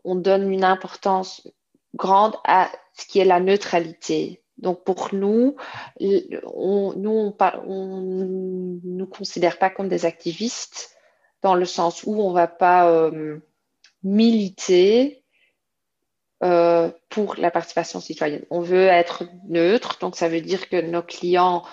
on 0.05 0.14
donne 0.14 0.53
une 0.53 0.64
importance 0.64 1.47
grande 1.94 2.37
à 2.44 2.70
ce 2.94 3.07
qui 3.07 3.18
est 3.18 3.25
la 3.25 3.40
neutralité. 3.40 4.42
Donc 4.59 4.85
pour 4.85 5.09
nous, 5.12 5.57
on, 6.01 6.92
nous, 6.97 7.35
on 7.66 8.01
ne 8.01 8.79
nous 8.85 9.07
considère 9.07 9.59
pas 9.59 9.70
comme 9.70 9.88
des 9.88 10.07
activistes 10.07 10.97
dans 11.42 11.55
le 11.55 11.64
sens 11.64 12.05
où 12.05 12.14
on 12.20 12.31
ne 12.31 12.35
va 12.35 12.47
pas 12.47 12.88
euh, 12.88 13.38
militer 14.03 15.23
euh, 16.44 16.90
pour 17.09 17.37
la 17.37 17.50
participation 17.50 18.00
citoyenne. 18.00 18.44
On 18.50 18.61
veut 18.61 18.87
être 18.87 19.24
neutre, 19.48 19.96
donc 19.98 20.14
ça 20.14 20.28
veut 20.28 20.42
dire 20.42 20.68
que 20.68 20.78
nos 20.78 21.02
clients, 21.02 21.64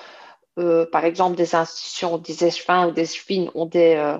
euh, 0.59 0.85
par 0.89 1.03
exemple 1.03 1.35
des 1.35 1.55
institutions, 1.55 2.17
des 2.17 2.45
échevins 2.45 2.87
ou 2.87 2.91
des 2.91 3.01
échevines, 3.01 3.51
euh, 3.55 4.17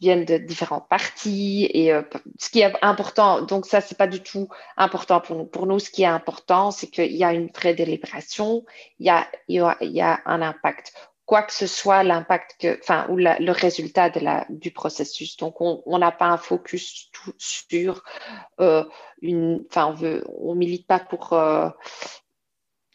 viennent 0.00 0.24
de 0.24 0.38
différentes 0.38 0.88
parties. 0.88 1.68
Et 1.74 1.92
ce 2.38 2.48
qui 2.48 2.60
est 2.60 2.72
important, 2.82 3.42
donc 3.42 3.66
ça, 3.66 3.82
c'est 3.82 3.98
pas 3.98 4.06
du 4.06 4.22
tout 4.22 4.48
important 4.78 5.20
pour 5.20 5.36
nous. 5.36 5.44
Pour 5.44 5.66
nous, 5.66 5.78
ce 5.78 5.90
qui 5.90 6.04
est 6.04 6.06
important, 6.06 6.70
c'est 6.70 6.86
qu'il 6.86 7.14
y 7.14 7.24
a 7.24 7.34
une 7.34 7.48
vraie 7.48 7.74
délibération, 7.74 8.64
il 8.98 9.06
y 9.06 10.00
a 10.00 10.20
un 10.24 10.40
impact 10.40 10.94
quoi 11.26 11.42
que 11.42 11.52
ce 11.52 11.66
soit 11.66 12.04
l'impact 12.04 12.56
que, 12.60 12.78
enfin, 12.80 13.06
ou 13.10 13.16
le 13.16 13.50
résultat 13.50 14.10
de 14.10 14.20
la, 14.20 14.46
du 14.48 14.70
processus. 14.70 15.36
Donc, 15.36 15.60
on 15.60 15.98
n'a 15.98 16.12
pas 16.12 16.26
un 16.26 16.38
focus 16.38 17.10
sur 17.36 18.04
euh, 18.60 18.84
une, 19.20 19.64
enfin, 19.68 19.88
on 19.88 19.94
veut, 19.94 20.24
milite 20.54 20.86
pas 20.86 21.00
pour, 21.00 21.32
euh, 21.32 21.68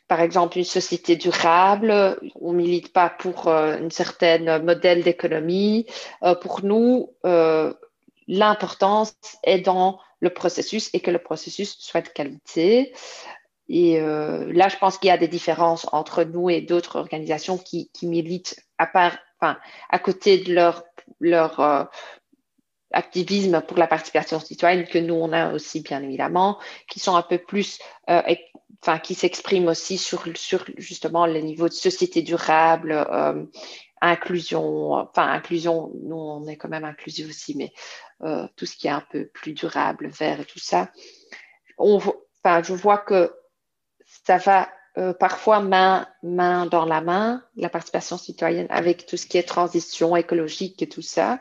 par 0.07 0.21
exemple, 0.21 0.57
une 0.57 0.63
société 0.63 1.17
durable. 1.17 2.17
On 2.39 2.53
milite 2.53 2.93
pas 2.93 3.09
pour 3.09 3.49
euh, 3.49 3.77
une 3.77 3.91
certaine 3.91 4.63
modèle 4.63 5.03
d'économie. 5.03 5.85
pour 6.41 6.63
nous, 6.63 7.13
l'importance 8.27 9.13
est 9.43 9.59
dans 9.59 9.99
le 10.21 10.29
processus 10.29 10.89
et 10.93 11.01
que 11.01 11.11
le 11.11 11.19
processus 11.19 11.77
soit 11.79 12.01
de 12.01 12.07
qualité. 12.07 12.93
Et 13.73 14.01
euh, 14.01 14.51
là, 14.51 14.67
je 14.67 14.75
pense 14.75 14.97
qu'il 14.97 15.07
y 15.07 15.11
a 15.11 15.17
des 15.17 15.29
différences 15.29 15.87
entre 15.93 16.25
nous 16.25 16.49
et 16.49 16.59
d'autres 16.59 16.97
organisations 16.97 17.57
qui, 17.57 17.89
militent 18.03 18.61
à 18.77 18.85
part, 18.85 19.17
enfin, 19.39 19.57
à 19.89 19.97
côté 19.97 20.39
de 20.39 20.53
leur, 20.53 20.83
leur 21.21 21.57
euh, 21.61 21.85
activisme 22.91 23.61
pour 23.61 23.77
la 23.77 23.87
participation 23.87 24.41
citoyenne 24.41 24.85
que 24.85 24.97
nous 24.97 25.13
on 25.13 25.31
a 25.31 25.53
aussi 25.53 25.79
bien 25.79 26.03
évidemment, 26.03 26.59
qui 26.89 26.99
sont 26.99 27.15
un 27.15 27.21
peu 27.21 27.37
plus, 27.37 27.79
euh, 28.09 28.21
enfin, 28.81 28.99
qui 28.99 29.15
s'expriment 29.15 29.69
aussi 29.69 29.97
sur, 29.97 30.25
sur 30.35 30.65
justement 30.75 31.25
le 31.25 31.39
niveau 31.39 31.69
de 31.69 31.73
société 31.73 32.23
durable, 32.23 32.91
inclusion, 34.01 34.95
enfin 34.95 35.31
inclusion, 35.31 35.93
nous 36.03 36.17
on 36.17 36.45
est 36.45 36.57
quand 36.57 36.67
même 36.67 36.83
inclusif 36.83 37.29
aussi, 37.29 37.55
mais 37.55 37.71
tout 38.57 38.65
ce 38.65 38.75
qui 38.75 38.87
est 38.87 38.91
un 38.91 39.05
peu 39.09 39.27
plus 39.27 39.53
durable, 39.53 40.09
vert 40.09 40.41
et 40.41 40.45
tout 40.45 40.59
ça. 40.59 40.91
On, 41.77 42.01
enfin, 42.43 42.61
je 42.63 42.73
vois 42.73 42.97
que 42.97 43.31
ça 44.25 44.37
va 44.37 44.69
euh, 44.97 45.13
parfois 45.13 45.61
main, 45.61 46.07
main 46.21 46.65
dans 46.65 46.85
la 46.85 47.01
main, 47.01 47.43
la 47.55 47.69
participation 47.69 48.17
citoyenne, 48.17 48.67
avec 48.69 49.05
tout 49.05 49.17
ce 49.17 49.25
qui 49.25 49.37
est 49.37 49.43
transition 49.43 50.15
écologique 50.17 50.81
et 50.81 50.89
tout 50.89 51.01
ça, 51.01 51.39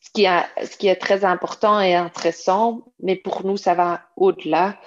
ce 0.00 0.10
qui, 0.10 0.26
a, 0.26 0.48
ce 0.64 0.76
qui 0.76 0.88
est 0.88 0.96
très 0.96 1.24
important 1.24 1.80
et 1.80 1.94
intéressant, 1.94 2.84
mais 3.00 3.16
pour 3.16 3.44
nous, 3.44 3.58
ça 3.58 3.74
va 3.74 4.02
au-delà. 4.16 4.78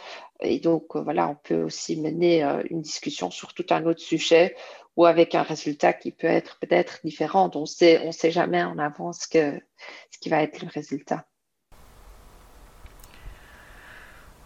Et 0.41 0.59
donc, 0.59 0.95
euh, 0.95 1.01
voilà, 1.01 1.29
on 1.29 1.35
peut 1.35 1.61
aussi 1.61 1.99
mener 2.01 2.43
euh, 2.43 2.63
une 2.71 2.81
discussion 2.81 3.29
sur 3.29 3.53
tout 3.53 3.67
un 3.69 3.85
autre 3.85 4.01
sujet 4.01 4.55
ou 4.97 5.05
avec 5.05 5.35
un 5.35 5.43
résultat 5.43 5.93
qui 5.93 6.11
peut 6.11 6.27
être 6.27 6.57
peut-être 6.59 7.01
différent. 7.03 7.51
On 7.53 7.67
sait, 7.67 8.01
on 8.03 8.11
sait 8.11 8.31
jamais 8.31 8.63
en 8.63 8.79
avance 8.79 9.27
que, 9.27 9.61
ce 10.09 10.17
qui 10.19 10.29
va 10.29 10.41
être 10.41 10.61
le 10.61 10.69
résultat. 10.69 11.25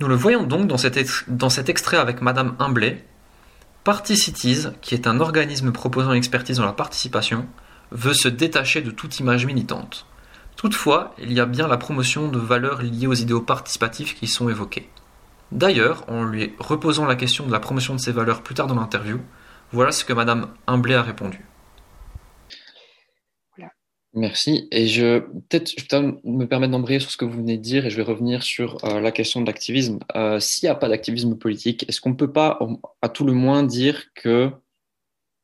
Nous 0.01 0.07
le 0.09 0.15
voyons 0.15 0.43
donc 0.43 0.67
dans 0.67 0.77
cet, 0.77 0.97
extrait 1.69 1.97
avec 1.97 2.21
Madame 2.21 2.55
Humblet. 2.59 3.05
Party 3.85 4.33
qui 4.81 4.93
est 4.93 5.07
un 5.07 5.21
organisme 5.21 5.71
proposant 5.71 6.11
l'expertise 6.11 6.57
dans 6.57 6.65
la 6.65 6.73
participation, 6.73 7.45
veut 7.91 8.13
se 8.13 8.27
détacher 8.27 8.81
de 8.81 8.91
toute 8.91 9.19
image 9.19 9.45
militante. 9.45 10.05
Toutefois, 10.57 11.15
il 11.17 11.31
y 11.31 11.39
a 11.39 11.45
bien 11.45 11.67
la 11.67 11.77
promotion 11.77 12.27
de 12.27 12.39
valeurs 12.39 12.81
liées 12.81 13.07
aux 13.07 13.13
idéaux 13.13 13.41
participatifs 13.41 14.15
qui 14.15 14.27
sont 14.27 14.49
évoquées. 14.49 14.89
D'ailleurs, 15.53 16.03
en 16.09 16.23
lui 16.23 16.53
reposant 16.59 17.05
la 17.05 17.15
question 17.15 17.45
de 17.45 17.51
la 17.51 17.59
promotion 17.61 17.95
de 17.95 17.99
ces 17.99 18.11
valeurs 18.11 18.41
plus 18.41 18.55
tard 18.55 18.67
dans 18.67 18.75
l'interview, 18.75 19.21
voilà 19.71 19.93
ce 19.93 20.03
que 20.03 20.13
Madame 20.13 20.47
Humblet 20.67 20.95
a 20.95 21.03
répondu. 21.03 21.45
Merci. 24.15 24.69
Et 24.71 24.87
je 24.87 25.19
peut-être 25.19 25.73
je 25.77 25.85
vais 25.91 26.13
me 26.23 26.45
permettre 26.45 26.71
d'embrayer 26.71 27.01
sur 27.01 27.11
ce 27.11 27.17
que 27.17 27.25
vous 27.25 27.37
venez 27.37 27.57
de 27.57 27.61
dire 27.61 27.85
et 27.85 27.89
je 27.89 27.97
vais 27.97 28.03
revenir 28.03 28.43
sur 28.43 28.83
euh, 28.85 29.01
la 29.01 29.11
question 29.11 29.41
de 29.41 29.45
l'activisme. 29.45 29.99
Euh, 30.15 30.39
s'il 30.39 30.67
n'y 30.67 30.71
a 30.71 30.75
pas 30.75 30.87
d'activisme 30.87 31.37
politique, 31.37 31.83
est-ce 31.89 31.99
qu'on 31.99 32.11
ne 32.11 32.15
peut 32.15 32.31
pas, 32.31 32.57
à 33.01 33.09
tout 33.09 33.25
le 33.25 33.33
moins, 33.33 33.63
dire 33.63 34.13
que 34.13 34.51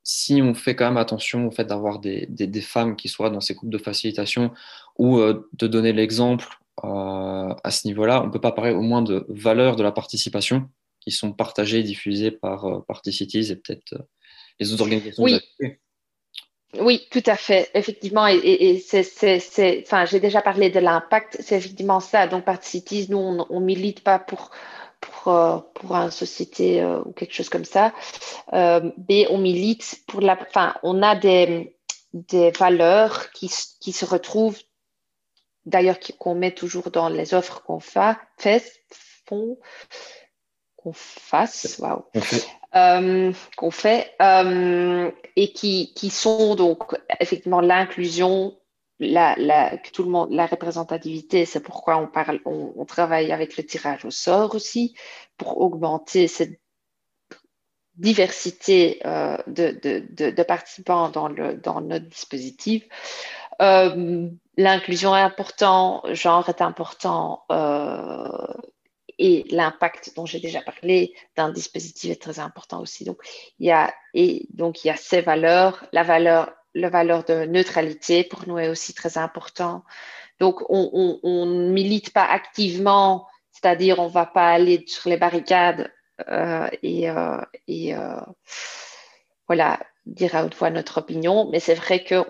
si 0.03 0.41
on 0.41 0.53
fait 0.53 0.73
quand 0.73 0.85
même 0.85 0.97
attention 0.97 1.47
au 1.47 1.51
fait 1.51 1.65
d'avoir 1.65 1.99
des, 1.99 2.25
des, 2.29 2.61
femmes 2.61 2.95
qui 2.95 3.09
soient 3.09 3.29
dans 3.29 3.41
ces 3.41 3.55
groupes 3.55 3.69
de 3.69 3.77
facilitation 3.77 4.51
ou 4.97 5.19
euh, 5.19 5.49
de 5.53 5.67
donner 5.67 5.91
l'exemple 5.91 6.47
à 6.81 7.69
ce 7.69 7.85
niveau-là, 7.85 8.23
on 8.23 8.27
ne 8.27 8.31
peut 8.31 8.41
pas 8.41 8.53
parler 8.53 8.71
au 8.71 8.81
moins 8.81 9.03
de 9.03 9.25
valeurs 9.29 9.75
de 9.75 9.83
la 9.83 9.91
participation 9.91 10.67
qui 10.99 11.11
sont 11.11 11.31
partagées 11.33 11.79
et 11.79 11.83
diffusées 11.83 12.31
par 12.31 12.83
Particitiz 12.85 13.51
et 13.51 13.57
peut-être 13.57 13.93
les 14.59 14.73
autres 14.73 14.81
organisations. 14.83 15.21
Oui. 15.21 15.39
Oui, 16.79 17.07
tout 17.11 17.23
à 17.25 17.35
fait, 17.35 17.69
effectivement. 17.73 18.27
Et, 18.27 18.37
et, 18.37 18.79
c'est, 18.79 19.83
enfin, 19.85 20.05
j'ai 20.05 20.19
déjà 20.19 20.41
parlé 20.41 20.69
de 20.69 20.79
l'impact, 20.79 21.37
c'est 21.41 21.57
effectivement 21.57 21.99
ça. 21.99 22.27
Donc, 22.27 22.45
Particities, 22.45 23.07
nous, 23.09 23.17
on, 23.17 23.59
ne 23.59 23.65
milite 23.65 24.03
pas 24.03 24.19
pour 24.19 24.51
pour, 25.01 25.33
euh, 25.33 25.57
pour 25.73 25.95
une 25.95 26.11
société 26.11 26.81
euh, 26.81 27.01
ou 27.03 27.11
quelque 27.11 27.33
chose 27.33 27.49
comme 27.49 27.65
ça. 27.65 27.91
Euh, 28.53 28.91
mais 29.09 29.27
on 29.31 29.39
milite 29.39 30.03
pour 30.07 30.21
la, 30.21 30.37
enfin, 30.39 30.75
on 30.83 31.01
a 31.01 31.15
des, 31.15 31.75
des 32.13 32.51
valeurs 32.51 33.31
qui, 33.31 33.51
qui 33.79 33.91
se 33.91 34.05
retrouvent, 34.05 34.59
d'ailleurs, 35.65 35.97
qu'on 36.19 36.35
met 36.35 36.53
toujours 36.53 36.91
dans 36.91 37.09
les 37.09 37.33
offres 37.33 37.63
qu'on 37.63 37.79
fait, 37.79 38.15
fait 38.37 38.63
font, 39.25 39.57
qu'on 40.75 40.93
fasse, 40.93 41.79
waouh, 41.79 42.05
euh, 42.73 43.33
qu'on 43.57 43.71
fait 43.71 44.13
euh, 44.21 45.11
et 45.35 45.51
qui, 45.51 45.93
qui, 45.93 46.09
sont 46.09 46.55
donc 46.55 46.95
effectivement 47.19 47.59
l'inclusion, 47.59 48.57
la, 48.99 49.35
la, 49.37 49.77
tout 49.77 50.03
le 50.03 50.09
monde, 50.09 50.31
la 50.31 50.45
représentativité. 50.45 51.45
C'est 51.45 51.59
pourquoi 51.59 51.97
on, 51.97 52.07
parle, 52.07 52.39
on, 52.45 52.85
travaille 52.85 53.33
avec 53.33 53.57
le 53.57 53.65
tirage 53.65 54.05
au 54.05 54.11
sort 54.11 54.55
aussi 54.55 54.95
pour 55.37 55.59
augmenter 55.59 56.29
cette 56.29 56.61
diversité 57.95 59.01
euh, 59.05 59.35
de, 59.47 59.77
de, 59.83 60.29
de, 60.29 60.43
participants 60.43 61.09
dans, 61.09 61.27
le, 61.27 61.55
dans 61.55 61.81
notre 61.81 62.05
dispositif. 62.05 62.83
L'inclusion 63.59 65.15
est 65.15 65.21
important, 65.21 66.03
genre 66.13 66.47
est 66.47 66.61
important, 66.61 67.43
et 69.21 69.45
l'impact 69.51 70.13
dont 70.15 70.25
j'ai 70.25 70.39
déjà 70.39 70.61
parlé 70.61 71.13
d'un 71.35 71.51
dispositif 71.51 72.09
est 72.09 72.21
très 72.21 72.39
important 72.39 72.81
aussi. 72.81 73.05
Donc, 73.05 73.19
il 73.59 73.67
y 73.67 73.71
a, 73.71 73.93
et 74.15 74.47
donc, 74.49 74.83
il 74.83 74.87
y 74.87 74.89
a 74.89 74.95
ces 74.95 75.21
valeurs. 75.21 75.85
La 75.91 76.01
valeur, 76.01 76.51
la 76.73 76.89
valeur 76.89 77.23
de 77.23 77.45
neutralité, 77.45 78.23
pour 78.23 78.47
nous, 78.47 78.57
est 78.57 78.67
aussi 78.67 78.95
très 78.95 79.19
important 79.19 79.83
Donc, 80.39 80.63
on 80.69 81.45
ne 81.45 81.71
milite 81.71 82.13
pas 82.13 82.25
activement, 82.25 83.27
c'est-à-dire 83.51 83.99
on 83.99 84.07
ne 84.07 84.13
va 84.13 84.25
pas 84.25 84.49
aller 84.49 84.83
sur 84.87 85.07
les 85.07 85.17
barricades 85.17 85.91
et, 86.81 87.07
et 87.67 87.95
voilà, 89.47 89.79
dire 90.07 90.35
à 90.35 90.45
haute 90.45 90.55
voix 90.55 90.71
notre 90.71 90.97
opinion, 90.97 91.47
mais 91.51 91.59
c'est 91.59 91.75
vrai 91.75 92.03
que 92.03 92.25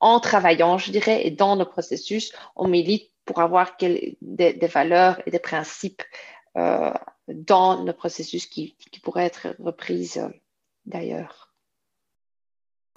en 0.00 0.20
travaillant, 0.20 0.78
je 0.78 0.90
dirais, 0.90 1.26
et 1.26 1.30
dans 1.30 1.56
nos 1.56 1.66
processus, 1.66 2.32
on 2.56 2.68
milite 2.68 3.09
pour 3.30 3.42
avoir 3.42 3.76
des, 3.78 4.18
valeurs 4.74 5.22
et 5.24 5.30
des 5.30 5.38
principes 5.38 6.02
euh, 6.56 6.90
dans 7.28 7.84
nos 7.84 7.92
processus 7.92 8.46
qui, 8.46 8.74
pourraient 9.04 9.26
être 9.26 9.54
reprises 9.60 10.18
euh, 10.18 10.28
d'ailleurs. 10.84 11.52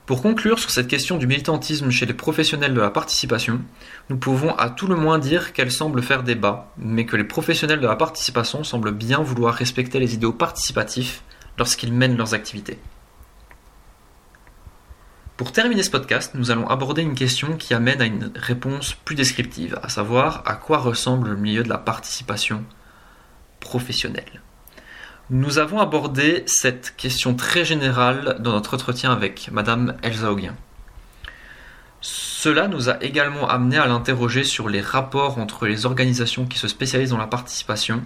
Pour 0.08 0.24
conclure 0.24 0.58
sur 0.58 0.72
cette 0.72 0.88
question 0.88 1.18
du 1.18 1.28
militantisme 1.28 1.92
chez 1.92 2.08
les 2.08 2.16
professionnels 2.16 2.74
de 2.74 2.82
la 2.82 2.90
participation, 2.90 3.62
nous 4.10 4.18
pouvons 4.18 4.56
à 4.56 4.72
tout 4.72 4.88
le 4.88 4.96
moins 4.96 5.20
dire 5.20 5.54
qu'elle 5.54 5.72
semble 5.72 6.02
faire 6.02 6.24
débat, 6.24 6.74
mais 6.78 7.06
que 7.06 7.16
les 7.16 7.24
professionnels 7.24 7.80
de 7.80 7.88
la 7.88 7.96
participation 7.96 8.64
semblent 8.64 8.92
bien 8.92 9.22
vouloir 9.22 9.54
respecter 9.54 10.00
les 10.00 10.16
idéaux 10.16 10.34
participatifs 10.34 11.24
lorsqu'ils 11.60 11.94
mènent 11.94 12.18
leurs 12.18 12.34
activités. 12.34 12.80
Pour 15.36 15.52
terminer 15.52 15.82
ce 15.82 15.90
podcast, 15.90 16.36
nous 16.36 16.52
allons 16.52 16.70
aborder 16.70 17.02
une 17.02 17.16
question 17.16 17.58
qui 17.58 17.74
amène 17.74 18.02
à 18.02 18.06
une 18.06 18.32
réponse 18.36 18.94
plus 18.94 19.16
descriptive, 19.16 19.80
à 19.82 19.90
savoir 19.90 20.44
à 20.46 20.54
quoi 20.54 20.78
ressemble 20.78 21.30
le 21.30 21.36
milieu 21.36 21.64
de 21.64 21.70
la 21.70 21.80
participation 21.80 22.64
professionnelle. 23.60 24.42
Nous 25.32 25.58
avons 25.58 25.80
abordé 25.80 26.44
cette 26.46 26.96
question 26.98 27.34
très 27.34 27.66
générale 27.66 28.38
dans 28.42 28.52
notre 28.52 28.76
entretien 28.76 29.12
avec 29.12 29.50
Madame 29.52 29.98
Elsa 30.04 30.32
Auguin. 30.32 30.54
Cela 32.00 32.68
nous 32.68 32.92
a 32.92 33.02
également 33.02 33.50
amené 33.50 33.78
à 33.78 33.88
l'interroger 33.88 34.44
sur 34.44 34.70
les 34.70 34.82
rapports 34.82 35.40
entre 35.40 35.66
les 35.66 35.88
organisations 35.88 36.46
qui 36.46 36.60
se 36.60 36.68
spécialisent 36.68 37.10
dans 37.10 37.18
la 37.18 37.26
participation, 37.26 38.04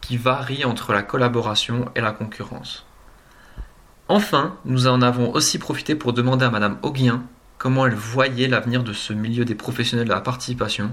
qui 0.00 0.16
varient 0.16 0.64
entre 0.64 0.92
la 0.92 1.02
collaboration 1.02 1.88
et 1.94 2.00
la 2.00 2.10
concurrence. 2.10 2.87
Enfin, 4.10 4.58
nous 4.64 4.86
en 4.86 5.02
avons 5.02 5.34
aussi 5.34 5.58
profité 5.58 5.94
pour 5.94 6.14
demander 6.14 6.46
à 6.46 6.50
Madame 6.50 6.78
Auguien 6.82 7.26
comment 7.58 7.86
elle 7.86 7.94
voyait 7.94 8.48
l'avenir 8.48 8.82
de 8.82 8.94
ce 8.94 9.12
milieu 9.12 9.44
des 9.44 9.54
professionnels 9.54 10.08
de 10.08 10.12
la 10.12 10.22
participation, 10.22 10.90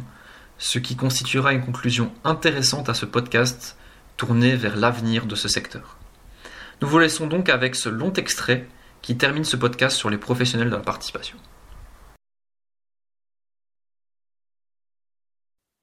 ce 0.58 0.80
qui 0.80 0.98
constituera 0.98 1.54
une 1.54 1.64
conclusion 1.64 2.12
intéressante 2.26 2.90
à 2.90 2.94
ce 2.94 3.06
podcast 3.06 3.78
tourné 4.18 4.58
vers 4.58 4.76
l'avenir 4.76 5.28
de 5.28 5.36
ce 5.36 5.48
secteur. 5.48 5.98
Nous 6.82 6.90
vous 6.90 7.00
laissons 7.00 7.28
donc 7.28 7.48
avec 7.48 7.76
ce 7.76 7.88
long 7.88 8.12
extrait 8.12 8.68
qui 9.02 9.16
termine 9.16 9.46
ce 9.46 9.56
podcast 9.56 9.96
sur 9.96 10.10
les 10.10 10.18
professionnels 10.18 10.70
de 10.70 10.76
la 10.76 10.82
participation. 10.82 11.38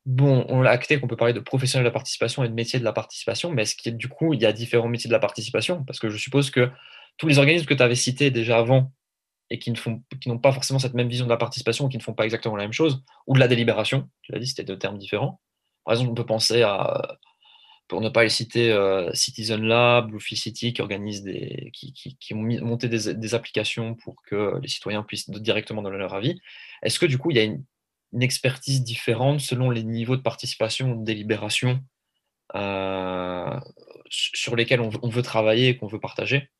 Bon, 0.04 0.44
on 0.48 0.60
l'a 0.60 0.70
acté 0.70 1.00
qu'on 1.00 1.06
peut 1.06 1.16
parler 1.16 1.32
de 1.32 1.40
professionnels 1.40 1.84
de 1.84 1.88
la 1.88 1.92
participation 1.94 2.44
et 2.44 2.48
de 2.48 2.54
métiers 2.54 2.78
de 2.78 2.84
la 2.84 2.92
participation, 2.92 3.50
mais 3.50 3.62
est-ce 3.62 3.76
qu'il 3.76 3.96
du 3.96 4.08
coup, 4.08 4.34
il 4.34 4.42
y 4.42 4.46
a 4.46 4.52
différents 4.52 4.88
métiers 4.88 5.08
de 5.08 5.12
la 5.12 5.20
participation? 5.20 5.82
Parce 5.84 5.98
que 5.98 6.10
je 6.10 6.18
suppose 6.18 6.50
que 6.50 6.68
tous 7.16 7.28
les 7.28 7.38
organismes 7.38 7.66
que 7.66 7.74
tu 7.74 7.82
avais 7.82 7.94
cités 7.94 8.30
déjà 8.30 8.58
avant 8.58 8.92
et 9.50 9.58
qui 9.58 9.72
n'ont 10.26 10.38
pas 10.38 10.52
forcément 10.52 10.78
cette 10.78 10.94
même 10.94 11.08
vision 11.08 11.26
de 11.26 11.30
la 11.30 11.36
participation, 11.36 11.88
qui 11.88 11.98
ne 11.98 12.02
font 12.02 12.14
pas 12.14 12.24
exactement 12.24 12.56
la 12.56 12.64
même 12.64 12.72
chose, 12.72 13.04
ou 13.26 13.34
de 13.34 13.38
la 13.38 13.48
délibération, 13.48 14.08
tu 14.22 14.32
l'as 14.32 14.38
dit, 14.38 14.46
c'était 14.46 14.64
deux 14.64 14.78
termes 14.78 14.96
différents. 14.96 15.40
Par 15.84 15.92
exemple, 15.92 16.10
on 16.10 16.14
peut 16.14 16.24
penser 16.24 16.62
à, 16.62 17.18
pour 17.86 18.00
ne 18.00 18.08
pas 18.08 18.22
les 18.22 18.30
citer, 18.30 18.72
euh, 18.72 19.12
Citizen 19.12 19.62
Lab, 19.62 20.08
Bluefy 20.08 20.36
City, 20.36 20.72
qui 20.72 20.80
organisent 20.80 21.22
des, 21.22 21.70
qui, 21.74 22.34
ont 22.34 22.42
monté 22.42 22.88
des, 22.88 23.34
applications 23.34 23.94
pour 23.94 24.22
que 24.22 24.58
les 24.62 24.68
citoyens 24.68 25.02
puissent 25.02 25.28
directement 25.28 25.82
donner 25.82 25.98
leur 25.98 26.14
avis. 26.14 26.40
Est-ce 26.82 26.98
que 26.98 27.04
du 27.04 27.18
coup, 27.18 27.30
il 27.30 27.36
y 27.36 27.40
a 27.40 27.44
une, 27.44 27.62
expertise 28.20 28.82
différente 28.82 29.40
selon 29.40 29.70
les 29.70 29.84
niveaux 29.84 30.16
de 30.16 30.22
participation 30.22 30.92
ou 30.92 31.00
de 31.00 31.04
délibération 31.04 31.80
euh, 32.54 33.58
sur 34.08 34.54
lesquels 34.54 34.80
on 34.80 35.08
veut 35.08 35.22
travailler 35.22 35.68
et 35.68 35.76
qu'on 35.76 35.86
veut 35.86 36.00
partager? 36.00 36.50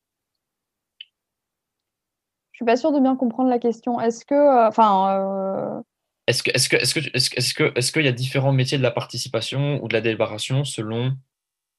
Suis 2.56 2.64
pas 2.64 2.76
sûre 2.76 2.92
de 2.92 3.00
bien 3.00 3.16
comprendre 3.16 3.48
la 3.48 3.58
question. 3.58 4.00
Est-ce 4.00 4.24
que, 4.24 4.34
euh, 4.34 4.68
enfin, 4.68 5.16
euh, 5.18 5.80
est-ce 6.26 6.42
que, 6.42 6.50
est-ce 6.50 6.68
que, 6.68 6.76
est-ce 6.76 6.94
que, 6.94 7.00
est-ce 7.36 7.54
que, 7.54 7.72
est-ce 7.76 7.92
qu'il 7.92 8.04
y 8.04 8.08
a 8.08 8.12
différents 8.12 8.52
métiers 8.52 8.78
de 8.78 8.82
la 8.82 8.90
participation 8.90 9.82
ou 9.82 9.88
de 9.88 9.94
la 9.94 10.00
délibération 10.00 10.64
selon, 10.64 11.12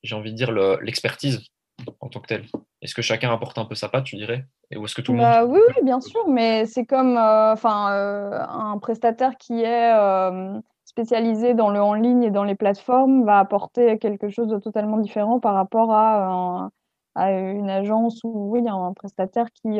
j'ai 0.01 0.15
envie 0.15 0.32
de 0.32 0.38
dire, 0.38 0.51
l'expertise 0.82 1.41
en 1.99 2.09
tant 2.09 2.19
que 2.19 2.28
telle? 2.28 2.45
Est-ce 2.82 2.95
que 2.95 3.01
chacun 3.01 3.32
apporte 3.32 3.57
un 3.57 3.65
peu 3.65 3.76
sa 3.76 3.88
patte, 3.88 4.05
tu 4.05 4.17
dirais? 4.17 4.45
Et 4.71 4.78
où 4.78 4.86
est-ce 4.86 4.95
que 4.95 5.01
tout 5.01 5.13
le 5.13 5.19
monde 5.19 5.28
bah 5.28 5.45
Oui, 5.45 5.59
oui, 5.69 5.84
bien 5.84 6.01
sûr, 6.01 6.28
mais 6.28 6.65
c'est 6.65 6.86
comme, 6.86 7.17
euh, 7.17 7.53
enfin, 7.53 7.88
un 8.49 8.78
prestataire 8.80 9.38
qui 9.38 9.61
est 9.61 9.93
spécialisé 10.86 11.53
dans 11.53 11.69
le 11.69 11.82
en 11.82 11.93
ligne 11.93 12.24
et 12.24 12.32
dans 12.32 12.43
les 12.43 12.55
plateformes 12.55 13.26
va 13.26 13.39
apporter 13.39 13.97
quelque 13.97 14.30
chose 14.30 14.47
de 14.47 14.59
totalement 14.59 14.97
différent 14.97 15.39
par 15.39 15.53
rapport 15.53 15.91
à, 15.91 16.69
à 17.15 17.32
une 17.32 17.69
agence 17.69 18.19
ou 18.24 18.51
oui, 18.51 18.67
un 18.67 18.93
prestataire 18.93 19.47
qui 19.53 19.80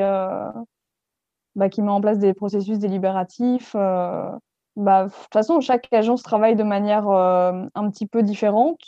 bah, 1.56 1.70
qui 1.70 1.82
met 1.82 1.92
en 1.92 2.02
place 2.02 2.20
des 2.20 2.34
processus 2.34 2.80
délibératifs. 2.80 3.76
Euh, 3.76 4.30
bah, 4.76 5.06
de 5.06 5.10
toute 5.10 5.34
façon, 5.34 5.62
chaque 5.62 5.88
agence 5.94 6.24
travaille 6.24 6.56
de 6.56 6.64
manière 6.64 7.08
euh, 7.10 7.66
un 7.76 7.90
petit 7.90 8.08
peu 8.08 8.24
différente. 8.24 8.80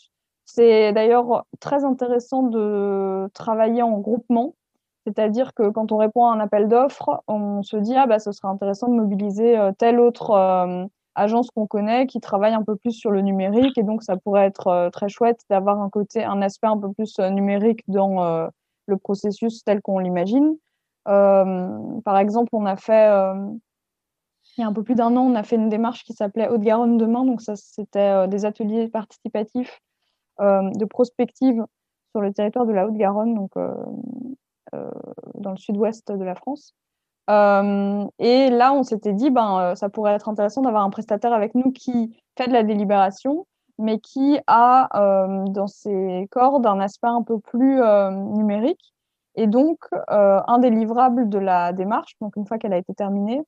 C'est 0.45 0.93
d'ailleurs 0.93 1.45
très 1.59 1.83
intéressant 1.83 2.43
de 2.43 3.29
travailler 3.33 3.81
en 3.81 3.99
groupement, 3.99 4.55
c'est-à-dire 5.05 5.53
que 5.55 5.69
quand 5.69 5.91
on 5.91 5.97
répond 5.97 6.25
à 6.25 6.33
un 6.33 6.39
appel 6.39 6.67
d'offres, 6.67 7.23
on 7.27 7.63
se 7.63 7.77
dit 7.77 7.95
ah 7.95 8.05
bah 8.05 8.19
ce 8.19 8.31
serait 8.31 8.47
intéressant 8.47 8.87
de 8.87 8.93
mobiliser 8.93 9.57
euh, 9.57 9.71
telle 9.77 9.99
autre 9.99 10.87
agence 11.15 11.49
qu'on 11.49 11.65
connaît 11.65 12.07
qui 12.07 12.19
travaille 12.19 12.53
un 12.53 12.63
peu 12.63 12.75
plus 12.75 12.91
sur 12.91 13.09
le 13.09 13.21
numérique 13.21 13.77
et 13.77 13.83
donc 13.83 14.03
ça 14.03 14.17
pourrait 14.17 14.45
être 14.45 14.89
très 14.91 15.07
chouette 15.09 15.39
d'avoir 15.49 15.81
un 15.81 15.89
côté 15.89 16.23
un 16.23 16.41
aspect 16.41 16.67
un 16.67 16.77
peu 16.77 16.91
plus 16.93 17.17
numérique 17.19 17.83
dans 17.87 18.49
le 18.87 18.97
processus 18.97 19.63
tel 19.63 19.81
qu'on 19.81 19.99
l'imagine. 19.99 20.57
Euh, 21.07 22.01
par 22.03 22.17
exemple, 22.17 22.49
euh, 22.55 23.53
il 24.57 24.61
y 24.61 24.63
a 24.63 24.67
un 24.67 24.73
peu 24.73 24.83
plus 24.83 24.95
d'un 24.95 25.15
an, 25.15 25.21
on 25.21 25.35
a 25.35 25.43
fait 25.43 25.55
une 25.55 25.69
démarche 25.69 26.03
qui 26.03 26.13
s'appelait 26.13 26.47
Haute-Garonne 26.49 26.97
demain. 26.97 27.25
Donc, 27.25 27.41
ça, 27.41 27.55
c'était 27.55 27.99
euh, 27.99 28.27
des 28.27 28.45
ateliers 28.45 28.87
participatifs 28.89 29.81
de 30.39 30.83
prospective 30.83 31.65
sur 32.11 32.19
le 32.19 32.33
territoire 32.33 32.65
de 32.65 32.73
la 32.73 32.85
Haute-Garonne, 32.85 33.35
donc 33.35 33.51
dans 35.35 35.51
le 35.51 35.55
sud-ouest 35.55 36.11
de 36.11 36.23
la 36.25 36.35
France. 36.35 36.75
et 37.29 38.49
là, 38.49 38.73
on 38.73 38.83
s'était 38.83 39.13
dit, 39.13 39.29
ben, 39.29 39.73
ça 39.75 39.87
pourrait 39.87 40.11
être 40.11 40.27
intéressant 40.27 40.61
d'avoir 40.61 40.83
un 40.83 40.89
prestataire 40.89 41.31
avec 41.31 41.55
nous 41.55 41.71
qui 41.71 42.21
fait 42.37 42.49
de 42.49 42.51
la 42.51 42.63
délibération, 42.63 43.47
mais 43.79 43.99
qui 43.99 44.37
a 44.47 44.89
dans 45.47 45.67
ses 45.67 46.27
cordes 46.31 46.65
un 46.65 46.81
aspect 46.81 47.07
un 47.07 47.23
peu 47.23 47.39
plus 47.39 47.79
numérique 48.33 48.94
et 49.35 49.47
donc, 49.47 49.79
euh, 50.09 50.39
un 50.47 50.59
des 50.59 50.69
livrables 50.69 51.29
de 51.29 51.37
la 51.37 51.73
démarche, 51.73 52.15
donc 52.21 52.35
une 52.35 52.45
fois 52.45 52.57
qu'elle 52.57 52.73
a 52.73 52.77
été 52.77 52.93
terminée, 52.93 53.41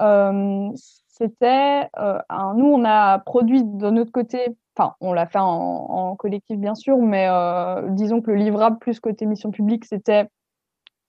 euh, 0.00 0.70
c'était, 1.08 1.88
euh, 1.98 2.18
nous, 2.56 2.66
on 2.66 2.84
a 2.84 3.18
produit 3.20 3.62
de 3.64 3.90
notre 3.90 4.12
côté, 4.12 4.56
enfin, 4.76 4.94
on 5.00 5.12
l'a 5.12 5.26
fait 5.26 5.38
en, 5.40 6.16
collectif 6.16 6.58
bien 6.58 6.74
sûr, 6.74 6.98
mais 6.98 7.28
disons 7.90 8.20
que 8.20 8.30
le 8.30 8.36
livrable 8.36 8.78
plus 8.78 9.00
côté 9.00 9.26
mission 9.26 9.50
publique, 9.50 9.84
c'était 9.84 10.28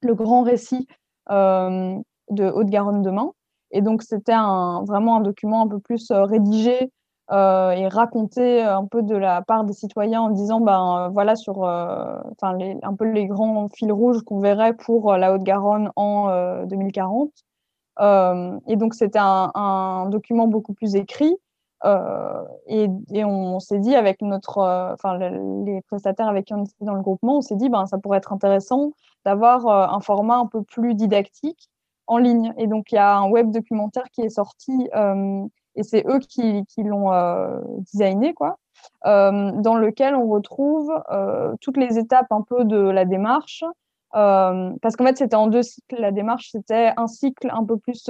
le 0.02 0.14
grand 0.14 0.42
récit 0.42 0.86
de 1.28 2.50
Haute-Garonne 2.50 3.02
demain. 3.02 3.32
Et 3.70 3.80
donc, 3.80 4.02
c'était 4.02 4.32
vraiment 4.32 5.16
un 5.16 5.20
document 5.20 5.62
un 5.62 5.68
peu 5.68 5.78
plus 5.80 6.10
rédigé 6.10 6.90
euh, 7.30 7.70
et 7.70 7.88
raconter 7.88 8.62
un 8.62 8.84
peu 8.84 9.02
de 9.02 9.16
la 9.16 9.42
part 9.42 9.64
des 9.64 9.72
citoyens 9.72 10.22
en 10.22 10.30
disant 10.30 10.60
ben 10.60 11.08
voilà 11.12 11.36
sur 11.36 11.58
enfin 11.60 12.58
un 12.82 12.94
peu 12.94 13.04
les 13.04 13.26
grands 13.26 13.68
fils 13.68 13.90
rouges 13.90 14.22
qu'on 14.22 14.40
verrait 14.40 14.74
pour 14.74 15.12
la 15.16 15.32
Haute-Garonne 15.32 15.90
en 15.96 16.64
2040 16.66 17.30
et 18.66 18.76
donc 18.76 18.94
c'était 18.94 19.20
un, 19.20 20.08
document 20.10 20.48
beaucoup 20.48 20.74
plus 20.74 20.96
écrit 20.96 21.34
et, 22.66 22.88
et, 23.12 23.24
on, 23.24 23.60
s'est 23.60 23.78
dit 23.78 23.94
avec 23.94 24.20
notre 24.20 24.58
enfin 24.92 25.16
les 25.16 25.80
prestataires 25.88 26.28
avec 26.28 26.46
qui 26.46 26.54
on 26.54 26.64
était 26.64 26.84
dans 26.84 26.94
le 26.94 27.02
groupement 27.02 27.38
on 27.38 27.42
s'est 27.42 27.56
dit 27.56 27.70
ben 27.70 27.86
ça 27.86 27.96
pourrait 27.96 28.18
être 28.18 28.34
intéressant 28.34 28.92
d'avoir 29.24 29.66
un 29.66 30.00
format 30.00 30.36
un 30.36 30.46
peu 30.46 30.62
plus 30.62 30.94
didactique 30.94 31.70
en 32.06 32.18
ligne. 32.18 32.52
Et 32.58 32.66
donc 32.66 32.92
il 32.92 32.96
y 32.96 32.98
a 32.98 33.16
un 33.16 33.28
web 33.28 33.50
documentaire 33.50 34.04
qui 34.12 34.22
est 34.22 34.30
sorti 34.30 34.88
et 35.76 35.82
c'est 35.82 36.04
eux 36.06 36.18
qui, 36.18 36.64
qui 36.66 36.82
l'ont 36.82 37.12
euh, 37.12 37.58
designé, 37.92 38.34
quoi, 38.34 38.58
euh, 39.06 39.50
dans 39.52 39.76
lequel 39.76 40.14
on 40.14 40.28
retrouve 40.28 40.92
euh, 41.10 41.52
toutes 41.60 41.76
les 41.76 41.98
étapes 41.98 42.30
un 42.30 42.42
peu 42.42 42.64
de 42.64 42.78
la 42.78 43.04
démarche. 43.04 43.64
parce 44.12 44.96
qu'en 44.96 45.04
fait, 45.04 45.18
c'était 45.18 45.36
en 45.36 45.48
deux 45.48 45.62
cycles. 45.62 46.00
La 46.00 46.12
démarche, 46.12 46.50
c'était 46.52 46.92
un 46.96 47.06
cycle 47.06 47.50
un 47.52 47.64
peu 47.64 47.76
plus. 47.76 48.08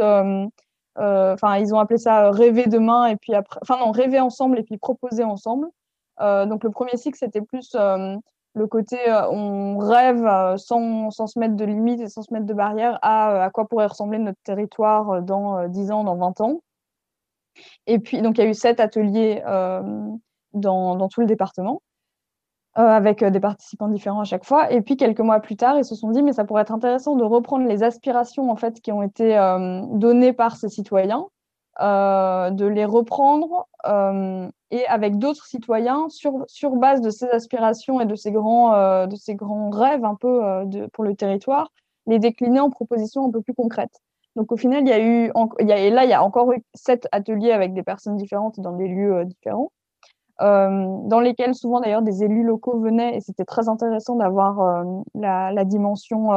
Enfin, 0.97 1.57
ils 1.57 1.75
ont 1.75 1.79
appelé 1.79 1.99
ça 1.99 2.31
rêver 2.31 2.67
demain, 2.67 3.07
et 3.07 3.17
puis 3.17 3.35
après. 3.35 3.59
Enfin, 3.63 3.79
non, 3.79 3.91
rêver 3.91 4.21
ensemble 4.21 4.59
et 4.59 4.63
puis 4.63 4.77
proposer 4.77 5.25
ensemble. 5.25 5.69
donc, 6.21 6.65
le 6.65 6.71
premier 6.71 6.97
cycle, 6.97 7.19
c'était 7.19 7.43
plus 7.43 7.75
le 8.57 8.69
côté 8.69 8.99
on 9.09 9.79
rêve 9.79 10.57
sans, 10.59 11.11
sans, 11.11 11.27
se 11.27 11.39
mettre 11.41 11.57
de 11.57 11.65
limites 11.65 12.01
et 12.01 12.09
sans 12.09 12.23
se 12.23 12.33
mettre 12.33 12.47
de 12.47 12.55
barrières 12.55 13.01
à 13.03 13.43
à 13.45 13.51
quoi 13.51 13.67
pourrait 13.67 13.87
ressembler 13.87 14.19
notre 14.19 14.41
territoire 14.45 15.23
dans 15.23 15.67
10 15.67 15.91
ans, 15.91 16.05
dans 16.05 16.17
20 16.17 16.41
ans. 16.41 16.61
Et 17.87 17.99
puis, 17.99 18.23
donc, 18.23 18.39
il 18.39 18.45
y 18.45 18.47
a 18.47 18.51
eu 18.51 18.55
sept 18.55 18.81
ateliers 18.81 19.43
dans, 19.45 20.97
dans, 20.97 21.09
tout 21.09 21.21
le 21.21 21.27
département. 21.27 21.83
avec 22.75 23.23
des 23.25 23.41
participants 23.41 23.89
différents 23.89 24.21
à 24.21 24.25
chaque 24.25 24.45
fois. 24.45 24.73
Et 24.73 24.81
puis 24.81 24.97
quelques 24.97 25.21
mois 25.21 25.41
plus 25.41 25.57
tard, 25.57 25.79
ils 25.79 25.85
se 25.85 25.95
sont 25.95 26.11
dit 26.11 26.23
mais 26.23 26.33
ça 26.33 26.45
pourrait 26.45 26.63
être 26.63 26.73
intéressant 26.73 27.15
de 27.17 27.25
reprendre 27.25 27.67
les 27.69 27.83
aspirations 27.83 28.51
en 28.51 28.57
fait 28.57 28.81
qui 28.81 28.91
ont 28.91 29.03
été 29.03 29.37
données 29.93 30.33
par 30.33 30.57
ces 30.57 30.69
citoyens 30.69 31.29
euh, 31.81 32.51
de 32.51 32.67
les 32.67 32.85
reprendre 32.85 33.67
euh, 33.85 34.49
et 34.71 34.87
avec 34.87 35.19
d'autres 35.19 35.45
citoyens 35.45 36.09
sur, 36.09 36.47
base 36.77 37.01
de 37.01 37.11
ces 37.11 37.27
aspirations 37.27 38.01
et 38.01 38.07
de 38.07 38.15
ces 38.15 38.31
grands, 38.31 38.75
euh, 38.75 39.07
rêves 39.73 40.05
un 40.05 40.15
peu 40.15 40.41
pour 40.93 41.03
le 41.03 41.17
territoire, 41.17 41.73
les 42.07 42.21
décliner 42.21 42.61
en 42.61 42.71
propositions 42.71 43.27
un 43.27 43.31
peu 43.33 43.43
plus 43.43 43.55
concrètes. 43.55 44.04
Donc 44.37 44.51
au 44.53 44.57
final, 44.57 44.83
il 44.83 44.89
y 44.89 44.93
a 44.93 45.01
eu, 45.01 45.33
et 45.61 45.91
là, 45.91 46.05
il 46.05 46.11
y 46.11 46.13
a 46.13 46.23
encore 46.23 46.53
eu 46.53 46.63
sept 46.75 47.07
ateliers 47.13 47.53
avec 47.53 47.73
des 47.73 47.83
personnes 47.83 48.17
différentes 48.17 48.59
dans 48.61 48.73
des 48.73 48.89
lieux 48.89 49.25
différents, 49.25 49.71
dans 50.41 51.21
lesquels 51.21 51.55
souvent 51.55 51.81
d'ailleurs 51.81 52.03
des 52.03 52.25
élus 52.25 52.43
locaux 52.43 52.81
venaient 52.81 53.17
et 53.17 53.21
c'était 53.21 53.45
très 53.45 53.69
intéressant 53.69 54.17
d'avoir 54.17 54.85
la, 55.15 55.53
la, 55.53 55.65
dimension 55.65 56.33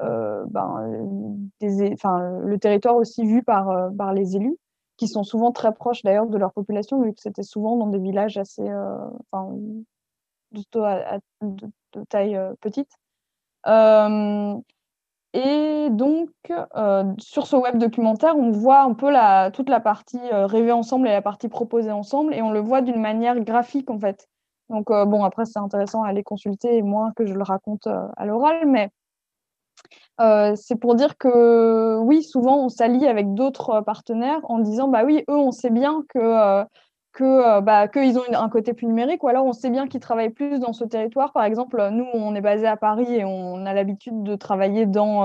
euh, 0.00 0.44
ben, 0.48 1.48
des, 1.60 1.92
enfin, 1.92 2.40
le 2.40 2.58
territoire 2.58 2.96
aussi 2.96 3.24
vu 3.24 3.42
par, 3.44 3.70
euh, 3.70 3.90
par 3.90 4.12
les 4.12 4.36
élus, 4.36 4.56
qui 4.96 5.06
sont 5.08 5.22
souvent 5.22 5.52
très 5.52 5.72
proches 5.72 6.02
d'ailleurs 6.02 6.26
de 6.26 6.36
leur 6.38 6.52
population, 6.52 7.00
vu 7.02 7.12
que 7.14 7.20
c'était 7.20 7.42
souvent 7.44 7.76
dans 7.76 7.86
des 7.86 7.98
villages 7.98 8.36
assez, 8.36 8.68
euh, 8.68 8.98
enfin, 9.30 9.54
de, 10.52 10.62
de, 11.42 12.04
taille 12.08 12.38
petite. 12.60 12.90
Et 15.34 15.88
donc, 15.90 16.30
sur 17.18 17.46
ce 17.46 17.56
web 17.56 17.76
documentaire, 17.78 18.36
on 18.36 18.50
voit 18.50 18.82
un 18.82 18.94
peu 18.94 19.12
toute 19.52 19.68
la 19.68 19.80
partie 19.80 20.20
rêver 20.30 20.72
ensemble 20.72 21.08
et 21.08 21.12
la 21.12 21.22
partie 21.22 21.48
proposer 21.48 21.90
ensemble, 21.90 22.32
et 22.34 22.40
on 22.40 22.50
le 22.50 22.60
voit 22.60 22.80
d'une 22.80 23.00
manière 23.00 23.38
graphique, 23.40 23.90
en 23.90 23.98
fait. 23.98 24.28
Donc, 24.70 24.86
bon, 24.88 25.24
après, 25.24 25.44
c'est 25.44 25.58
intéressant 25.58 26.04
à 26.04 26.08
aller 26.08 26.22
consulter, 26.22 26.76
et 26.76 26.82
moins 26.82 27.12
que 27.16 27.26
je 27.26 27.34
le 27.34 27.42
raconte 27.42 27.88
à 27.88 28.24
l'oral, 28.26 28.66
mais 28.66 28.90
euh, 30.20 30.54
c'est 30.56 30.76
pour 30.76 30.94
dire 30.94 31.16
que 31.18 31.98
oui, 31.98 32.22
souvent 32.22 32.64
on 32.64 32.68
s'allie 32.68 33.06
avec 33.06 33.34
d'autres 33.34 33.80
partenaires 33.80 34.40
en 34.44 34.60
disant 34.60 34.88
bah 34.88 35.02
oui, 35.04 35.24
eux 35.28 35.36
on 35.36 35.50
sait 35.50 35.70
bien 35.70 36.04
que 36.08 36.18
euh, 36.18 36.64
que 37.14 37.24
euh, 37.24 37.60
bah, 37.60 37.88
qu'ils 37.88 38.18
ont 38.18 38.24
un 38.32 38.48
côté 38.48 38.74
plus 38.74 38.86
numérique 38.86 39.22
ou 39.24 39.28
alors 39.28 39.46
on 39.46 39.52
sait 39.52 39.70
bien 39.70 39.88
qu'ils 39.88 40.00
travaillent 40.00 40.30
plus 40.30 40.58
dans 40.60 40.72
ce 40.72 40.84
territoire. 40.84 41.32
Par 41.32 41.44
exemple, 41.44 41.88
nous 41.92 42.06
on 42.12 42.34
est 42.34 42.40
basé 42.42 42.66
à 42.66 42.76
Paris 42.76 43.14
et 43.14 43.24
on 43.24 43.64
a 43.66 43.72
l'habitude 43.72 44.22
de 44.22 44.36
travailler 44.36 44.86
dans 44.86 45.22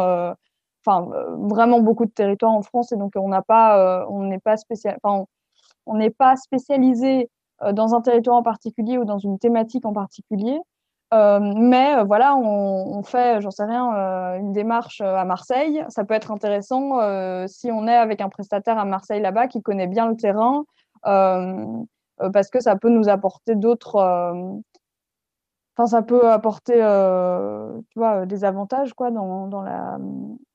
enfin 0.85 1.09
vraiment 1.49 1.81
beaucoup 1.81 2.05
de 2.05 2.11
territoires 2.11 2.53
en 2.53 2.61
France 2.61 2.91
et 2.93 2.97
donc 2.97 3.13
on 3.15 3.27
n'a 3.27 3.41
pas 3.41 4.07
on 4.09 4.23
n'est 4.23 4.39
pas 4.39 4.57
spécial 4.57 4.97
on 5.03 5.95
n'est 5.95 6.09
pas 6.11 6.35
spécialisé 6.37 7.29
dans 7.73 7.95
un 7.95 8.01
territoire 8.01 8.37
en 8.37 8.43
particulier 8.43 8.97
ou 8.97 9.05
dans 9.05 9.19
une 9.19 9.39
thématique 9.39 9.85
en 9.85 9.93
particulier. 9.93 10.59
Euh, 11.11 11.39
mais 11.39 11.95
euh, 11.95 12.03
voilà, 12.03 12.35
on, 12.35 13.01
fait, 13.01 13.41
j'en 13.41 13.49
sais 13.49 13.63
rien, 13.65 13.93
euh, 13.95 14.37
une 14.37 14.53
démarche 14.53 15.01
à 15.01 15.25
Marseille. 15.25 15.83
Ça 15.89 16.03
peut 16.03 16.13
être 16.13 16.31
intéressant 16.31 16.99
si 17.47 17.71
on 17.71 17.87
est 17.87 17.95
avec 17.95 18.21
un 18.21 18.29
prestataire 18.29 18.77
à 18.77 18.85
Marseille 18.85 19.21
là-bas 19.21 19.47
qui 19.47 19.61
connaît 19.61 19.87
bien 19.87 20.07
le 20.07 20.15
terrain, 20.15 20.65
parce 21.03 22.49
que 22.49 22.59
ça 22.59 22.75
peut 22.75 22.89
nous 22.89 23.09
apporter 23.09 23.55
d'autres. 23.55 23.95
Enfin, 25.75 25.87
ça 25.87 26.01
peut 26.01 26.29
apporter, 26.29 26.75
des 26.75 28.43
avantages 28.43 28.93
quoi 28.93 29.11
dans, 29.11 29.47
dans, 29.47 29.61
la 29.61 29.97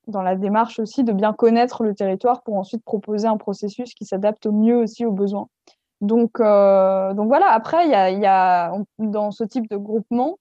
dans 0.07 0.22
la 0.22 0.36
démarche 0.36 0.78
aussi 0.78 1.03
de 1.03 1.12
bien 1.12 1.32
connaître 1.32 1.82
le 1.82 1.95
territoire 1.95 2.42
pour 2.42 2.57
ensuite 2.57 2.84
proposer 2.84 3.26
un 3.26 3.38
processus 3.38 3.95
qui 3.95 4.05
s'adapte 4.05 4.47
au 4.47 4.53
mieux 4.53 4.76
aussi 4.76 5.07
aux 5.07 5.12
besoins. 5.12 5.49
Donc, 6.01 6.38
donc 6.38 7.28
voilà, 7.28 7.51
après, 7.51 7.88
y 7.88 7.95
a, 7.95 8.72
dans 8.99 9.30
ce 9.30 9.45
type 9.45 9.68
de 9.70 9.76
groupement, 9.76 10.36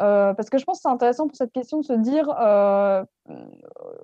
euh, 0.00 0.34
parce 0.34 0.50
que 0.50 0.58
je 0.58 0.64
pense 0.64 0.78
que 0.78 0.82
c'est 0.82 0.88
intéressant 0.88 1.28
pour 1.28 1.36
cette 1.36 1.52
question 1.52 1.78
de 1.78 1.84
se 1.84 1.92
dire 1.92 2.28
euh, 2.40 3.04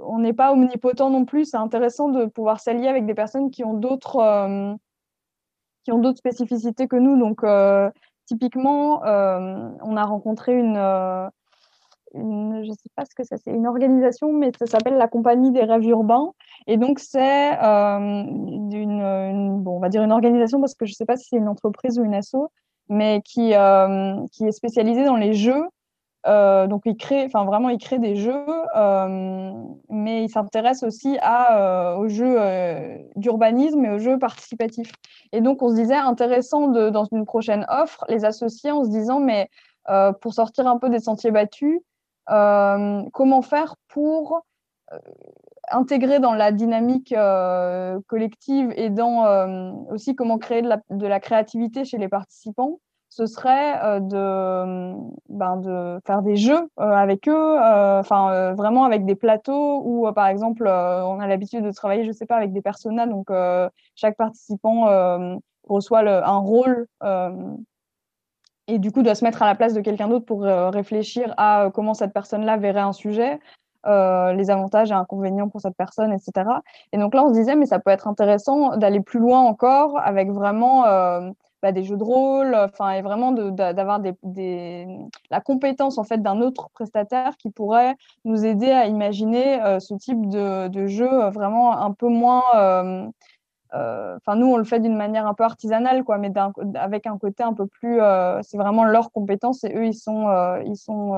on 0.00 0.18
n'est 0.20 0.32
pas 0.32 0.52
omnipotent 0.52 1.10
non 1.10 1.24
plus. 1.24 1.46
C'est 1.46 1.56
intéressant 1.56 2.08
de 2.08 2.26
pouvoir 2.26 2.60
s'allier 2.60 2.88
avec 2.88 3.06
des 3.06 3.14
personnes 3.14 3.50
qui 3.50 3.64
ont 3.64 3.74
d'autres 3.74 4.16
euh, 4.16 4.74
qui 5.84 5.92
ont 5.92 5.98
d'autres 5.98 6.18
spécificités 6.18 6.88
que 6.88 6.96
nous. 6.96 7.18
Donc 7.18 7.44
typiquement, 8.26 9.00
on 9.02 9.96
a 9.96 10.04
rencontré 10.04 10.58
une, 10.58 10.76
une 12.14 12.64
je 12.64 12.70
sais 12.70 12.90
pas 12.96 13.04
ce 13.04 13.14
que 13.14 13.22
c'est 13.24 13.50
une 13.50 13.66
organisation, 13.66 14.32
mais 14.32 14.50
ça 14.58 14.66
s'appelle 14.66 14.96
la 14.96 15.08
Compagnie 15.08 15.52
des 15.52 15.64
rêves 15.64 15.86
urbains. 15.86 16.32
Et 16.66 16.76
donc 16.76 16.98
c'est 16.98 17.52
une, 17.60 19.62
bon, 19.62 19.76
on 19.76 19.80
va 19.80 19.88
dire 19.88 20.02
une 20.02 20.12
organisation 20.12 20.60
parce 20.60 20.74
que 20.74 20.86
je 20.86 20.94
sais 20.94 21.06
pas 21.06 21.16
si 21.16 21.26
c'est 21.30 21.36
une 21.36 21.48
entreprise 21.48 21.98
ou 21.98 22.04
une 22.04 22.14
asso, 22.14 22.50
mais 22.88 23.22
qui, 23.24 23.52
qui 24.32 24.46
est 24.46 24.52
spécialisée 24.52 25.04
dans 25.04 25.16
les 25.16 25.32
jeux 25.32 25.64
euh, 26.26 26.66
donc, 26.66 26.82
il 26.84 26.96
crée, 26.96 27.24
enfin 27.24 27.44
vraiment, 27.44 27.70
il 27.70 27.78
crée 27.78 27.98
des 27.98 28.16
jeux, 28.16 28.44
euh, 28.76 29.52
mais 29.88 30.24
il 30.24 30.28
s'intéresse 30.28 30.82
aussi 30.82 31.18
euh, 31.18 31.96
aux 31.96 32.08
jeux 32.08 32.38
d'urbanisme 33.16 33.84
et 33.84 33.90
aux 33.90 33.98
jeux 33.98 34.18
participatifs. 34.18 34.92
Et 35.32 35.40
donc, 35.40 35.62
on 35.62 35.70
se 35.70 35.74
disait 35.74 35.94
intéressant 35.94 36.68
de, 36.68 36.90
dans 36.90 37.04
une 37.04 37.24
prochaine 37.24 37.64
offre, 37.68 38.04
les 38.08 38.24
associer 38.24 38.70
en 38.70 38.84
se 38.84 38.90
disant, 38.90 39.20
mais 39.20 39.48
pour 40.20 40.34
sortir 40.34 40.68
un 40.68 40.78
peu 40.78 40.88
des 40.88 41.00
sentiers 41.00 41.30
battus, 41.30 41.80
comment 42.26 43.42
faire 43.42 43.76
pour 43.88 44.42
intégrer 45.72 46.20
dans 46.20 46.34
la 46.34 46.52
dynamique 46.52 47.14
collective 48.06 48.72
et 48.76 48.90
dans 48.90 49.88
aussi 49.90 50.14
comment 50.14 50.38
créer 50.38 50.62
de 50.62 51.06
la 51.06 51.20
créativité 51.20 51.84
chez 51.84 51.98
les 51.98 52.08
participants 52.08 52.78
ce 53.10 53.26
serait 53.26 53.82
euh, 53.84 54.00
de, 54.00 54.94
ben, 55.28 55.56
de 55.56 56.00
faire 56.06 56.22
des 56.22 56.36
jeux 56.36 56.70
euh, 56.78 56.92
avec 56.92 57.28
eux, 57.28 57.32
euh, 57.60 57.98
enfin 57.98 58.54
vraiment 58.54 58.84
avec 58.84 59.04
des 59.04 59.16
plateaux 59.16 59.82
où, 59.84 60.10
par 60.12 60.28
exemple, 60.28 60.66
on 60.66 61.20
a 61.20 61.26
l'habitude 61.26 61.64
de 61.64 61.72
travailler, 61.72 62.04
je 62.04 62.12
sais 62.12 62.26
pas, 62.26 62.36
avec 62.36 62.52
des 62.52 62.62
personnages, 62.62 63.08
donc 63.08 63.30
chaque 63.96 64.16
participant 64.16 65.40
reçoit 65.68 66.00
un 66.00 66.38
rôle 66.38 66.86
et 68.68 68.78
du 68.78 68.92
coup 68.92 69.02
doit 69.02 69.16
se 69.16 69.24
mettre 69.24 69.42
à 69.42 69.46
la 69.46 69.56
place 69.56 69.74
de 69.74 69.80
quelqu'un 69.80 70.06
d'autre 70.08 70.24
pour 70.24 70.42
réfléchir 70.42 71.34
à 71.36 71.70
comment 71.74 71.94
cette 71.94 72.12
personne-là 72.12 72.56
verrait 72.56 72.80
un 72.80 72.92
sujet. 72.92 73.40
les 73.84 74.50
avantages 74.50 74.92
et 74.92 74.94
inconvénients 74.94 75.48
pour 75.48 75.60
cette 75.60 75.76
personne, 75.76 76.12
etc. 76.12 76.48
Et 76.92 76.98
donc 76.98 77.14
là, 77.14 77.24
on 77.24 77.28
se 77.30 77.34
disait, 77.34 77.56
mais 77.56 77.66
ça 77.66 77.80
peut 77.80 77.90
être 77.90 78.06
intéressant 78.06 78.76
d'aller 78.76 79.00
plus 79.00 79.18
loin 79.18 79.40
encore 79.40 79.98
avec 79.98 80.30
vraiment 80.30 80.84
bah, 81.62 81.72
des 81.72 81.84
jeux 81.84 81.98
de 81.98 82.02
rôle, 82.02 82.54
enfin, 82.54 82.92
et 82.92 83.02
vraiment 83.02 83.32
d'avoir 83.32 84.00
des, 84.00 84.86
la 85.30 85.40
compétence 85.40 85.98
en 85.98 86.04
fait 86.04 86.22
d'un 86.22 86.40
autre 86.40 86.70
prestataire 86.70 87.36
qui 87.36 87.50
pourrait 87.50 87.96
nous 88.24 88.46
aider 88.46 88.70
à 88.70 88.86
imaginer 88.86 89.62
euh, 89.62 89.78
ce 89.78 89.94
type 89.94 90.28
de, 90.28 90.86
jeu 90.86 91.28
vraiment 91.30 91.76
un 91.76 91.92
peu 91.92 92.08
moins. 92.08 92.42
Euh, 92.54 93.08
euh, 93.74 94.16
enfin, 94.16 94.36
nous, 94.36 94.46
on 94.46 94.56
le 94.56 94.64
fait 94.64 94.80
d'une 94.80 94.96
manière 94.96 95.26
un 95.26 95.34
peu 95.34 95.44
artisanale, 95.44 96.02
quoi, 96.02 96.16
mais 96.16 96.32
avec 96.74 97.06
un 97.06 97.18
côté 97.18 97.42
un 97.42 97.52
peu 97.52 97.66
plus. 97.66 98.00
c'est 98.42 98.56
vraiment 98.56 98.84
leur 98.84 99.12
compétence 99.12 99.62
et 99.64 99.74
eux, 99.76 99.86
ils 99.86 99.94
sont, 99.94 100.28
ils 100.64 100.76
sont, 100.76 101.14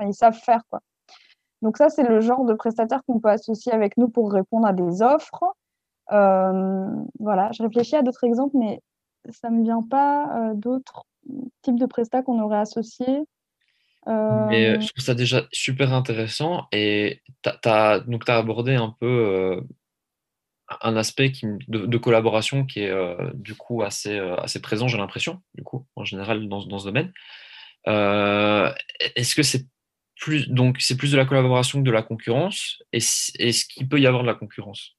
ils 0.00 0.14
savent 0.14 0.38
faire, 0.38 0.62
quoi. 0.70 0.80
Donc 1.62 1.76
ça, 1.76 1.88
c'est 1.88 2.04
le 2.04 2.20
genre 2.20 2.44
de 2.44 2.54
prestataire 2.54 3.02
qu'on 3.04 3.18
peut 3.18 3.30
associer 3.30 3.72
avec 3.72 3.96
nous 3.96 4.08
pour 4.08 4.30
répondre 4.30 4.66
à 4.66 4.72
des 4.74 5.02
offres. 5.02 5.42
voilà, 6.10 7.50
je 7.52 7.62
réfléchis 7.62 7.96
à 7.96 8.02
d'autres 8.02 8.24
exemples, 8.24 8.56
mais 8.58 8.80
ça 9.30 9.50
me 9.50 9.62
vient 9.62 9.82
pas 9.82 10.50
euh, 10.50 10.54
d'autres 10.54 11.04
types 11.62 11.78
de 11.78 11.86
prestats 11.86 12.22
qu'on 12.22 12.40
aurait 12.40 12.58
associés. 12.58 13.20
Mais 14.06 14.66
euh, 14.66 14.80
je 14.80 14.88
trouve 14.88 15.04
ça 15.04 15.14
déjà 15.14 15.46
super 15.52 15.92
intéressant 15.92 16.66
et 16.72 17.20
tu 17.42 17.50
as, 17.68 18.00
as 18.02 18.38
abordé 18.38 18.74
un 18.74 18.94
peu 18.98 19.06
euh, 19.06 19.60
un 20.80 20.96
aspect 20.96 21.30
qui, 21.30 21.46
de, 21.68 21.98
collaboration 21.98 22.64
qui 22.64 22.80
est 22.80 22.94
du 23.34 23.54
coup 23.54 23.82
assez, 23.82 24.18
assez 24.18 24.62
présent, 24.62 24.88
j'ai 24.88 24.96
l'impression, 24.96 25.42
du 25.54 25.62
coup, 25.62 25.86
en 25.94 26.04
général 26.04 26.48
dans, 26.48 26.64
dans 26.64 26.78
ce 26.78 26.86
domaine. 26.86 27.12
Est-ce 27.84 29.34
que 29.34 29.42
c'est 29.42 29.66
plus, 30.18 30.48
donc 30.48 30.80
c'est 30.80 30.96
plus 30.96 31.12
de 31.12 31.16
la 31.16 31.26
collaboration 31.26 31.80
que 31.80 31.86
de 31.86 31.90
la 31.90 32.02
concurrence? 32.02 32.82
Est-ce 32.92 33.66
qu'il 33.66 33.88
peut 33.88 34.00
y 34.00 34.06
avoir 34.06 34.22
de 34.22 34.28
la 34.28 34.34
concurrence? 34.34 34.97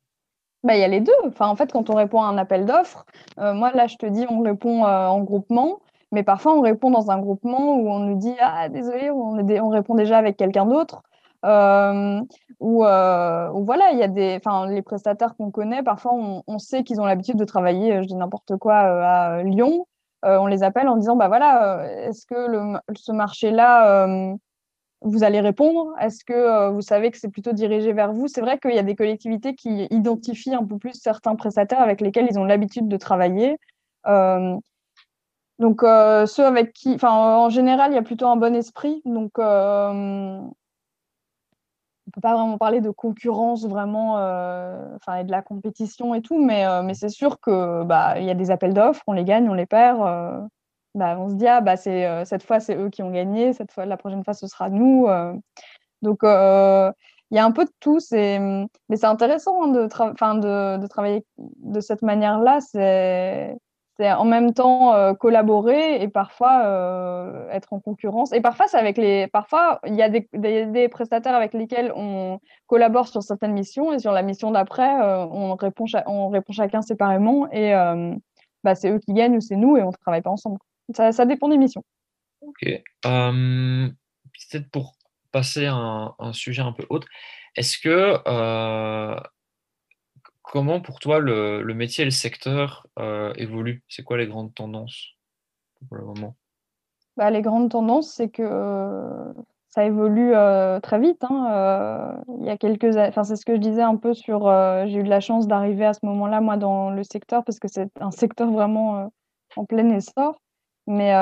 Bah, 0.64 0.76
il 0.76 0.82
y 0.82 0.84
a 0.84 0.88
les 0.88 1.01
deux. 1.01 1.14
Enfin, 1.26 1.47
en 1.47 1.55
fait, 1.55 1.72
quand 1.72 1.89
on 1.89 1.95
répond 1.95 2.22
à 2.22 2.28
un 2.28 2.38
appel 2.38 2.66
d'offres, 2.66 3.05
euh, 3.39 3.53
moi, 3.53 3.72
là, 3.72 3.88
je 3.88 3.95
te 3.97 4.05
dis, 4.05 4.26
on 4.30 4.41
répond 4.41 4.86
euh, 4.86 5.07
en 5.07 5.22
groupement, 5.22 5.80
mais 6.12 6.24
parfois, 6.24 6.53
on 6.55 6.62
répond 6.62 6.91
dans 6.91 7.12
un 7.12 7.20
groupement 7.20 7.76
où 7.76 7.89
on 7.89 7.99
nous 7.99 8.18
dit, 8.18 8.36
ah, 8.41 8.70
désolé, 8.70 9.10
on, 9.12 9.38
on 9.38 9.70
répond 9.70 9.95
déjà 9.95 10.18
avec 10.18 10.38
quelqu'un 10.38 10.66
d'autre. 10.66 11.01
Euh, 11.45 12.22
ou, 12.60 12.80
voilà, 12.80 13.91
il 13.93 13.99
y 13.99 14.03
a 14.03 14.07
des, 14.10 14.36
enfin, 14.43 14.68
les 14.70 14.82
prestataires 14.82 15.36
qu'on 15.38 15.51
connaît, 15.51 15.84
parfois, 15.84 16.14
on, 16.47 16.60
sait 16.60 16.84
qu'ils 16.84 16.99
ont 16.99 17.05
l'habitude 17.05 17.38
de 17.38 17.45
travailler, 17.45 18.01
je 18.01 18.07
dis 18.07 18.16
n'importe 18.16 18.57
quoi, 18.57 18.76
à 18.76 19.43
Lyon. 19.43 19.88
on 20.24 20.47
les 20.47 20.64
appelle 20.64 20.89
en 20.89 20.97
disant, 20.97 21.16
bah 21.16 21.30
voilà, 21.30 21.88
est-ce 22.07 22.26
que 22.26 22.36
le, 22.36 22.78
ce 22.97 23.14
marché-là 23.14 24.36
vous 25.02 25.24
allez 25.24 25.39
répondre? 25.41 25.93
Est-ce 26.00 26.24
que 26.26 26.70
vous 26.72 26.82
savez 26.82 27.12
que 27.12 27.18
c'est 27.18 27.30
plutôt 27.32 27.54
dirigé 27.54 27.93
vers 27.93 28.14
vous? 28.14 28.28
C'est 28.28 28.41
vrai 28.41 28.60
qu'il 28.60 28.74
y 28.76 28.80
a 28.80 28.84
des 28.84 28.95
collectivités 28.95 29.56
qui 29.56 29.88
identifient 29.91 30.56
un 30.56 30.66
peu 30.66 30.78
plus 30.78 30.93
certains 30.93 31.36
prestataires 31.36 31.82
avec 31.82 32.02
lesquels 32.02 32.28
ils 32.30 32.39
ont 32.39 32.45
l'habitude 32.45 32.88
de 32.88 32.97
travailler. 32.97 33.58
donc, 35.60 35.82
ceux 35.82 36.45
avec 36.45 36.74
qui, 36.74 36.97
en 37.04 37.50
général, 37.50 37.91
il 37.91 37.95
y 37.95 37.97
a 37.97 38.02
plutôt 38.02 38.28
un 38.28 38.38
bon 38.38 38.56
esprit. 38.56 39.02
Donc, 39.06 39.32
on 42.10 42.12
peut 42.12 42.22
pas 42.22 42.34
vraiment 42.34 42.58
parler 42.58 42.82
de 42.82 42.89
concurrence 42.89 43.66
vraiment, 43.68 44.18
euh, 44.20 44.95
enfin 44.95 45.18
et 45.18 45.24
de 45.24 45.32
la 45.32 45.41
compétition 45.43 46.16
et 46.16 46.22
tout, 46.22 46.43
mais, 46.43 46.66
euh, 46.66 46.91
c'est 46.93 47.10
sûr 47.10 47.39
que 47.39 47.84
bah 47.84 48.20
y 48.20 48.30
a 48.32 48.34
des 48.34 48.50
appels 48.52 48.74
d'offres, 48.74 49.04
on 49.08 49.14
les 49.14 49.24
gagne, 49.26 49.47
on 49.50 49.54
les 49.54 49.68
perd. 49.68 50.00
Euh, 50.96 51.00
bah, 51.00 51.18
on 51.20 51.30
se 51.30 51.36
dit 51.36 51.48
ah 51.48 51.62
bah 51.62 51.78
c'est 51.78 52.26
cette 52.26 52.44
fois 52.44 52.60
c'est 52.60 52.76
eux 52.76 52.90
qui 52.90 53.04
ont 53.04 53.12
gagné, 53.12 53.54
cette 53.54 53.72
fois 53.72 53.86
la 53.86 53.98
prochaine 53.98 54.24
fois 54.24 54.34
ce 54.34 54.48
sera 54.48 54.70
nous. 54.70 55.08
donc 56.02 56.20
il 56.24 57.36
y 57.36 57.40
a 57.40 57.46
un 57.46 57.52
peu 57.52 57.66
de 57.66 57.72
tout, 57.80 58.00
mais 58.12 58.68
c'est 58.96 59.06
intéressant 59.06 59.64
hein, 59.64 59.68
de, 59.68 59.82
de, 59.84 60.78
de, 60.82 60.88
travailler 60.88 61.26
de 61.38 61.80
cette 61.80 62.02
manière-là. 62.02 62.60
C'est 62.62 63.56
c'est 64.00 64.14
en 64.14 64.24
même 64.24 64.54
temps 64.54 64.94
euh, 64.94 65.14
collaborer 65.14 66.02
et 66.02 66.08
parfois 66.08 66.62
euh, 66.64 67.50
être 67.50 67.74
en 67.74 67.82
concurrence. 67.82 68.32
Et 68.32 68.40
parfois, 68.40 68.68
c'est 68.70 68.78
avec 68.78 68.98
les. 68.98 69.28
Parfois, 69.28 69.82
il 69.86 69.94
y 69.94 70.02
a 70.02 70.08
des, 70.08 70.26
des, 70.32 70.88
prestataires 70.88 71.36
avec 71.36 71.54
lesquels 71.54 71.92
on 71.94 72.40
collabore 72.68 73.10
sur 73.10 73.22
certaines 73.22 73.52
missions 73.52 73.92
et 73.92 74.00
sur 74.00 74.14
la 74.14 74.22
mission 74.22 74.52
d'après, 74.52 75.02
euh, 75.02 75.26
on, 75.26 75.54
répond 75.56 75.84
on 76.06 76.30
répond 76.30 76.54
chacun 76.54 76.82
séparément 76.82 77.52
et 77.52 77.74
bah, 78.64 78.74
c'est 78.76 78.90
eux 78.90 79.00
qui 79.00 79.14
gagnent 79.14 79.36
ou 79.36 79.42
c'est 79.42 79.58
nous 79.58 79.76
et 79.76 79.84
on 79.84 79.88
ne 79.88 79.92
travaille 79.92 80.22
pas 80.22 80.30
ensemble. 80.30 80.60
Ça, 80.96 81.12
ça, 81.12 81.26
dépend 81.26 81.50
des 81.50 81.58
missions. 81.58 81.84
Ok. 82.42 82.64
Peut-être 83.04 84.70
pour 84.72 84.96
passer 85.32 85.66
à 85.66 85.74
un, 85.74 86.16
un, 86.18 86.34
sujet 86.34 86.62
un 86.62 86.72
peu 86.72 86.86
autre, 86.90 87.08
est-ce 87.56 87.78
que 87.78 88.18
Comment 90.52 90.82
pour 90.82 91.00
toi 91.00 91.20
le, 91.20 91.62
métier 91.76 92.02
et 92.02 92.06
le 92.06 92.12
secteur 92.12 92.88
euh, 92.98 93.32
évoluent? 93.36 93.84
C'est 93.88 94.02
quoi 94.02 94.18
les 94.18 94.26
grandes 94.26 94.52
tendances 94.56 95.10
pour 95.88 95.96
le 95.96 96.06
moment? 96.06 96.36
Bah, 97.18 97.30
Les 97.30 97.44
grandes 97.44 97.70
tendances, 97.70 98.12
c'est 98.12 98.30
que 98.30 98.42
euh, 98.42 99.32
ça 99.68 99.86
évolue 99.86 100.34
euh, 100.34 100.80
très 100.80 101.00
vite. 101.00 101.24
Hein, 101.24 102.20
il 102.40 102.48
y 102.48 102.50
a 102.50 102.58
quelques, 102.58 102.98
enfin 102.98 103.24
c'est 103.24 103.36
ce 103.36 103.46
que 103.46 103.54
je 103.54 103.60
disais 103.60 103.84
un 103.84 103.96
peu 103.96 104.16
sur. 104.16 104.48
J'ai 104.88 104.98
eu 104.98 105.04
de 105.04 105.10
la 105.10 105.20
chance 105.20 105.48
d'arriver 105.48 105.86
à 105.86 105.94
ce 105.94 106.04
moment-là, 106.04 106.42
moi, 106.42 106.58
dans 106.58 106.90
le 106.90 107.04
secteur, 107.04 107.44
parce 107.44 107.60
que 107.60 107.68
c'est 107.68 107.92
un 108.00 108.12
secteur 108.12 108.50
vraiment 108.50 109.12
en 109.56 109.66
plein 109.66 109.88
essor. 109.90 110.42
Mais 110.90 111.14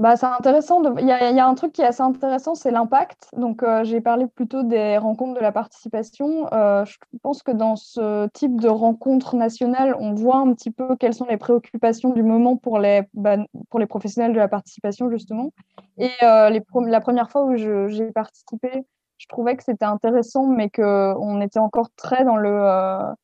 bah, 0.00 0.16
c'est 0.16 0.24
intéressant. 0.24 0.82
Il 0.96 1.06
y, 1.06 1.10
a 1.12 1.46
un 1.46 1.54
truc 1.54 1.74
qui 1.74 1.82
est 1.82 1.84
assez 1.86 2.00
intéressant, 2.00 2.54
c'est 2.54 2.70
l'impact. 2.70 3.28
Donc, 3.36 3.62
euh, 3.62 3.84
j'ai 3.84 4.00
parlé 4.00 4.26
plutôt 4.26 4.62
des 4.62 4.96
rencontres 4.96 5.34
de 5.34 5.42
la 5.42 5.52
participation. 5.52 6.50
Euh, 6.54 6.86
je 6.86 6.96
pense 7.22 7.42
que 7.42 7.50
dans 7.50 7.76
ce 7.76 8.26
type 8.28 8.58
de 8.58 8.68
rencontre 8.68 9.36
nationale, 9.36 9.94
on 10.00 10.14
voit 10.14 10.38
un 10.38 10.54
petit 10.54 10.70
peu 10.70 10.96
quelles 10.96 11.12
sont 11.12 11.26
les 11.26 11.36
préoccupations 11.36 12.14
du 12.14 12.22
moment 12.22 12.56
pour 12.56 12.78
les, 12.78 13.02
bah, 13.12 13.36
pour 13.68 13.78
les 13.78 13.84
professionnels 13.84 14.32
de 14.32 14.38
la 14.38 14.48
participation, 14.48 15.10
justement. 15.10 15.52
Et 15.98 16.08
euh, 16.22 16.48
la 16.48 17.00
première 17.02 17.30
fois 17.30 17.44
où 17.44 17.56
j'ai 17.56 18.10
participé, 18.12 18.86
je 19.18 19.26
trouvais 19.28 19.54
que 19.54 19.64
c'était 19.64 19.84
intéressant, 19.84 20.46
mais 20.46 20.70
qu'on 20.70 21.42
était 21.42 21.58
encore 21.58 21.90
très 21.94 22.24
dans 22.24 22.36
le 22.36 23.14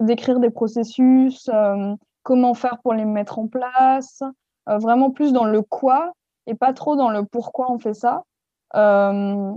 décrire 0.00 0.38
des 0.38 0.50
processus, 0.50 1.48
comment 2.26 2.54
faire 2.54 2.78
pour 2.82 2.92
les 2.92 3.04
mettre 3.04 3.38
en 3.38 3.46
place. 3.46 4.20
Euh, 4.68 4.78
vraiment 4.78 5.12
plus 5.12 5.32
dans 5.32 5.44
le 5.44 5.62
quoi 5.62 6.12
et 6.48 6.56
pas 6.56 6.72
trop 6.72 6.96
dans 6.96 7.08
le 7.08 7.24
pourquoi 7.24 7.70
on 7.70 7.78
fait 7.78 7.94
ça. 7.94 8.24
Euh, 8.74 9.52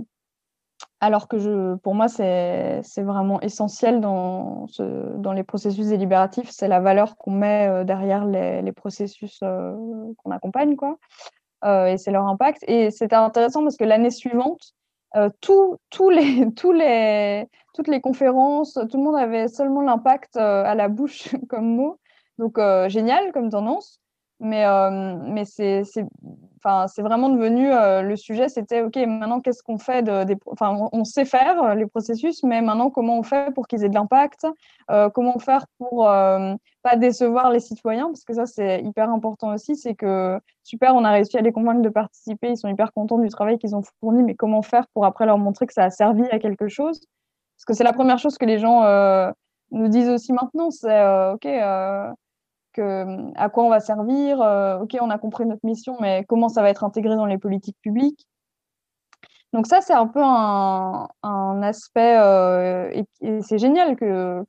alors 1.00 1.26
que 1.26 1.74
pour 1.76 1.96
moi, 1.96 2.06
c'est 2.06 2.82
vraiment 2.98 3.40
essentiel 3.40 4.00
dans, 4.00 4.66
les 5.34 5.42
processus 5.42 5.88
délibératifs, 5.88 6.50
c'est 6.50 6.68
la 6.68 6.78
valeur 6.78 7.16
qu'on 7.16 7.32
met 7.32 7.66
euh, 7.66 7.82
derrière 7.82 8.24
les, 8.24 8.72
processus 8.72 9.40
qu'on 9.40 10.30
accompagne, 10.30 10.76
quoi. 10.76 10.96
et 11.64 11.96
c'est 11.98 12.12
leur 12.12 12.26
impact. 12.26 12.62
Et 12.68 12.92
c'était 12.92 13.16
intéressant 13.16 13.64
parce 13.64 13.76
que 13.76 13.84
l'année 13.84 14.10
suivante, 14.10 14.74
toutes 15.40 15.80
les 17.88 18.00
conférences, 18.00 18.74
tout 18.74 18.96
le 18.96 19.02
monde 19.02 19.16
avait 19.16 19.48
seulement 19.48 19.80
l'impact 19.80 20.36
à 20.36 20.74
la 20.76 20.88
bouche 20.88 21.34
comme 21.48 21.74
mot. 21.74 21.98
Donc, 22.40 22.58
génial 22.88 23.32
comme 23.32 23.50
tendance. 23.50 24.00
Mais, 24.42 24.64
euh, 24.64 25.18
mais 25.22 25.44
c'est 25.44 25.84
vraiment 26.98 27.28
devenu 27.28 27.70
euh, 27.70 28.00
le 28.00 28.16
sujet, 28.16 28.48
c'était 28.48 28.80
OK, 28.80 28.96
maintenant 28.96 29.40
qu'est-ce 29.40 29.62
qu'on 29.62 29.76
fait 29.76 30.02
de, 30.02 30.34
Enfin, 30.46 30.88
on 30.92 31.04
sait 31.04 31.26
faire 31.26 31.62
euh, 31.62 31.74
les 31.74 31.86
processus, 31.86 32.42
mais 32.42 32.62
maintenant 32.62 32.88
comment 32.88 33.18
on 33.18 33.22
fait 33.22 33.52
pour 33.52 33.66
qu'ils 33.68 33.84
aient 33.84 33.90
de 33.90 33.94
l'impact 33.94 34.46
Comment 35.12 35.38
faire 35.38 35.66
pour 35.78 36.06
pas 36.06 36.96
décevoir 36.96 37.50
les 37.50 37.60
citoyens 37.60 38.06
Parce 38.06 38.24
que 38.24 38.32
ça, 38.32 38.46
c'est 38.46 38.80
hyper 38.82 39.10
important 39.10 39.52
aussi. 39.52 39.76
C'est 39.76 39.94
que 39.94 40.40
super, 40.64 40.94
on 40.94 41.04
a 41.04 41.10
réussi 41.12 41.36
à 41.36 41.42
les 41.42 41.52
convaincre 41.52 41.82
de 41.82 41.90
participer, 41.90 42.48
ils 42.48 42.56
sont 42.56 42.68
hyper 42.68 42.92
contents 42.94 43.18
du 43.18 43.28
travail 43.28 43.58
qu'ils 43.58 43.76
ont 43.76 43.82
fourni, 44.00 44.22
mais 44.22 44.34
comment 44.34 44.62
faire 44.62 44.86
pour 44.94 45.04
après 45.04 45.26
leur 45.26 45.36
montrer 45.36 45.66
que 45.66 45.74
ça 45.74 45.84
a 45.84 45.90
servi 45.90 46.24
à 46.30 46.38
quelque 46.38 46.68
chose? 46.68 47.00
Parce 47.56 47.66
que 47.66 47.74
c'est 47.74 47.84
la 47.84 47.92
première 47.92 48.18
chose 48.18 48.38
que 48.38 48.46
les 48.46 48.58
gens 48.58 48.82
nous 49.70 49.88
disent 49.88 50.08
aussi 50.08 50.32
maintenant 50.32 50.70
c'est 50.70 51.04
OK 51.34 51.46
à 52.78 53.48
quoi 53.48 53.64
on 53.64 53.70
va 53.70 53.80
servir. 53.80 54.40
Euh, 54.40 54.80
ok, 54.80 54.96
on 55.00 55.10
a 55.10 55.18
compris 55.18 55.46
notre 55.46 55.64
mission, 55.64 55.96
mais 56.00 56.24
comment 56.28 56.48
ça 56.48 56.62
va 56.62 56.70
être 56.70 56.84
intégré 56.84 57.16
dans 57.16 57.26
les 57.26 57.38
politiques 57.38 57.78
publiques 57.82 58.26
donc 59.52 59.66
ça, 59.66 59.80
c'est 59.80 59.94
un 59.94 60.06
peu 60.06 60.22
un, 60.22 61.08
aspect, 61.62 62.16
euh, 62.20 62.88
et, 63.20 63.42
c'est 63.42 63.58
génial 63.58 63.96
que, 63.96 64.44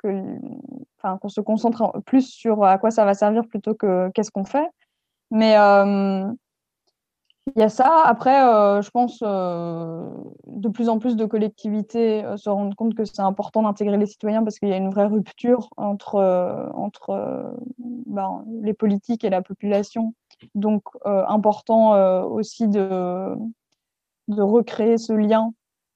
qu'on 1.02 1.30
se 1.30 1.42
concentre 1.42 2.00
plus 2.06 2.30
sur 2.30 2.64
à 2.64 2.78
quoi 2.78 2.92
ça 2.92 3.04
va 3.04 3.16
servir 3.16 3.48
plutôt 3.48 3.74
que 3.74 4.10
qu'est-ce 4.12 4.30
qu'on 4.30 4.46
fait. 4.46 4.68
Mais 5.32 5.58
euh, 5.58 6.32
il 7.48 7.60
y 7.60 7.64
a 7.64 7.70
ça. 7.70 8.04
Après, 8.06 8.46
euh, 8.46 8.82
je 8.82 8.92
pense 8.92 9.20
euh, 9.24 10.08
de 10.48 10.70
plus 10.70 10.90
en 10.90 11.00
plus 11.00 11.16
de 11.16 11.26
collectivités 11.26 12.24
euh, 12.24 12.38
se 12.38 12.50
rendent 12.50 12.76
compte 12.76 12.94
que 12.94 13.04
c'est 13.04 13.22
important 13.22 13.64
d'intégrer 13.64 13.98
les 13.98 14.06
citoyens 14.06 14.44
parce 14.44 14.60
qu'il 14.60 14.70
y 14.70 14.74
a 14.74 14.78
une 14.78 14.92
vraie 14.92 15.08
rupture 15.08 15.70
entre, 15.76 16.72
entre 16.76 17.56
ben, 17.80 18.46
les 18.62 18.74
politiques 18.74 19.24
et 19.24 19.30
la 19.30 19.42
population. 19.42 20.14
Donc, 20.56 20.84
important 21.06 22.24
aussi 22.26 22.68
de, 22.68 23.36
de 24.28 24.42
recréer 24.42 24.98
ce 24.98 25.14
lien 25.14 25.54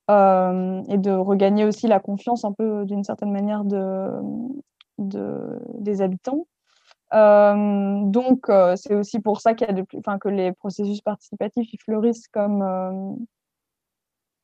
et 0.08 0.98
de 0.98 1.12
regagner 1.12 1.66
aussi 1.66 1.88
la 1.88 2.00
confiance 2.00 2.46
un 2.46 2.52
peu 2.52 2.86
d'une 2.86 3.04
certaine 3.04 3.32
manière 3.32 3.64
de, 3.64 4.12
de, 5.00 5.60
des 5.80 6.02
habitants. 6.02 6.46
Euh, 7.14 8.02
donc, 8.06 8.50
euh, 8.50 8.76
c'est 8.76 8.96
aussi 8.96 9.20
pour 9.20 9.42
ça 9.42 9.54
qu'il 9.54 9.68
y 9.68 9.70
a 9.70 9.74
de 9.74 9.86
enfin, 9.98 10.18
que 10.18 10.30
les 10.30 10.52
processus 10.52 11.02
participatifs 11.02 11.72
ils 11.72 11.80
fleurissent 11.80 12.28
comme, 12.28 12.62
euh, 12.62 13.16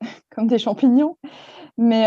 comme 0.29 0.47
des 0.47 0.59
champignons. 0.59 1.17
Mais 1.77 2.05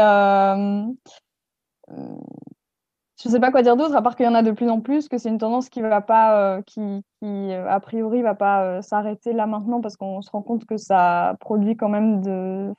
je 1.89 3.29
ne 3.29 3.33
sais 3.33 3.41
pas 3.41 3.51
quoi 3.51 3.63
dire 3.63 3.77
d'autre, 3.77 3.97
à 3.97 4.03
part 4.03 4.17
qu'il 4.17 4.27
y 4.27 4.29
en 4.29 4.35
a 4.35 4.43
de 4.43 4.53
plus 4.53 4.69
en 4.69 4.81
plus, 4.81 5.09
que 5.09 5.19
c'est 5.19 5.29
une 5.29 5.39
tendance 5.39 5.69
qui 5.69 5.81
va 5.81 6.01
pas, 6.01 6.61
qui, 6.63 7.03
a 7.23 7.81
priori 7.81 8.23
va 8.23 8.35
pas 8.35 8.83
s'arrêter 8.83 9.33
là 9.33 9.47
maintenant, 9.47 9.81
parce 9.81 9.97
qu'on 9.97 10.21
se 10.23 10.31
rend 10.31 10.43
compte 10.43 10.67
que 10.67 10.77
ça 10.77 11.37
produit 11.41 11.77
quand 11.77 11.89
même 11.89 12.21
de, 12.21 12.73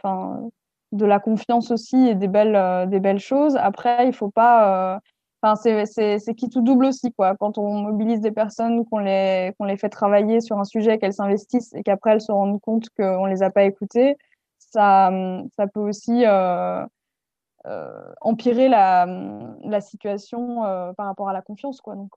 de 0.92 1.06
la 1.06 1.20
confiance 1.20 1.72
aussi 1.72 2.08
et 2.08 2.16
des 2.16 2.28
belles, 2.28 2.90
des 2.90 3.00
belles 3.00 3.20
choses. 3.20 3.58
Après, 3.58 4.08
il 4.08 4.14
faut 4.14 4.30
pas 4.30 5.02
c'est 5.56 6.36
qui 6.36 6.50
tout 6.50 6.62
double 6.62 6.86
aussi, 6.86 7.12
quoi. 7.14 7.36
Quand 7.36 7.60
on 7.60 7.82
mobilise 7.84 8.20
des 8.22 8.32
personnes, 8.32 8.84
qu'on 8.86 8.98
les, 8.98 9.54
fait 9.78 9.90
travailler 9.90 10.42
sur 10.42 10.58
un 10.58 10.64
sujet, 10.64 10.98
qu'elles 10.98 11.14
s'investissent 11.14 11.74
et 11.76 11.84
qu'après 11.84 12.12
elles 12.14 12.22
se 12.22 12.32
rendent 12.32 12.60
compte 12.62 12.90
qu'on 12.98 13.26
ne 13.28 13.32
les 13.32 13.44
a 13.44 13.52
pas 13.52 13.64
écoutées, 13.64 14.18
ça, 14.58 15.12
peut 15.74 15.80
aussi 15.82 16.26
euh, 16.26 16.86
euh, 17.68 18.14
empirer 18.22 18.70
la, 18.70 19.06
la 19.62 19.82
situation 19.82 20.66
euh, 20.66 20.94
par 20.94 21.06
rapport 21.06 21.30
à 21.30 21.34
la 21.34 21.42
confiance, 21.42 21.80
quoi. 21.82 21.96
Donc, 21.96 22.12